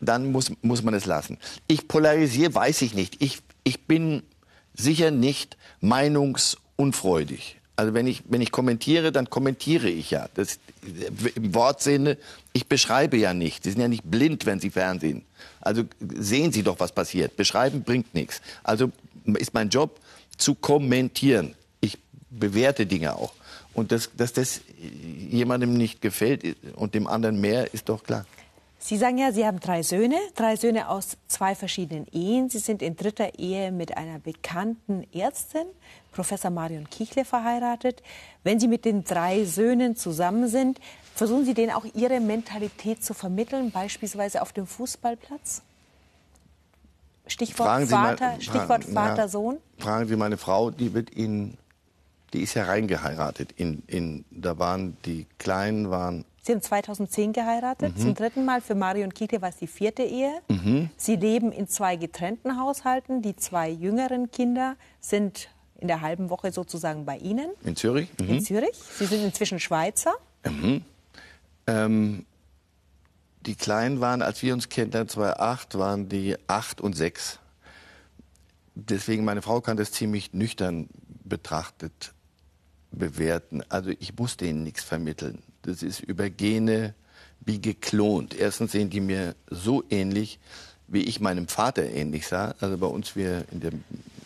dann 0.00 0.30
muss, 0.32 0.52
muss 0.62 0.82
man 0.82 0.94
es 0.94 1.06
lassen. 1.06 1.38
Ich 1.66 1.88
polarisiere, 1.88 2.54
weiß 2.54 2.82
ich 2.82 2.94
nicht. 2.94 3.22
Ich, 3.22 3.38
ich 3.62 3.80
bin 3.82 4.22
sicher 4.74 5.10
nicht 5.10 5.56
meinungsunfreudig. 5.80 7.56
Also 7.76 7.92
wenn 7.92 8.06
ich, 8.06 8.22
wenn 8.28 8.40
ich 8.40 8.52
kommentiere, 8.52 9.10
dann 9.10 9.30
kommentiere 9.30 9.88
ich 9.88 10.10
ja. 10.10 10.28
Das, 10.34 10.58
Im 11.34 11.54
Wortsinne, 11.54 12.18
ich 12.52 12.68
beschreibe 12.68 13.16
ja 13.16 13.34
nicht. 13.34 13.64
Sie 13.64 13.70
sind 13.70 13.80
ja 13.80 13.88
nicht 13.88 14.04
blind, 14.04 14.46
wenn 14.46 14.60
Sie 14.60 14.70
Fernsehen. 14.70 15.24
Also 15.60 15.82
sehen 16.00 16.52
Sie 16.52 16.62
doch, 16.62 16.78
was 16.78 16.92
passiert. 16.92 17.36
Beschreiben 17.36 17.82
bringt 17.82 18.14
nichts. 18.14 18.40
Also 18.62 18.92
ist 19.24 19.54
mein 19.54 19.70
Job 19.70 19.98
zu 20.36 20.54
kommentieren. 20.54 21.54
Ich 21.80 21.98
bewerte 22.30 22.86
Dinge 22.86 23.16
auch. 23.16 23.32
Und 23.74 23.92
das, 23.92 24.10
dass 24.16 24.32
das 24.32 24.60
jemandem 25.30 25.74
nicht 25.74 26.00
gefällt 26.00 26.56
und 26.76 26.94
dem 26.94 27.06
anderen 27.06 27.40
mehr, 27.40 27.72
ist 27.74 27.88
doch 27.88 28.02
klar. 28.02 28.24
Sie 28.78 28.98
sagen 28.98 29.16
ja, 29.16 29.32
Sie 29.32 29.46
haben 29.46 29.60
drei 29.60 29.82
Söhne, 29.82 30.16
drei 30.34 30.56
Söhne 30.56 30.90
aus 30.90 31.16
zwei 31.26 31.54
verschiedenen 31.54 32.06
Ehen. 32.12 32.50
Sie 32.50 32.58
sind 32.58 32.82
in 32.82 32.96
dritter 32.96 33.38
Ehe 33.38 33.72
mit 33.72 33.96
einer 33.96 34.18
bekannten 34.18 35.06
Ärztin, 35.14 35.64
Professor 36.12 36.50
Marion 36.50 36.88
Kichle, 36.90 37.24
verheiratet. 37.24 38.02
Wenn 38.42 38.60
Sie 38.60 38.68
mit 38.68 38.84
den 38.84 39.02
drei 39.02 39.44
Söhnen 39.46 39.96
zusammen 39.96 40.48
sind, 40.48 40.80
versuchen 41.14 41.46
Sie 41.46 41.54
denen 41.54 41.72
auch 41.72 41.86
Ihre 41.94 42.20
Mentalität 42.20 43.02
zu 43.02 43.14
vermitteln, 43.14 43.70
beispielsweise 43.70 44.42
auf 44.42 44.52
dem 44.52 44.66
Fußballplatz? 44.66 45.62
Stichwort 47.26 47.88
Vater, 47.88 48.26
mal, 48.26 48.40
Stichwort 48.40 48.84
Vater-Sohn? 48.84 49.56
fragen 49.78 50.08
Sie 50.08 50.16
meine 50.16 50.36
Frau, 50.36 50.70
die 50.70 50.92
wird 50.92 51.16
Ihnen, 51.16 51.56
die 52.34 52.42
ist 52.42 52.54
ja 52.54 52.64
reingeheiratet. 52.64 53.52
In, 53.52 53.82
in, 53.86 54.24
da 54.30 54.58
waren 54.58 54.96
die 55.04 55.26
Kleinen 55.38 55.90
waren 55.90 56.24
Sie 56.42 56.52
haben 56.52 56.60
2010 56.60 57.32
geheiratet, 57.32 57.96
mhm. 57.96 58.00
zum 58.00 58.14
dritten 58.14 58.44
Mal. 58.44 58.60
Für 58.60 58.74
Marion 58.74 59.14
Kiete 59.14 59.40
war 59.40 59.48
es 59.48 59.56
die 59.56 59.66
vierte 59.66 60.02
Ehe. 60.02 60.30
Mhm. 60.48 60.90
Sie 60.98 61.16
leben 61.16 61.52
in 61.52 61.68
zwei 61.68 61.96
getrennten 61.96 62.60
Haushalten. 62.60 63.22
Die 63.22 63.34
zwei 63.34 63.70
jüngeren 63.70 64.30
Kinder 64.30 64.76
sind 65.00 65.48
in 65.78 65.88
der 65.88 66.02
halben 66.02 66.28
Woche 66.28 66.52
sozusagen 66.52 67.06
bei 67.06 67.16
Ihnen. 67.16 67.48
In 67.64 67.76
Zürich? 67.76 68.10
Mhm. 68.20 68.28
In 68.28 68.40
Zürich. 68.44 68.76
Sie 68.76 69.06
sind 69.06 69.24
inzwischen 69.24 69.58
Schweizer. 69.58 70.12
Mhm. 70.44 70.82
Ähm, 71.66 72.26
die 73.46 73.54
Kleinen 73.54 74.02
waren, 74.02 74.20
als 74.20 74.42
wir 74.42 74.52
uns 74.52 74.68
kennenlernten, 74.68 75.14
2008, 75.14 75.78
waren 75.78 76.08
die 76.10 76.36
acht 76.46 76.82
und 76.82 76.94
sechs. 76.94 77.38
Deswegen, 78.74 79.24
meine 79.24 79.40
Frau 79.40 79.62
kann 79.62 79.78
das 79.78 79.92
ziemlich 79.92 80.34
nüchtern 80.34 80.90
betrachtet 81.24 82.13
bewerten. 82.94 83.62
Also 83.68 83.90
ich 83.98 84.16
muss 84.16 84.36
denen 84.36 84.62
nichts 84.62 84.82
vermitteln. 84.82 85.42
Das 85.62 85.82
ist 85.82 86.00
über 86.00 86.30
Gene 86.30 86.94
wie 87.40 87.60
geklont. 87.60 88.34
Erstens 88.34 88.72
sehen 88.72 88.90
die 88.90 89.00
mir 89.00 89.34
so 89.50 89.84
ähnlich, 89.90 90.38
wie 90.86 91.02
ich 91.02 91.20
meinem 91.20 91.48
Vater 91.48 91.84
ähnlich 91.84 92.26
sah. 92.26 92.54
Also 92.60 92.78
bei 92.78 92.86
uns, 92.86 93.16
wir 93.16 93.44
in 93.50 93.60
der 93.60 93.72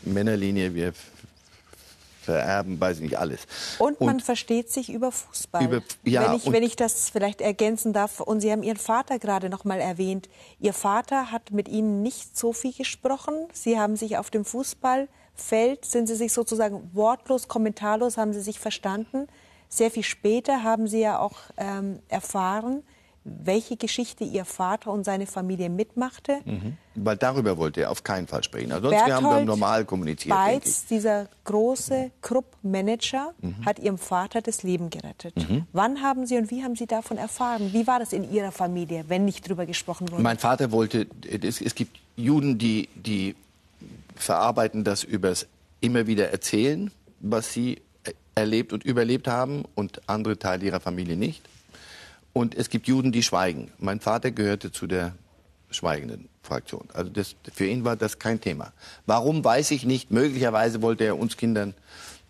Männerlinie, 0.03 0.75
wir 0.75 0.93
vererben, 2.29 2.79
weiß 2.79 2.97
ich 2.99 3.05
nicht 3.05 3.19
alles. 3.19 3.41
Und 3.79 4.01
man 4.01 4.17
und 4.17 4.23
versteht 4.23 4.71
sich 4.71 4.93
über 4.93 5.11
Fußball. 5.11 5.65
Über, 5.65 5.83
ja, 6.05 6.29
wenn, 6.29 6.37
ich, 6.37 6.53
wenn 6.53 6.63
ich 6.63 6.77
das 6.77 7.09
vielleicht 7.09 7.41
ergänzen 7.41 7.95
darf. 7.95 8.21
Und 8.21 8.41
Sie 8.41 8.53
haben 8.53 8.63
Ihren 8.63 8.77
Vater 8.77 9.19
gerade 9.19 9.49
noch 9.49 9.65
mal 9.65 9.81
erwähnt. 9.81 10.29
Ihr 10.61 10.75
Vater 10.75 11.31
hat 11.33 11.53
mit 11.53 11.69
Ihnen 11.69 12.03
nicht 12.03 12.37
so 12.37 12.53
viel 12.53 12.75
gesprochen. 12.75 13.35
Sie 13.53 13.79
haben 13.79 13.97
sich 13.97 14.19
auf 14.19 14.29
dem 14.29 14.45
Fußballfeld, 15.39 15.85
sind 15.85 16.07
Sie 16.07 16.17
sich 16.17 16.33
sozusagen 16.33 16.91
wortlos, 16.93 17.49
kommentarlos, 17.49 18.17
haben 18.17 18.33
Sie 18.33 18.41
sich 18.41 18.59
verstanden. 18.59 19.29
Sehr 19.69 19.91
viel 19.91 20.03
später 20.03 20.63
haben 20.63 20.89
Sie 20.89 21.01
ja 21.01 21.19
auch 21.19 21.37
ähm, 21.57 22.01
erfahren, 22.09 22.83
welche 23.25 23.77
Geschichte 23.77 24.25
Ihr 24.25 24.47
Vater 24.47 24.91
und 24.91 25.05
seine 25.05 25.27
Familie 25.27 25.69
mitmachte. 25.69 26.41
Mhm. 26.47 26.79
Weil 26.95 27.19
darüber 27.19 27.59
wollte 27.59 27.83
er 27.83 27.91
auf 27.91 28.03
keinen 28.03 28.27
Fall 28.27 28.43
sprechen. 28.43 28.73
Ansonsten 28.73 29.05
Berthold 29.05 29.25
haben 29.25 29.37
wir 29.41 29.45
normal 29.45 29.85
kommuniziert. 29.85 30.35
Beitz, 30.35 30.87
dieser 30.87 31.29
große 31.45 32.11
Krupp-Manager, 32.23 33.35
mhm. 33.43 33.67
hat 33.67 33.79
Ihrem 33.81 33.99
Vater 33.99 34.41
das 34.41 34.63
Leben 34.63 34.89
gerettet. 34.89 35.37
Mhm. 35.37 35.67
Wann 35.73 36.01
haben 36.01 36.27
Sie 36.27 36.39
und 36.39 36.51
wie 36.51 36.65
haben 36.65 36.75
Sie 36.75 36.87
davon 36.87 37.19
erfahren? 37.19 37.75
Wie 37.75 37.87
war 37.87 37.99
das 37.99 38.15
in 38.15 38.33
Ihrer 38.33 38.53
Familie, 38.53 39.05
wenn 39.09 39.27
nicht 39.27 39.45
darüber 39.47 39.67
gesprochen 39.67 40.11
wurde? 40.11 40.23
Mein 40.23 40.39
Vater 40.39 40.73
wollte, 40.73 41.07
es, 41.29 41.61
es 41.61 41.75
gibt 41.75 41.99
Juden, 42.17 42.57
die, 42.57 42.89
die 42.95 43.37
verarbeiten 44.19 44.85
das 44.85 45.05
übers 45.05 45.47
immer 45.81 46.07
wieder 46.07 46.31
erzählen, 46.31 46.91
was 47.21 47.53
sie 47.53 47.83
erlebt 48.35 48.73
und 48.73 48.85
überlebt 48.85 49.29
haben 49.29 49.65
und 49.75 50.01
andere 50.09 50.39
Teile 50.39 50.65
ihrer 50.65 50.81
Familie 50.81 51.17
nicht. 51.17 51.43
Und 52.33 52.55
es 52.55 52.71
gibt 52.71 52.87
Juden, 52.87 53.11
die 53.11 53.23
schweigen. 53.23 53.73
Mein 53.79 54.01
Vater 54.01 54.31
gehörte 54.31 54.71
zu 54.71 54.87
der 54.87 55.13
schweigenden 55.71 56.29
Fraktion. 56.43 56.89
Also 56.95 57.11
das, 57.11 57.35
für 57.53 57.67
ihn 57.67 57.85
war 57.85 57.97
das 57.97 58.19
kein 58.19 58.41
Thema. 58.41 58.73
Warum, 59.07 59.45
weiß 59.45 59.71
ich 59.73 59.85
nicht. 59.85 60.11
Möglicherweise 60.11 60.81
wollte 60.83 61.05
er 61.05 61.19
uns 61.19 61.37
Kindern 61.37 61.75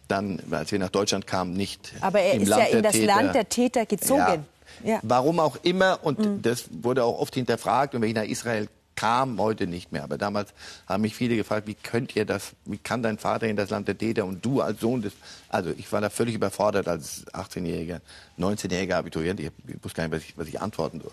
dann, 0.08 0.40
als 0.50 0.72
wir 0.72 0.78
nach 0.78 0.88
Deutschland 0.88 1.26
kamen, 1.26 1.52
nicht 1.52 1.92
Aber 2.00 2.20
er 2.20 2.40
ist 2.40 2.48
Land 2.48 2.62
ja 2.70 2.76
in 2.78 2.82
das 2.82 2.92
Täter, 2.92 3.06
Land 3.06 3.34
der 3.34 3.48
Täter 3.48 3.86
gezogen. 3.86 4.18
Ja. 4.18 4.44
Ja. 4.84 5.00
Warum 5.02 5.40
auch 5.40 5.56
immer, 5.62 6.00
und 6.02 6.18
mhm. 6.18 6.42
das 6.42 6.64
wurde 6.82 7.04
auch 7.04 7.18
oft 7.18 7.34
hinterfragt, 7.34 7.94
und 7.94 8.02
wenn 8.02 8.08
ich 8.08 8.14
nach 8.14 8.24
Israel 8.24 8.68
kam 8.98 9.38
heute 9.38 9.68
nicht 9.68 9.92
mehr. 9.92 10.02
Aber 10.02 10.18
damals 10.18 10.52
haben 10.88 11.02
mich 11.02 11.14
viele 11.14 11.36
gefragt, 11.36 11.68
wie 11.68 11.76
könnt 11.76 12.16
ihr 12.16 12.24
das, 12.24 12.50
wie 12.64 12.78
kann 12.78 13.00
dein 13.00 13.16
Vater 13.16 13.46
in 13.46 13.54
das 13.54 13.70
Land 13.70 13.86
der 13.86 13.96
Täter 13.96 14.24
und 14.24 14.44
du 14.44 14.60
als 14.60 14.80
Sohn 14.80 15.02
des, 15.02 15.12
also 15.48 15.70
ich 15.70 15.92
war 15.92 16.00
da 16.00 16.10
völlig 16.10 16.34
überfordert 16.34 16.88
als 16.88 17.24
18-jähriger, 17.28 18.00
19-jähriger 18.40 18.96
Abiturient. 18.96 19.38
Ich, 19.38 19.52
ich 19.68 19.84
wusste 19.84 19.98
gar 19.98 20.08
nicht, 20.08 20.12
was 20.16 20.22
ich, 20.24 20.36
was 20.36 20.48
ich 20.48 20.60
antworten 20.60 21.00
soll. 21.00 21.12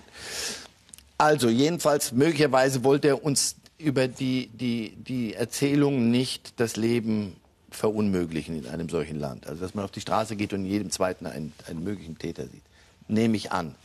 Also 1.20 1.48
jedenfalls, 1.48 2.12
möglicherweise 2.12 2.84
wollte 2.84 3.10
er 3.10 3.24
uns 3.24 3.56
über 3.78 4.08
die, 4.08 4.48
die, 4.48 4.96
die 4.96 5.36
Erzählung 5.36 6.10
nicht 6.10 6.60
das 6.60 6.78
Leben 6.78 7.36
verunmöglichen 7.70 8.58
in 8.58 8.68
einem 8.68 8.90
solchen 8.90 9.20
Land. 9.20 9.46
Also 9.46 9.62
dass 9.62 9.76
man 9.76 9.86
auf 9.86 9.92
die 9.92 10.02
Straße 10.02 10.36
geht 10.36 10.54
und 10.54 10.62
in 10.62 10.72
jedem 10.72 10.90
Zweiten 10.90 11.28
einen, 11.28 11.54
einen 11.68 11.84
möglichen 11.84 12.18
Täter 12.18 12.48
sieht. 12.48 12.64
Nehme 13.08 13.38
ich 13.38 13.52
an. 13.52 13.76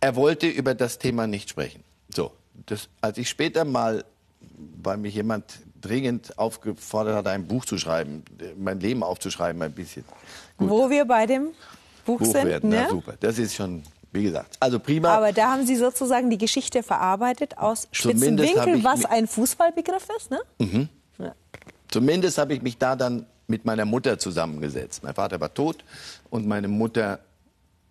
Er 0.00 0.16
wollte 0.16 0.46
über 0.46 0.74
das 0.74 0.98
Thema 0.98 1.26
nicht 1.26 1.50
sprechen. 1.50 1.84
So, 2.08 2.32
das, 2.66 2.88
als 3.00 3.18
ich 3.18 3.28
später 3.28 3.64
mal, 3.64 4.04
weil 4.82 4.96
mich 4.96 5.14
jemand 5.14 5.44
dringend 5.80 6.38
aufgefordert 6.38 7.16
hat, 7.16 7.26
ein 7.26 7.46
Buch 7.46 7.64
zu 7.64 7.78
schreiben, 7.78 8.24
mein 8.56 8.80
Leben 8.80 9.02
aufzuschreiben 9.02 9.60
ein 9.62 9.72
bisschen. 9.72 10.04
Gut. 10.56 10.68
Wo 10.68 10.90
wir 10.90 11.04
bei 11.04 11.26
dem 11.26 11.48
Buch, 12.04 12.18
Buch 12.18 12.26
sind. 12.26 12.46
Werden, 12.46 12.70
ne? 12.70 12.76
ja, 12.76 12.88
super. 12.88 13.14
Das 13.18 13.38
ist 13.38 13.54
schon, 13.54 13.82
wie 14.12 14.24
gesagt, 14.24 14.56
also 14.60 14.78
prima. 14.78 15.08
Aber 15.08 15.32
da 15.32 15.52
haben 15.52 15.66
Sie 15.66 15.76
sozusagen 15.76 16.30
die 16.30 16.38
Geschichte 16.38 16.82
verarbeitet 16.82 17.58
aus 17.58 17.88
spitzen 17.92 18.38
Winkel, 18.38 18.84
was 18.84 19.04
ein 19.04 19.26
Fußballbegriff 19.26 20.08
ist, 20.16 20.30
ne? 20.30 20.40
Mhm. 20.58 20.88
Ja. 21.18 21.34
Zumindest 21.88 22.38
habe 22.38 22.54
ich 22.54 22.62
mich 22.62 22.78
da 22.78 22.96
dann 22.96 23.26
mit 23.46 23.64
meiner 23.64 23.84
Mutter 23.84 24.18
zusammengesetzt. 24.18 25.02
Mein 25.02 25.14
Vater 25.14 25.40
war 25.40 25.52
tot 25.52 25.84
und 26.30 26.46
meine 26.46 26.68
Mutter 26.68 27.20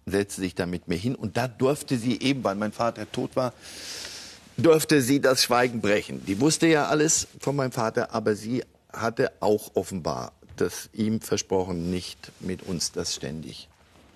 setzte 0.06 0.42
sich 0.42 0.56
dann 0.56 0.70
mit 0.70 0.88
mir 0.88 0.96
hin. 0.96 1.16
Und 1.16 1.38
da 1.38 1.48
durfte 1.48 1.98
sie 1.98 2.20
eben, 2.22 2.44
weil 2.44 2.56
mein 2.56 2.72
Vater 2.72 3.12
tot 3.12 3.36
war, 3.36 3.54
durfte 4.62 5.02
sie 5.02 5.20
das 5.20 5.44
Schweigen 5.44 5.82
brechen. 5.82 6.26
Die 6.26 6.40
wusste 6.40 6.68
ja 6.68 6.88
alles 6.88 7.28
von 7.40 7.56
meinem 7.56 7.72
Vater, 7.72 8.14
aber 8.14 8.36
sie 8.36 8.64
hatte 8.92 9.32
auch 9.40 9.76
offenbar 9.76 10.34
das 10.56 10.90
ihm 10.94 11.22
versprochen, 11.22 11.90
nicht 11.90 12.32
mit 12.40 12.64
uns 12.64 12.92
das 12.92 13.16
ständig 13.16 13.70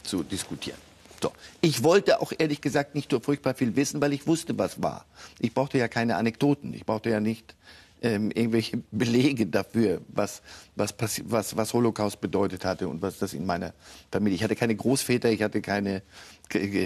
zu 0.04 0.24
diskutieren. 0.24 0.78
So. 1.22 1.32
Ich 1.62 1.84
wollte 1.84 2.20
auch 2.20 2.34
ehrlich 2.38 2.60
gesagt 2.60 2.96
nicht 2.96 3.10
so 3.10 3.22
furchtbar 3.22 3.54
viel 3.54 3.78
wissen, 3.78 4.02
weil 4.02 4.12
ich 4.12 4.28
wusste, 4.28 4.58
was 4.58 4.82
war. 4.82 5.06
Ich 5.40 5.54
brauchte 5.54 5.78
ja 5.78 5.88
keine 5.88 6.18
Anekdoten. 6.18 6.74
Ich 6.74 6.86
brauchte 6.86 7.10
ja 7.10 7.22
nicht 7.22 7.56
ähm, 8.04 8.30
irgendwelche 8.32 8.78
Belege 8.92 9.48
dafür, 9.48 10.02
was, 10.10 10.42
was, 10.76 10.94
was, 11.24 11.58
was 11.58 11.74
Holocaust 11.74 12.22
bedeutet 12.22 12.66
hatte 12.66 12.88
und 12.88 13.02
was 13.02 13.18
das 13.18 13.34
in 13.34 13.46
meiner 13.46 13.74
Familie. 14.12 14.36
Ich 14.36 14.44
hatte 14.44 14.56
keine 14.56 14.76
Großväter, 14.76 15.32
ich 15.32 15.42
hatte 15.42 15.62
keine, 15.62 16.04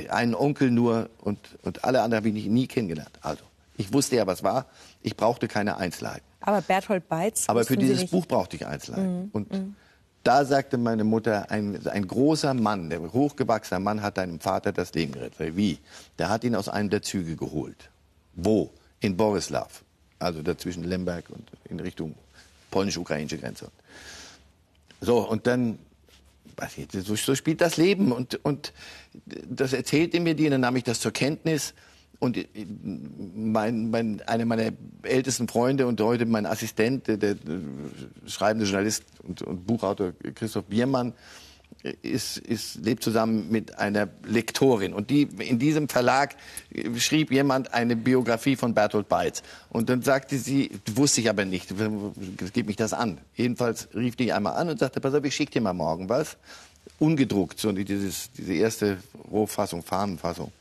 einen 0.10 0.36
Onkel 0.36 0.72
nur 0.72 1.10
und, 1.20 1.40
und 1.64 1.84
alle 1.84 2.02
anderen 2.02 2.24
habe 2.24 2.38
ich 2.38 2.46
nie 2.46 2.68
kennengelernt. 2.68 3.20
Also, 3.22 3.44
ich 3.76 3.92
wusste 3.94 4.16
ja, 4.16 4.26
was 4.26 4.44
war. 4.44 4.68
Ich 5.02 5.16
brauchte 5.16 5.48
keine 5.48 5.78
Einzelheiten. 5.78 6.26
Aber 6.42 6.62
Berthold 6.62 7.08
Beitz. 7.10 7.46
Aber 7.48 7.66
für 7.66 7.78
dieses 7.78 8.10
Buch 8.10 8.26
brauchte 8.26 8.56
ich 8.56 8.66
Einzelheiten. 8.66 9.24
Mhm. 9.24 9.30
Und 9.34 9.52
mhm. 9.52 9.76
da 10.24 10.46
sagte 10.46 10.78
meine 10.78 11.04
Mutter, 11.04 11.52
ein, 11.52 11.86
ein 11.88 12.08
großer 12.08 12.54
Mann, 12.54 12.90
der 12.90 13.02
hochgewachsener 13.02 13.80
Mann, 13.80 14.02
hat 14.02 14.18
deinem 14.18 14.40
Vater 14.40 14.72
das 14.72 14.94
Leben 14.94 15.14
gerettet. 15.14 15.56
Wie? 15.56 15.80
Der 16.18 16.30
hat 16.30 16.44
ihn 16.44 16.56
aus 16.56 16.70
einem 16.70 16.90
der 16.90 17.02
Züge 17.02 17.36
geholt. 17.36 17.90
Wo? 18.34 18.72
In 19.00 19.16
Borislav. 19.16 19.84
Also 20.20 20.42
dazwischen 20.42 20.84
Lemberg 20.84 21.30
und 21.30 21.50
in 21.70 21.80
Richtung 21.80 22.16
polnisch-ukrainische 22.72 23.38
Grenze. 23.38 23.72
So, 25.00 25.20
und 25.20 25.48
dann 25.48 25.80
so, 26.92 27.16
so 27.16 27.36
spielt 27.36 27.62
das 27.62 27.78
Leben. 27.78 28.12
Und, 28.12 28.44
und 28.44 28.74
das 29.26 29.74
erzählte 29.74 30.20
mir 30.20 30.36
die, 30.36 30.46
und 30.46 30.52
dann 30.52 30.62
nahm 30.62 30.76
ich 30.76 30.84
das 30.84 31.00
zur 31.00 31.12
Kenntnis. 31.12 31.74
Und 32.20 32.40
mein, 33.36 33.92
mein, 33.92 34.22
einer 34.22 34.46
meiner 34.46 34.72
ältesten 35.04 35.48
Freunde 35.48 35.86
und 35.86 36.02
heute 36.02 36.26
mein 36.26 36.48
Assistent, 36.48 37.08
der, 37.08 37.18
der 37.18 37.36
schreibende 38.26 38.66
Journalist 38.66 39.04
und, 39.22 39.44
und, 39.44 39.68
Buchautor 39.68 40.14
Christoph 40.34 40.66
Biermann, 40.66 41.14
ist, 42.02 42.38
ist, 42.38 42.84
lebt 42.84 43.04
zusammen 43.04 43.50
mit 43.50 43.78
einer 43.78 44.08
Lektorin. 44.26 44.94
Und 44.94 45.10
die, 45.10 45.24
in 45.24 45.60
diesem 45.60 45.90
Verlag 45.90 46.36
schrieb 46.98 47.32
jemand 47.32 47.74
eine 47.74 47.96
Biografie 47.96 48.56
von 48.56 48.74
Bertolt 48.74 49.08
Beitz. 49.08 49.44
Und 49.70 49.90
dann 49.90 50.02
sagte 50.02 50.38
sie, 50.38 50.72
wusste 50.96 51.22
ich 51.22 51.30
aber 51.30 51.46
nicht, 51.46 51.74
gib 52.54 52.68
mich 52.68 52.76
das 52.76 52.94
an. 52.94 53.20
Jedenfalls 53.36 53.90
rief 53.94 54.16
die 54.16 54.34
einmal 54.34 54.54
an 54.54 54.70
und 54.70 54.80
sagte, 54.80 55.00
pass 55.00 55.14
auf, 55.14 55.24
ich 55.24 55.36
schicke 55.36 55.52
dir 55.52 55.62
mal 55.62 55.74
morgen 55.74 56.10
was. 56.10 56.38
Ungedruckt, 57.00 57.60
so 57.60 57.72
dieses, 57.72 58.32
diese 58.32 58.54
erste 58.54 58.98
Rohfassung, 59.30 59.84
Fahnenfassung. 59.84 60.52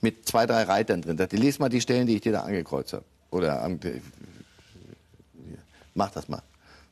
Mit 0.00 0.26
zwei, 0.26 0.46
drei 0.46 0.62
Reitern 0.62 1.02
drin. 1.02 1.18
Sagte, 1.18 1.36
lies 1.36 1.58
mal 1.58 1.68
die 1.68 1.80
Stellen, 1.80 2.06
die 2.06 2.16
ich 2.16 2.22
dir 2.22 2.32
da 2.32 2.42
angekreuzt 2.42 2.92
habe. 2.92 3.04
Oder 3.30 3.62
an, 3.62 3.78
mach 5.94 6.10
das 6.10 6.28
mal. 6.28 6.42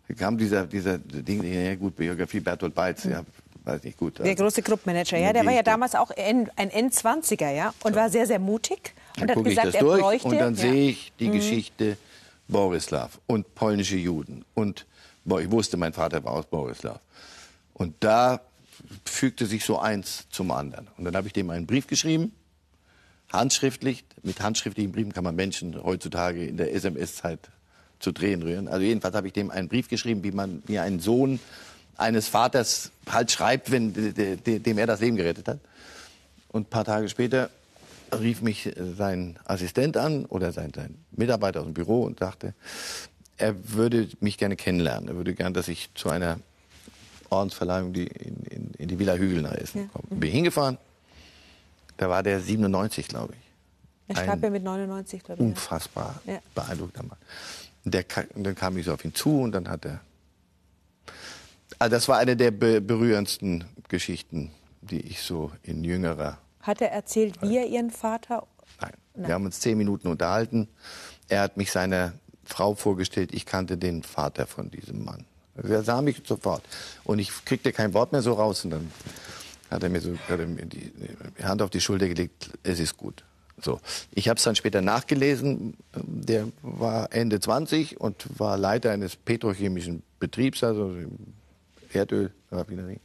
Da 0.09 0.15
kam 0.15 0.39
dieser, 0.39 0.67
dieser 0.67 0.99
Ding, 0.99 1.43
ja 1.45 1.75
gut, 1.77 1.97
Biografie 1.97 2.41
Bertolt 2.41 2.75
Beitz, 2.75 3.05
ja, 3.05 3.25
weiß 3.65 3.83
nicht 3.83 3.99
gut. 3.99 4.19
Der 4.19 4.27
also 4.27 4.45
große 4.45 4.63
Clubmanager, 4.63 5.19
ja, 5.19 5.33
der 5.33 5.45
war 5.45 5.53
ja 5.53 5.63
damals 5.63 5.95
auch 5.95 6.11
ein 6.11 6.49
N20er, 6.57 7.51
ja, 7.51 7.75
und 7.85 7.95
war 7.95 8.11
sehr, 8.11 8.27
sehr 8.27 8.39
mutig. 8.39 8.95
Und 9.19 9.29
dann 9.29 9.37
hat 9.37 9.45
gesagt, 9.45 9.75
er 9.75 9.81
durch 9.81 10.01
bräuchte, 10.01 10.29
und 10.29 10.39
dann 10.39 10.55
ja. 10.55 10.61
sehe 10.61 10.91
ich 10.91 11.13
die 11.19 11.29
Mhm. 11.29 11.33
Geschichte 11.33 11.97
Borislav 12.49 13.21
und 13.27 13.55
polnische 13.55 13.97
Juden. 13.97 14.45
Und 14.55 14.87
ich 15.25 15.51
wusste, 15.51 15.77
mein 15.77 15.93
Vater 15.93 16.25
war 16.25 16.33
aus 16.33 16.47
Borislav. 16.47 17.01
Und 17.75 17.95
da 18.01 18.41
fügte 19.05 19.47
sich 19.47 19.65
so 19.65 19.79
eins 19.79 20.27
zum 20.31 20.51
anderen. 20.51 20.89
Und 20.97 21.05
dann 21.05 21.17
habe 21.17 21.27
ich 21.27 21.33
dem 21.33 21.51
einen 21.51 21.67
Brief 21.67 21.87
geschrieben, 21.87 22.33
handschriftlich. 23.33 24.05
Mit 24.23 24.41
handschriftlichen 24.41 24.93
Briefen 24.93 25.13
kann 25.13 25.25
man 25.25 25.37
Menschen 25.37 25.83
heutzutage 25.83 26.45
in 26.45 26.57
der 26.57 26.75
SMS-Zeit 26.75 27.39
zu 28.01 28.13
Tränen 28.13 28.43
rühren. 28.43 28.69
Also 28.69 28.83
jedenfalls 28.83 29.15
habe 29.15 29.27
ich 29.27 29.33
dem 29.33 29.51
einen 29.51 29.69
Brief 29.69 29.89
geschrieben, 29.89 30.25
wie 30.25 30.33
man 30.33 30.63
wie 30.67 30.79
ein 30.79 31.01
Sohn 31.01 31.39
eines 32.01 32.29
Vaters 32.29 32.91
halt 33.09 33.31
schreibt, 33.31 33.71
wenn 33.71 33.93
de, 33.93 34.37
de, 34.37 34.59
dem 34.59 34.79
er 34.79 34.87
das 34.87 35.01
Leben 35.01 35.17
gerettet 35.17 35.49
hat. 35.49 35.59
Und 36.49 36.63
ein 36.63 36.71
paar 36.71 36.85
Tage 36.85 37.09
später 37.09 37.51
rief 38.19 38.43
mich 38.43 38.67
äh, 38.67 38.95
sein 38.97 39.39
Assistent 39.45 39.97
an 39.97 40.25
oder 40.27 40.53
sein, 40.53 40.73
sein 40.75 40.97
Mitarbeiter 41.13 41.61
aus 41.61 41.67
dem 41.67 41.75
Büro 41.75 42.03
und 42.03 42.19
sagte, 42.19 42.55
er 43.37 43.55
würde 43.73 44.09
mich 44.21 44.37
gerne 44.39 44.57
kennenlernen. 44.57 45.09
Er 45.09 45.15
würde 45.17 45.35
gerne, 45.35 45.53
dass 45.53 45.69
ich 45.69 45.91
zu 45.95 46.11
einer 46.11 46.39
Ordensverleihung 47.31 47.93
die 47.93 48.07
in, 48.07 48.37
in, 48.51 48.71
in 48.77 48.89
die 48.89 48.99
Villa 48.99 49.15
Hügel 49.15 49.43
nach 49.43 49.53
Essen 49.55 49.91
komme. 49.93 50.05
Bin 50.21 50.31
hingefahren. 50.31 50.79
Da 51.97 52.09
war 52.09 52.23
der 52.23 52.41
97, 52.41 53.09
glaube 53.09 53.35
ich. 53.35 54.17
Er 54.17 54.23
starb 54.25 54.43
ja 54.43 54.51
mit 54.51 54.65
99, 54.65 55.23
glaube 55.23 55.41
ich. 55.43 55.49
Unfassbar 55.49 56.21
Ja. 56.27 56.41
beeindruckter 56.55 57.03
Mann. 57.05 57.19
Der, 57.85 58.05
dann 58.35 58.55
kam 58.57 58.77
ich 58.77 58.87
so 58.87 58.93
auf 58.93 59.05
ihn 59.05 59.15
zu 59.15 59.41
und 59.41 59.53
dann 59.53 59.69
hat 59.69 59.85
er. 59.85 60.01
Also 61.79 61.95
das 61.95 62.09
war 62.09 62.19
eine 62.19 62.37
der 62.37 62.51
be 62.51 62.81
berührendsten 62.81 63.65
Geschichten, 63.89 64.51
die 64.81 65.01
ich 65.01 65.23
so 65.23 65.53
in 65.63 65.85
jüngerer. 65.85 66.39
Hat 66.61 66.81
er 66.81 66.93
erzählt, 66.93 67.41
wie 67.43 67.57
er 67.57 67.67
ihren 67.67 67.91
Vater 67.91 68.47
Nein. 68.81 68.93
Wir 69.29 69.35
haben 69.35 69.45
uns 69.45 69.61
zehn 69.61 69.77
Minuten 69.77 70.09
unterhalten. 70.09 70.69
Er 71.29 71.43
hat 71.43 71.57
mich 71.57 71.73
seiner 71.73 72.13
Frau 72.45 72.75
vorgestellt. 72.75 73.33
Ich 73.33 73.47
kannte 73.47 73.77
den 73.77 74.03
Vater 74.03 74.47
von 74.47 74.71
diesem 74.71 75.05
Mann. 75.05 75.25
Er 75.57 75.83
sah 75.83 76.01
mich 76.01 76.23
sofort. 76.25 76.63
Und 77.05 77.19
ich 77.19 77.31
kriegte 77.45 77.73
kein 77.73 77.93
Wort 77.95 78.13
mehr 78.13 78.23
so 78.23 78.33
raus. 78.33 78.65
Und 78.65 78.71
dann 78.71 78.91
hat 79.71 79.83
er 79.83 79.89
mir 79.89 80.01
so 80.01 80.17
er 80.29 80.47
mir 80.47 80.67
die 80.67 80.93
die 81.39 81.45
Hand 81.45 81.63
auf 81.63 81.71
die 81.71 81.81
Schulter 81.81 82.09
gelegt. 82.09 82.51
Es 82.63 82.81
ist 82.81 82.97
gut. 82.97 83.25
So. 83.61 83.79
Ich 84.13 84.29
habe 84.29 84.39
es 84.39 84.45
dann 84.45 84.57
später 84.57 84.81
nachgelesen. 84.81 85.77
Der 85.95 86.49
war 86.63 87.13
Ende 87.13 87.41
20 87.41 88.01
und 88.01 88.27
war 88.39 88.57
Leiter 88.57 88.91
eines 88.91 89.17
petrochemischen 89.17 90.03
Betriebs, 90.19 90.65
also 90.65 90.97
Erdölraffinerie. 91.93 93.01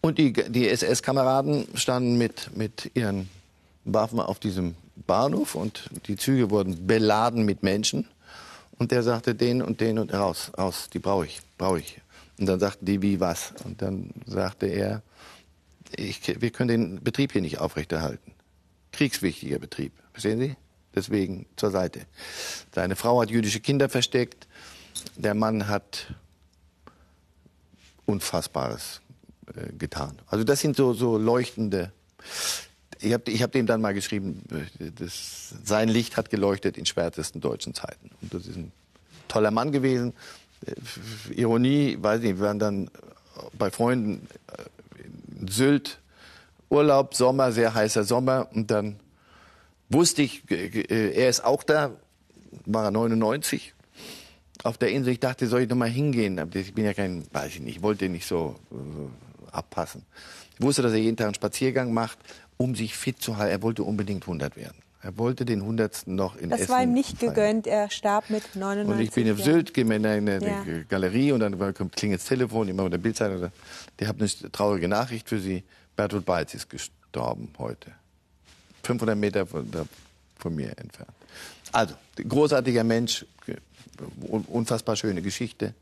Und 0.00 0.18
die, 0.18 0.32
die 0.32 0.68
SS-Kameraden 0.68 1.66
standen 1.76 2.18
mit, 2.18 2.56
mit 2.56 2.90
ihren 2.94 3.30
Waffen 3.84 4.20
auf 4.20 4.38
diesem 4.38 4.74
Bahnhof 5.06 5.54
und 5.54 5.90
die 6.06 6.16
Züge 6.16 6.50
wurden 6.50 6.86
beladen 6.86 7.44
mit 7.44 7.62
Menschen. 7.62 8.06
Und 8.78 8.90
der 8.90 9.02
sagte, 9.02 9.34
den 9.34 9.62
und 9.62 9.80
den 9.80 9.98
und 9.98 10.12
raus, 10.12 10.52
raus, 10.58 10.88
die 10.92 10.98
brauche 10.98 11.26
ich, 11.26 11.40
brauche 11.58 11.78
ich. 11.78 12.00
Und 12.38 12.46
dann 12.46 12.58
sagten 12.58 12.86
die, 12.86 13.02
wie 13.02 13.20
was? 13.20 13.54
Und 13.64 13.82
dann 13.82 14.10
sagte 14.26 14.66
er, 14.66 15.02
ich, 15.96 16.40
wir 16.40 16.50
können 16.50 16.68
den 16.68 17.02
Betrieb 17.02 17.32
hier 17.32 17.40
nicht 17.40 17.60
aufrechterhalten. 17.60 18.32
Kriegswichtiger 18.92 19.58
Betrieb, 19.58 19.92
verstehen 20.12 20.40
Sie? 20.40 20.56
Deswegen 20.94 21.46
zur 21.56 21.70
Seite. 21.70 22.00
Seine 22.74 22.96
Frau 22.96 23.20
hat 23.20 23.30
jüdische 23.30 23.60
Kinder 23.60 23.88
versteckt. 23.88 24.46
Der 25.16 25.34
Mann 25.34 25.68
hat 25.68 26.14
Unfassbares 28.06 29.00
äh, 29.54 29.72
getan. 29.76 30.18
Also 30.26 30.44
das 30.44 30.60
sind 30.60 30.76
so, 30.76 30.92
so 30.92 31.18
leuchtende. 31.18 31.92
Ich 33.00 33.12
habe 33.12 33.30
ich 33.30 33.42
hab 33.42 33.52
dem 33.52 33.66
dann 33.66 33.80
mal 33.80 33.94
geschrieben, 33.94 34.42
äh, 34.78 34.90
das, 34.90 35.54
sein 35.64 35.88
Licht 35.88 36.16
hat 36.16 36.30
geleuchtet 36.30 36.78
in 36.78 36.86
schwärzesten 36.86 37.40
deutschen 37.40 37.74
Zeiten. 37.74 38.10
Und 38.20 38.32
das 38.32 38.46
ist 38.46 38.56
ein 38.56 38.72
toller 39.28 39.50
Mann 39.50 39.72
gewesen. 39.72 40.14
Äh, 40.66 40.74
Ironie, 41.34 41.98
weiß 42.00 42.20
nicht, 42.20 42.38
wir 42.38 42.46
waren 42.46 42.58
dann 42.58 42.90
bei 43.58 43.70
Freunden 43.70 44.28
in 45.38 45.48
Sylt, 45.48 45.98
Urlaub, 46.70 47.14
Sommer, 47.14 47.52
sehr 47.52 47.74
heißer 47.74 48.04
Sommer. 48.04 48.48
Und 48.52 48.70
dann 48.70 49.00
wusste 49.88 50.22
ich, 50.22 50.42
er 50.50 51.28
ist 51.28 51.44
auch 51.44 51.62
da, 51.64 51.90
war 52.64 52.84
er 52.84 52.90
99 52.90 53.74
auf 54.62 54.78
der 54.78 54.90
Insel. 54.90 55.12
Ich 55.12 55.20
dachte, 55.20 55.46
soll 55.46 55.62
ich 55.62 55.68
noch 55.68 55.76
mal 55.76 55.88
hingehen? 55.88 56.38
Aber 56.38 56.54
Ich 56.56 56.72
bin 56.74 56.84
ja 56.84 56.94
kein, 56.94 57.24
weiß 57.32 57.54
ich 57.56 57.60
nicht, 57.60 57.76
ich 57.76 57.82
wollte 57.82 58.08
nicht 58.08 58.26
so 58.26 58.56
äh, 58.70 59.54
abpassen. 59.54 60.02
Ich 60.58 60.62
wusste, 60.64 60.82
dass 60.82 60.92
er 60.92 60.98
jeden 60.98 61.16
Tag 61.16 61.26
einen 61.26 61.34
Spaziergang 61.34 61.92
macht, 61.92 62.18
um 62.56 62.74
sich 62.74 62.94
fit 62.94 63.20
zu 63.20 63.36
halten. 63.36 63.50
Er 63.52 63.62
wollte 63.62 63.82
unbedingt 63.82 64.22
100 64.22 64.56
werden. 64.56 64.76
Er 65.02 65.18
wollte 65.18 65.44
den 65.44 65.60
100. 65.60 66.06
noch 66.06 66.36
in 66.36 66.48
Das 66.48 66.60
Essen 66.60 66.72
war 66.72 66.82
ihm 66.82 66.94
nicht 66.94 67.18
feiern. 67.18 67.34
gegönnt. 67.34 67.66
Er 67.66 67.90
starb 67.90 68.30
mit 68.30 68.56
99 68.56 68.88
Und 68.94 69.00
ich 69.02 69.10
bin 69.10 69.30
auf. 69.32 69.40
Sylt, 69.44 69.74
gehe 69.74 69.84
mir 69.84 69.96
in 69.96 70.06
eine, 70.06 70.38
Ja. 70.42 70.64
Galerie 70.88 71.32
und 71.32 71.40
dann 71.40 71.58
klingelt 71.90 72.20
das 72.22 72.28
Telefon, 72.28 72.68
immer 72.68 72.84
mit 72.84 72.92
der 72.94 72.98
Bildzeitung. 72.98 73.50
Der 73.98 74.08
hat 74.08 74.16
eine 74.18 74.28
traurige 74.52 74.88
Nachricht 74.88 75.28
für 75.28 75.40
Sie. 75.40 75.62
Bertolt 75.96 76.24
Beitz 76.24 76.54
ist 76.54 76.70
gestorben 76.70 77.50
heute. 77.58 77.90
500 78.84 79.16
Meter 79.16 79.46
von, 79.46 79.68
von 80.38 80.54
mir 80.54 80.70
entfernt. 80.78 81.10
Also, 81.72 81.94
großartiger 82.26 82.84
Mensch, 82.84 83.26
unfassbar 84.48 84.96
schöne 84.96 85.22
Geschichte. 85.22 85.74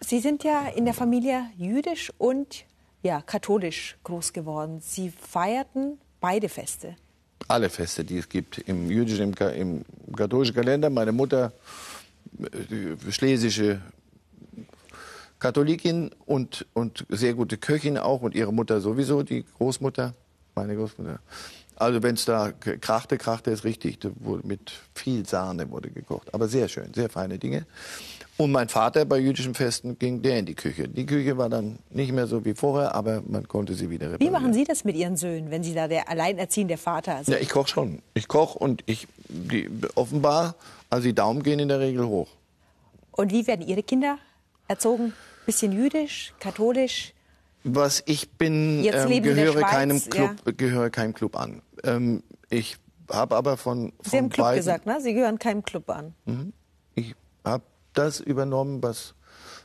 Sie 0.00 0.20
sind 0.20 0.44
ja 0.44 0.68
in 0.68 0.84
der 0.84 0.94
Familie 0.94 1.46
jüdisch 1.56 2.12
und 2.18 2.64
ja, 3.02 3.20
katholisch 3.20 3.96
groß 4.04 4.32
geworden. 4.32 4.80
Sie 4.80 5.10
feierten 5.10 5.98
beide 6.20 6.48
Feste. 6.48 6.96
Alle 7.48 7.68
Feste, 7.68 8.04
die 8.04 8.18
es 8.18 8.28
gibt, 8.28 8.58
im 8.58 8.90
jüdischen, 8.90 9.34
im, 9.34 9.84
im 10.06 10.16
katholischen 10.16 10.54
Kalender. 10.54 10.88
Meine 10.90 11.12
Mutter, 11.12 11.52
äh, 12.40 13.12
schlesische 13.12 13.80
Katholikin 15.38 16.10
und, 16.24 16.66
und 16.72 17.04
sehr 17.10 17.34
gute 17.34 17.58
Köchin 17.58 17.98
auch 17.98 18.22
und 18.22 18.34
ihre 18.34 18.52
Mutter 18.52 18.80
sowieso, 18.80 19.22
die 19.22 19.44
Großmutter, 19.58 20.14
meine 20.54 20.74
Großmutter. 20.74 21.20
Also 21.76 22.02
wenn 22.02 22.14
es 22.14 22.24
da 22.24 22.52
krachte, 22.52 23.18
krachte 23.18 23.50
es 23.50 23.64
richtig. 23.64 23.98
Mit 24.42 24.72
viel 24.94 25.26
Sahne 25.26 25.70
wurde 25.70 25.90
gekocht. 25.90 26.32
Aber 26.32 26.48
sehr 26.48 26.68
schön, 26.68 26.92
sehr 26.94 27.08
feine 27.08 27.38
Dinge. 27.38 27.66
Und 28.36 28.50
mein 28.50 28.68
Vater 28.68 29.04
bei 29.04 29.18
jüdischen 29.18 29.54
Festen 29.54 29.96
ging 29.98 30.20
der 30.20 30.40
in 30.40 30.46
die 30.46 30.54
Küche. 30.56 30.88
Die 30.88 31.06
Küche 31.06 31.38
war 31.38 31.48
dann 31.48 31.78
nicht 31.90 32.10
mehr 32.10 32.26
so 32.26 32.44
wie 32.44 32.54
vorher, 32.54 32.92
aber 32.94 33.22
man 33.28 33.46
konnte 33.46 33.74
sie 33.74 33.90
wieder 33.90 34.08
Wie 34.08 34.12
reparieren. 34.12 34.32
machen 34.32 34.52
Sie 34.52 34.64
das 34.64 34.82
mit 34.84 34.96
Ihren 34.96 35.16
Söhnen, 35.16 35.52
wenn 35.52 35.62
Sie 35.62 35.72
da 35.72 35.86
der 35.86 36.08
alleinerziehende 36.08 36.76
Vater 36.76 37.22
sind? 37.22 37.32
Ja, 37.32 37.40
ich 37.40 37.48
koche 37.48 37.68
schon. 37.68 38.02
Ich 38.14 38.26
koche 38.26 38.58
und 38.58 38.82
ich 38.86 39.06
die, 39.28 39.70
offenbar, 39.94 40.56
also 40.90 41.04
die 41.04 41.14
Daumen 41.14 41.44
gehen 41.44 41.60
in 41.60 41.68
der 41.68 41.78
Regel 41.78 42.06
hoch. 42.06 42.28
Und 43.12 43.30
wie 43.30 43.46
werden 43.46 43.64
Ihre 43.66 43.84
Kinder 43.84 44.18
erzogen? 44.66 45.12
Bisschen 45.46 45.70
jüdisch, 45.70 46.34
katholisch? 46.40 47.13
Was 47.64 48.02
ich 48.06 48.30
bin, 48.32 48.84
ähm, 48.84 49.22
gehöre 49.22 49.62
keinem 49.62 49.96
ja. 49.96 50.08
Club, 50.10 50.58
gehöre 50.58 50.90
keinem 50.90 51.14
Club 51.14 51.36
an. 51.36 51.62
Ähm, 51.82 52.22
ich 52.50 52.76
habe 53.10 53.36
aber 53.36 53.56
von, 53.56 53.92
von 54.02 54.10
Sie 54.10 54.18
haben 54.18 54.28
Club 54.28 54.46
beiden, 54.46 54.58
gesagt, 54.58 54.86
ne? 54.86 55.00
Sie 55.00 55.14
gehören 55.14 55.38
keinem 55.38 55.62
Club 55.62 55.88
an. 55.90 56.14
ich 56.94 57.14
habe 57.44 57.64
das 57.94 58.20
übernommen, 58.20 58.82
was 58.82 59.14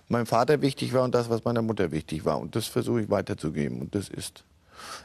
meinem 0.07 0.25
Vater 0.25 0.61
wichtig 0.61 0.93
war 0.93 1.03
und 1.03 1.13
das, 1.13 1.29
was 1.29 1.43
meiner 1.43 1.61
Mutter 1.61 1.91
wichtig 1.91 2.25
war. 2.25 2.39
Und 2.39 2.55
das 2.55 2.67
versuche 2.67 3.01
ich 3.01 3.09
weiterzugeben. 3.09 3.81
Und 3.81 3.95
das 3.95 4.09
ist. 4.09 4.43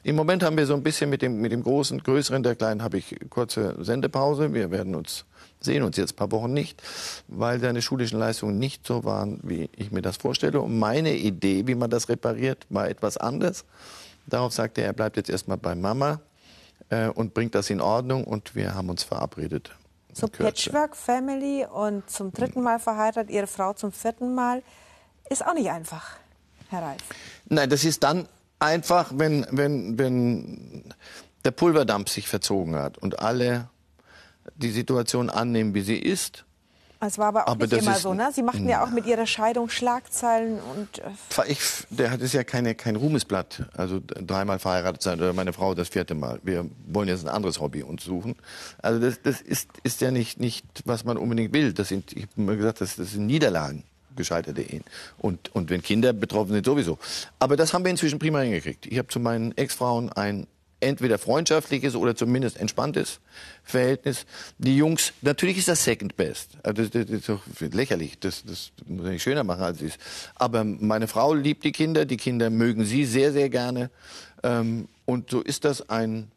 Im 0.03 0.17
Moment 0.17 0.43
haben 0.43 0.57
wir 0.57 0.67
so 0.67 0.75
ein 0.75 0.83
bisschen 0.83 1.11
mit 1.11 1.23
dem, 1.23 1.41
mit 1.41 1.53
dem 1.53 1.63
großen, 1.63 2.03
größeren, 2.03 2.43
der 2.43 2.57
kleinen 2.57 2.83
habe 2.83 2.99
ich 2.99 3.17
kurze 3.31 3.77
Sendepause. 3.83 4.53
Wir 4.53 4.71
werden 4.71 4.95
uns 4.95 5.25
sehen 5.65 5.83
uns 5.83 5.97
jetzt 5.97 6.13
ein 6.13 6.17
paar 6.17 6.31
Wochen 6.31 6.53
nicht, 6.53 6.83
weil 7.29 7.59
seine 7.61 7.83
schulischen 7.83 8.19
Leistungen 8.19 8.59
nicht 8.59 8.87
so 8.87 9.05
waren, 9.05 9.41
wie 9.43 9.71
ich 9.77 9.91
mir 9.91 10.03
das 10.03 10.19
vorstelle. 10.19 10.61
Und 10.61 10.79
meine 10.79 11.15
Idee, 11.15 11.67
wie 11.67 11.75
man 11.75 11.91
das 11.91 12.09
repariert, 12.09 12.67
war 12.69 12.89
etwas 12.89 13.17
anders. 13.17 13.65
Darauf 14.27 14.53
sagte 14.53 14.83
er, 14.83 14.89
er 14.89 14.93
bleibt 14.93 15.17
jetzt 15.17 15.31
erstmal 15.31 15.57
bei 15.57 15.75
Mama 15.75 16.21
äh, 16.91 17.09
und 17.09 17.35
bringt 17.35 17.55
das 17.55 17.71
in 17.71 17.81
Ordnung. 17.81 18.25
Und 18.25 18.55
wir 18.55 18.75
haben 18.75 18.91
uns 18.91 19.03
verabredet. 19.03 19.71
So. 20.13 20.29
Patchwork-Family 20.29 21.67
und 21.67 22.09
zum 22.09 22.33
dritten 22.33 22.63
Mal 22.63 22.79
verheiratet, 22.79 23.31
Ihre 23.31 23.49
Frau 23.49 23.73
zum 23.73 23.91
vierten 23.91 24.35
Mal. 24.35 24.63
Ist 25.29 25.45
auch 25.45 25.55
nicht 25.55 25.71
einfach, 25.71 26.19
Herr 26.69 26.83
Reif. 26.83 27.01
Nein, 27.47 27.69
das 27.69 27.85
ist 27.85 28.05
dann 28.05 28.29
einfach, 28.65 29.13
wenn, 29.15 29.47
wenn, 29.51 29.99
wenn 29.99 30.85
der 31.45 31.51
Pulverdampf 31.51 32.11
sich 32.11 32.29
verzogen 32.29 32.75
hat 32.75 32.99
und 32.99 33.21
alle 33.21 33.69
die 34.57 34.71
Situation 34.71 35.31
annehmen, 35.31 35.75
wie 35.75 35.83
sie 35.83 35.99
ist. 35.99 36.45
Es 37.01 37.19
war 37.19 37.27
aber 37.27 37.49
auch 37.49 37.53
aber 37.53 37.67
nicht 37.67 37.77
immer 37.77 37.97
so, 37.97 38.15
ne? 38.15 38.31
Sie 38.33 38.43
machten 38.43 38.67
ja 38.67 38.83
auch 38.83 38.89
mit 38.89 39.05
Ihrer 39.05 39.27
Scheidung 39.27 39.69
Schlagzeilen 39.69 40.59
und. 40.59 41.01
Äh 41.01 41.51
ich, 41.53 41.61
der 41.91 42.11
hat 42.11 42.23
es 42.23 42.33
ja 42.33 42.45
keine, 42.45 42.75
kein 42.75 42.97
Ruhmesblatt. 42.97 43.65
Also 43.77 44.01
dreimal 44.07 44.59
verheiratet 44.59 45.03
sein 45.03 45.19
oder 45.19 45.35
meine 45.35 45.53
Frau 45.53 45.75
das 45.75 45.91
vierte 45.91 46.15
Mal. 46.15 46.41
Wir 46.45 46.65
wollen 46.87 47.09
jetzt 47.09 47.27
ein 47.27 47.29
anderes 47.29 47.61
Hobby 47.61 47.83
uns 47.83 48.05
suchen. 48.05 48.37
Also 48.81 49.01
das, 49.01 49.21
das 49.21 49.43
ist, 49.43 49.69
ist 49.83 50.01
ja 50.01 50.11
nicht, 50.11 50.41
nicht, 50.41 50.65
was 50.87 51.05
man 51.05 51.19
unbedingt 51.19 51.53
will. 51.53 51.75
Das 51.75 51.89
sind, 51.89 52.13
ich 52.13 52.23
habe 52.23 52.33
immer 52.37 52.57
gesagt, 52.57 52.81
das, 52.81 52.97
das 52.97 53.11
sind 53.13 53.27
Niederlagen 53.27 53.85
gescheiterte 54.17 54.63
Ehen. 54.63 54.85
Und, 55.19 55.55
und 55.55 55.71
wenn 55.71 55.83
Kinder 55.83 56.13
betroffen 56.13 56.53
sind, 56.53 56.67
sowieso. 56.67 56.99
Aber 57.39 57.57
das 57.57 57.75
haben 57.75 57.85
wir 57.85 57.91
inzwischen 57.91 58.19
prima 58.19 58.41
hingekriegt. 58.41 58.87
Ich 58.87 58.99
habe 58.99 59.09
zu 59.09 59.21
meinen 59.21 59.57
Ex-Frauen 59.57 60.11
ein 60.11 60.47
entweder 60.85 61.19
freundschaftliches 61.19 61.97
oder 61.97 62.15
zumindest 62.15 62.59
entspanntes 62.59 63.21
Verhältnis. 63.63 64.27
Die 64.59 64.77
Jungs, 64.77 65.13
natürlich 65.23 65.59
ist 65.59 65.69
das 65.69 65.83
Second 65.83 66.17
Best. 66.17 66.59
Also 66.63 66.83
das, 66.83 66.91
das, 66.91 67.07
das 67.07 67.19
ist 67.21 67.29
doch 67.29 67.43
lächerlich. 67.59 68.19
Das, 68.19 68.45
das 68.45 68.73
muss 68.87 69.07
ich 69.07 69.13
nicht 69.13 69.23
schöner 69.23 69.45
machen, 69.45 69.63
als 69.63 69.79
es 69.79 69.95
ist. 69.95 69.99
Aber 70.35 70.65
meine 70.65 71.09
Frau 71.09 71.35
liebt 71.35 71.65
die 71.65 71.73
Kinder. 71.73 72.05
Die 72.05 72.17
Kinder 72.17 72.51
mögen 72.51 72.85
sie 72.85 73.05
sehr, 73.05 73.33
sehr 73.33 73.49
gerne. 73.49 73.91
Ähm, 74.43 74.89
und 75.07 75.31
so 75.31 75.41
ist 75.41 75.65
das 75.65 75.89
ein 75.89 76.31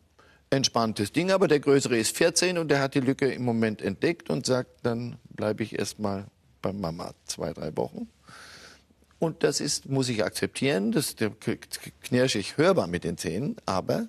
entspanntes 0.50 1.12
Ding. 1.12 1.32
Aber 1.32 1.48
der 1.48 1.60
Größere 1.60 1.98
ist 1.98 2.16
14 2.18 2.58
und 2.58 2.70
der 2.70 2.80
hat 2.80 2.96
die 2.96 3.02
Lücke 3.02 3.28
im 3.28 3.44
Moment 3.44 3.82
entdeckt 3.82 4.30
und 4.30 4.46
sagt, 4.46 4.70
dann 4.84 5.18
bleibe 5.30 5.64
ich 5.64 5.78
erst 5.78 6.00
mal 6.00 6.26
bei 6.68 6.74
Mama 6.74 7.14
zwei, 7.26 7.54
drei 7.54 7.76
Wochen. 7.78 8.10
Und 9.20 9.44
das 9.44 9.62
ist, 9.62 9.90
muss 9.90 10.10
ich 10.10 10.24
akzeptieren, 10.24 10.92
das 10.92 11.16
knirsche 12.02 12.40
ich 12.40 12.58
hörbar 12.58 12.88
mit 12.88 13.04
den 13.04 13.18
Zähnen, 13.18 13.56
aber 13.66 14.08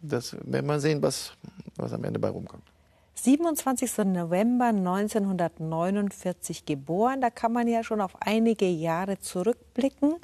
das 0.00 0.36
werden 0.44 0.66
wir 0.66 0.78
sehen, 0.78 1.02
was, 1.02 1.32
was 1.76 1.92
am 1.92 2.04
Ende 2.04 2.20
bei 2.20 2.28
rumkommt. 2.28 2.62
27. 3.14 3.98
November 4.04 4.66
1949 4.66 6.66
geboren, 6.66 7.20
da 7.20 7.30
kann 7.30 7.52
man 7.52 7.66
ja 7.66 7.82
schon 7.82 8.00
auf 8.00 8.12
einige 8.20 8.66
Jahre 8.66 9.18
zurückblicken. 9.18 10.14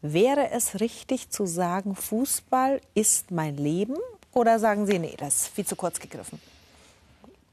Wäre 0.00 0.50
es 0.50 0.78
richtig 0.78 1.30
zu 1.30 1.46
sagen, 1.46 1.96
Fußball 1.96 2.80
ist 2.94 3.32
mein 3.32 3.56
Leben? 3.56 3.96
Oder 4.32 4.60
sagen 4.60 4.86
Sie, 4.86 5.00
nee, 5.00 5.16
das 5.18 5.42
ist 5.42 5.48
viel 5.48 5.66
zu 5.66 5.74
kurz 5.74 5.98
gegriffen? 5.98 6.40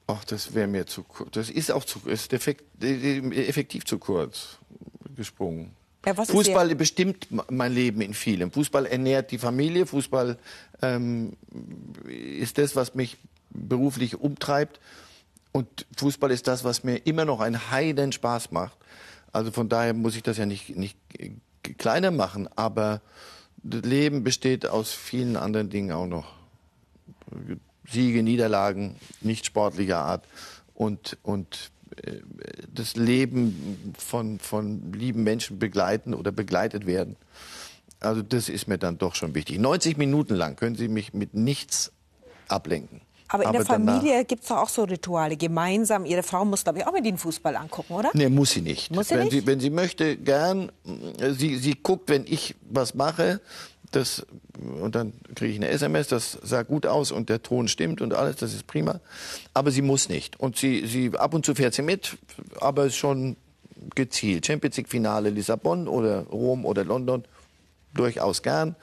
Ach, 0.08 0.24
das 0.24 0.54
wäre 0.54 0.68
mir 0.68 0.86
zu 0.86 1.04
kurz. 1.04 1.32
Das 1.32 1.50
ist 1.50 1.72
auch 1.72 1.84
zu, 1.84 2.00
ist 2.08 2.32
effektiv 2.32 3.84
zu 3.86 4.00
kurz 4.00 4.58
gesprungen. 5.16 5.72
Ja, 6.06 6.14
Fußball 6.14 6.74
bestimmt 6.76 7.28
mein 7.52 7.74
Leben 7.74 8.00
in 8.00 8.14
vielem. 8.14 8.52
Fußball 8.52 8.86
ernährt 8.86 9.32
die 9.32 9.38
Familie. 9.38 9.86
Fußball 9.86 10.38
ähm, 10.82 11.34
ist 12.08 12.58
das, 12.58 12.78
was 12.78 12.96
mich 12.96 13.18
beruflich 13.50 14.16
umtreibt. 14.16 14.80
Und 15.52 15.86
Fußball 15.98 16.32
ist 16.32 16.48
das, 16.48 16.64
was 16.64 16.86
mir 16.86 16.98
immer 17.06 17.26
noch 17.26 17.42
einen 17.42 17.72
heiden 17.72 18.14
Spaß 18.14 18.52
macht. 18.52 18.78
Also 19.34 19.52
von 19.52 19.68
daher 19.68 19.94
muss 19.94 20.16
ich 20.16 20.24
das 20.24 20.38
ja 20.38 20.46
nicht, 20.46 20.78
nicht 20.78 20.98
kleiner 21.78 22.12
machen. 22.12 22.48
Aber 22.56 23.02
das 23.58 23.82
Leben 23.82 24.24
besteht 24.24 24.66
aus 24.66 24.94
vielen 24.94 25.36
anderen 25.36 25.70
Dingen 25.70 25.92
auch 25.92 26.08
noch. 26.08 26.32
Siege, 27.90 28.24
Niederlagen, 28.24 28.96
nicht 29.22 29.46
sportlicher 29.46 30.00
Art 30.00 30.26
und, 30.74 31.18
und 31.24 31.72
äh, 32.04 32.18
das 32.74 32.96
Leben 32.96 33.94
von, 33.98 34.40
von 34.40 34.94
lieben 34.94 35.24
Menschen 35.24 35.60
begleiten 35.60 36.14
oder 36.14 36.32
begleitet 36.32 36.86
werden. 36.86 37.16
Also 38.00 38.22
das 38.22 38.50
ist 38.50 38.68
mir 38.68 38.78
dann 38.78 38.98
doch 38.98 39.16
schon 39.16 39.34
wichtig. 39.34 39.60
90 39.60 39.98
Minuten 39.98 40.36
lang 40.36 40.56
können 40.56 40.76
Sie 40.76 40.88
mich 40.88 41.14
mit 41.14 41.34
nichts 41.34 41.92
ablenken. 42.48 43.02
Aber 43.30 43.44
in 43.44 43.50
Aber 43.50 43.58
der 43.58 43.66
Familie 43.66 44.24
gibt 44.24 44.44
es 44.44 44.50
doch 44.50 44.58
auch 44.58 44.70
so 44.70 44.84
Rituale. 44.84 45.36
Gemeinsam, 45.36 46.06
Ihre 46.06 46.24
Frau 46.24 46.46
muss, 46.46 46.64
glaube 46.64 46.80
ich, 46.80 46.88
auch 46.88 46.94
mit 46.94 47.06
Ihnen 47.06 47.18
Fußball 47.18 47.56
angucken, 47.58 47.94
oder? 47.94 48.12
Nee, 48.14 48.30
muss 48.30 48.52
sie 48.52 48.62
nicht. 48.62 48.92
Muss 48.92 49.10
sie 49.10 49.16
wenn, 49.16 49.24
nicht? 49.24 49.32
Sie, 49.32 49.48
wenn 49.48 49.60
sie 49.60 49.70
möchte, 49.70 50.16
gern. 50.16 50.72
Sie, 51.38 51.58
sie 51.58 51.76
guckt, 51.76 52.10
wenn 52.10 52.26
ich 52.26 52.56
was 52.70 52.94
mache, 52.94 53.42
das, 53.92 54.26
und 54.82 54.96
dann 54.96 55.14
kriege 55.36 55.52
ich 55.52 55.58
eine 55.58 55.70
SMS, 55.70 56.08
das 56.08 56.38
sah 56.44 56.64
gut 56.64 56.86
aus 56.86 57.12
und 57.12 57.30
der 57.30 57.42
Ton 57.42 57.68
stimmt 57.68 58.02
und 58.02 58.14
alles, 58.14 58.36
das 58.38 58.54
ist 58.54 58.68
prima. 58.68 59.00
Aber 59.54 59.72
sie 59.72 59.82
muss 59.82 60.10
nicht. 60.10 60.40
Und 60.40 60.58
sie, 60.58 60.86
sie 60.86 61.12
ab 61.18 61.34
und 61.34 61.46
zu 61.46 61.56
fährt 61.56 61.74
sie 61.74 61.82
mit, 61.82 62.18
aber 62.60 62.90
schon 62.90 63.38
gezielt. 63.96 64.46
Champions 64.46 64.78
League 64.78 64.90
Finale 64.90 65.30
Lissabon 65.30 65.88
oder 65.88 66.24
Rom 66.24 66.66
oder 66.66 66.84
London, 66.84 67.24
durchaus 67.94 68.42
gern. 68.42 68.76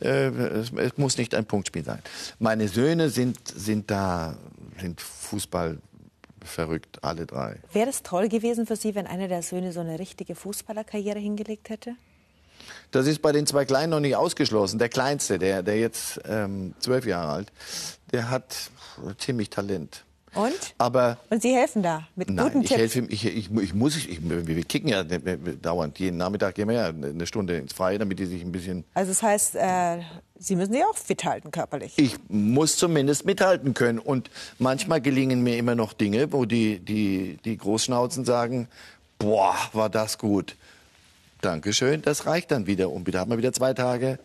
Äh, 0.00 0.28
es, 0.28 0.72
es, 0.72 0.96
muss 0.96 1.18
nicht 1.18 1.34
ein 1.34 1.46
Punktspiel 1.46 1.84
sein. 1.84 2.00
Meine 2.38 2.68
Söhne 2.68 3.10
sind, 3.10 3.36
sind 3.48 3.90
da, 3.90 4.36
sind 4.80 5.00
Fußball 5.00 5.78
verrückt, 6.44 7.02
alle 7.02 7.26
drei. 7.26 7.56
Wäre 7.72 7.90
es 7.90 8.02
toll 8.02 8.28
gewesen 8.28 8.66
für 8.66 8.76
Sie, 8.76 8.94
wenn 8.94 9.06
einer 9.06 9.28
der 9.28 9.42
Söhne 9.42 9.72
so 9.72 9.80
eine 9.80 9.98
richtige 9.98 10.34
Fußballerkarriere 10.34 11.18
hingelegt 11.18 11.68
hätte? 11.68 11.94
Das 12.90 13.06
ist 13.06 13.20
bei 13.20 13.32
den 13.32 13.46
zwei 13.46 13.64
Kleinen 13.64 13.90
noch 13.90 14.00
nicht 14.00 14.16
ausgeschlossen. 14.16 14.78
Der 14.78 14.88
Kleinste, 14.88 15.38
der, 15.38 15.62
der 15.62 15.78
jetzt 15.78 16.20
ähm, 16.28 16.74
zwölf 16.80 17.06
Jahre 17.06 17.32
alt, 17.32 17.52
der 18.12 18.30
hat 18.30 18.70
ziemlich 19.18 19.50
Talent. 19.50 20.04
Und? 20.34 20.74
Aber 20.76 21.18
und 21.30 21.42
Sie 21.42 21.54
helfen 21.54 21.82
da 21.82 22.06
mit 22.14 22.30
nein, 22.30 22.46
guten 22.46 22.60
ich 22.62 22.68
Tipps? 22.68 22.80
helfe 22.80 22.98
ihm. 23.00 23.06
Ich, 23.08 23.24
ich, 23.24 23.50
ich 23.50 23.74
muss, 23.74 23.96
ich, 23.96 24.20
wir 24.22 24.62
kicken 24.64 24.88
ja 24.88 25.02
dauernd. 25.02 25.98
Jeden 25.98 26.18
Nachmittag 26.18 26.54
gehen 26.54 26.68
wir 26.68 26.74
ja 26.76 26.86
eine 26.88 27.26
Stunde 27.26 27.56
ins 27.56 27.72
Freie, 27.72 27.98
damit 27.98 28.18
die 28.18 28.26
sich 28.26 28.42
ein 28.42 28.52
bisschen. 28.52 28.84
Also 28.94 29.10
das 29.10 29.22
heißt, 29.22 29.56
äh, 29.56 29.98
Sie 30.38 30.54
müssen 30.54 30.72
sich 30.72 30.84
auch 30.84 30.96
fit 30.96 31.24
halten 31.24 31.50
körperlich. 31.50 31.94
Ich 31.96 32.16
muss 32.28 32.76
zumindest 32.76 33.24
mithalten 33.24 33.74
können. 33.74 33.98
Und 33.98 34.30
manchmal 34.58 35.00
gelingen 35.00 35.42
mir 35.42 35.56
immer 35.56 35.74
noch 35.74 35.92
Dinge, 35.92 36.32
wo 36.32 36.44
die, 36.44 36.78
die, 36.78 37.38
die 37.44 37.56
Großschnauzen 37.56 38.24
sagen, 38.24 38.68
boah, 39.18 39.56
war 39.72 39.88
das 39.88 40.18
gut. 40.18 40.56
Dankeschön, 41.40 42.02
das 42.02 42.26
reicht 42.26 42.50
dann 42.50 42.66
wieder. 42.66 42.90
Und 42.90 43.06
wieder 43.06 43.20
hat 43.20 43.28
man 43.28 43.38
wieder 43.38 43.52
zwei 43.52 43.74
Tage 43.74 44.18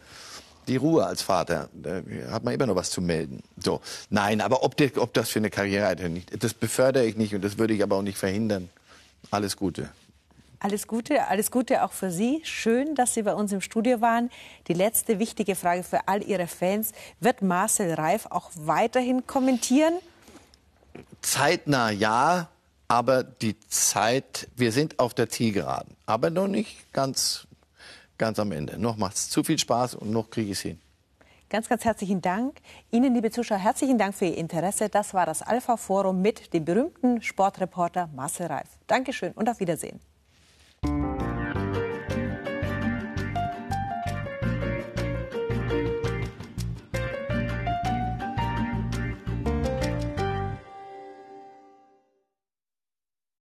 die 0.67 0.77
Ruhe 0.77 1.05
als 1.05 1.21
Vater. 1.21 1.69
Da 1.73 2.01
hat 2.31 2.43
man 2.43 2.53
immer 2.53 2.65
noch 2.65 2.75
was 2.75 2.89
zu 2.89 3.01
melden. 3.01 3.43
So, 3.57 3.81
nein, 4.09 4.41
aber 4.41 4.63
ob, 4.63 4.77
der, 4.77 4.97
ob 4.97 5.13
das 5.13 5.29
für 5.29 5.39
eine 5.39 5.49
Karriere 5.49 5.87
hat, 5.87 5.99
nicht, 5.99 6.43
das 6.43 6.53
befördere 6.53 7.05
ich 7.05 7.17
nicht 7.17 7.35
und 7.35 7.43
das 7.43 7.57
würde 7.57 7.73
ich 7.73 7.83
aber 7.83 7.97
auch 7.97 8.01
nicht 8.01 8.17
verhindern. 8.17 8.69
Alles 9.31 9.57
Gute. 9.57 9.89
Alles 10.59 10.87
Gute, 10.87 11.27
alles 11.27 11.51
Gute 11.51 11.83
auch 11.83 11.91
für 11.91 12.09
Sie. 12.09 12.39
Schön, 12.45 12.95
dass 12.95 13.13
Sie 13.13 13.23
bei 13.23 13.33
uns 13.33 13.51
im 13.51 13.59
Studio 13.59 13.99
waren. 13.99 14.31
Die 14.69 14.73
letzte 14.73 15.19
wichtige 15.19 15.55
Frage 15.55 15.83
für 15.83 16.07
all 16.07 16.23
Ihre 16.23 16.47
Fans. 16.47 16.93
Wird 17.19 17.41
Marcel 17.41 17.93
Reif 17.93 18.27
auch 18.29 18.49
weiterhin 18.55 19.27
kommentieren? 19.27 19.93
Zeitnah 21.21 21.91
ja, 21.91 22.47
aber 22.93 23.23
die 23.23 23.59
Zeit, 23.69 24.47
wir 24.55 24.71
sind 24.71 24.99
auf 24.99 25.15
der 25.15 25.27
Zielgeraden, 25.27 25.95
aber 26.05 26.29
noch 26.29 26.47
nicht 26.47 26.93
ganz, 26.93 27.47
ganz 28.19 28.37
am 28.37 28.51
Ende. 28.51 28.77
Noch 28.77 28.97
macht 28.97 29.15
es 29.15 29.31
zu 29.31 29.43
viel 29.43 29.57
Spaß 29.57 29.95
und 29.95 30.11
noch 30.11 30.29
kriege 30.29 30.51
ich 30.51 30.59
es 30.59 30.61
hin. 30.61 30.79
Ganz, 31.49 31.67
ganz 31.69 31.85
herzlichen 31.85 32.21
Dank. 32.21 32.57
Ihnen, 32.91 33.15
liebe 33.15 33.31
Zuschauer, 33.31 33.57
herzlichen 33.57 33.97
Dank 33.97 34.13
für 34.13 34.25
Ihr 34.25 34.37
Interesse. 34.37 34.89
Das 34.89 35.15
war 35.15 35.25
das 35.25 35.41
Alpha 35.41 35.75
Forum 35.75 36.21
mit 36.21 36.53
dem 36.53 36.65
berühmten 36.65 37.23
Sportreporter 37.23 38.09
Marcel 38.15 38.45
Reif. 38.45 38.69
Dankeschön 38.85 39.31
und 39.31 39.49
auf 39.49 39.59
Wiedersehen. 39.59 39.99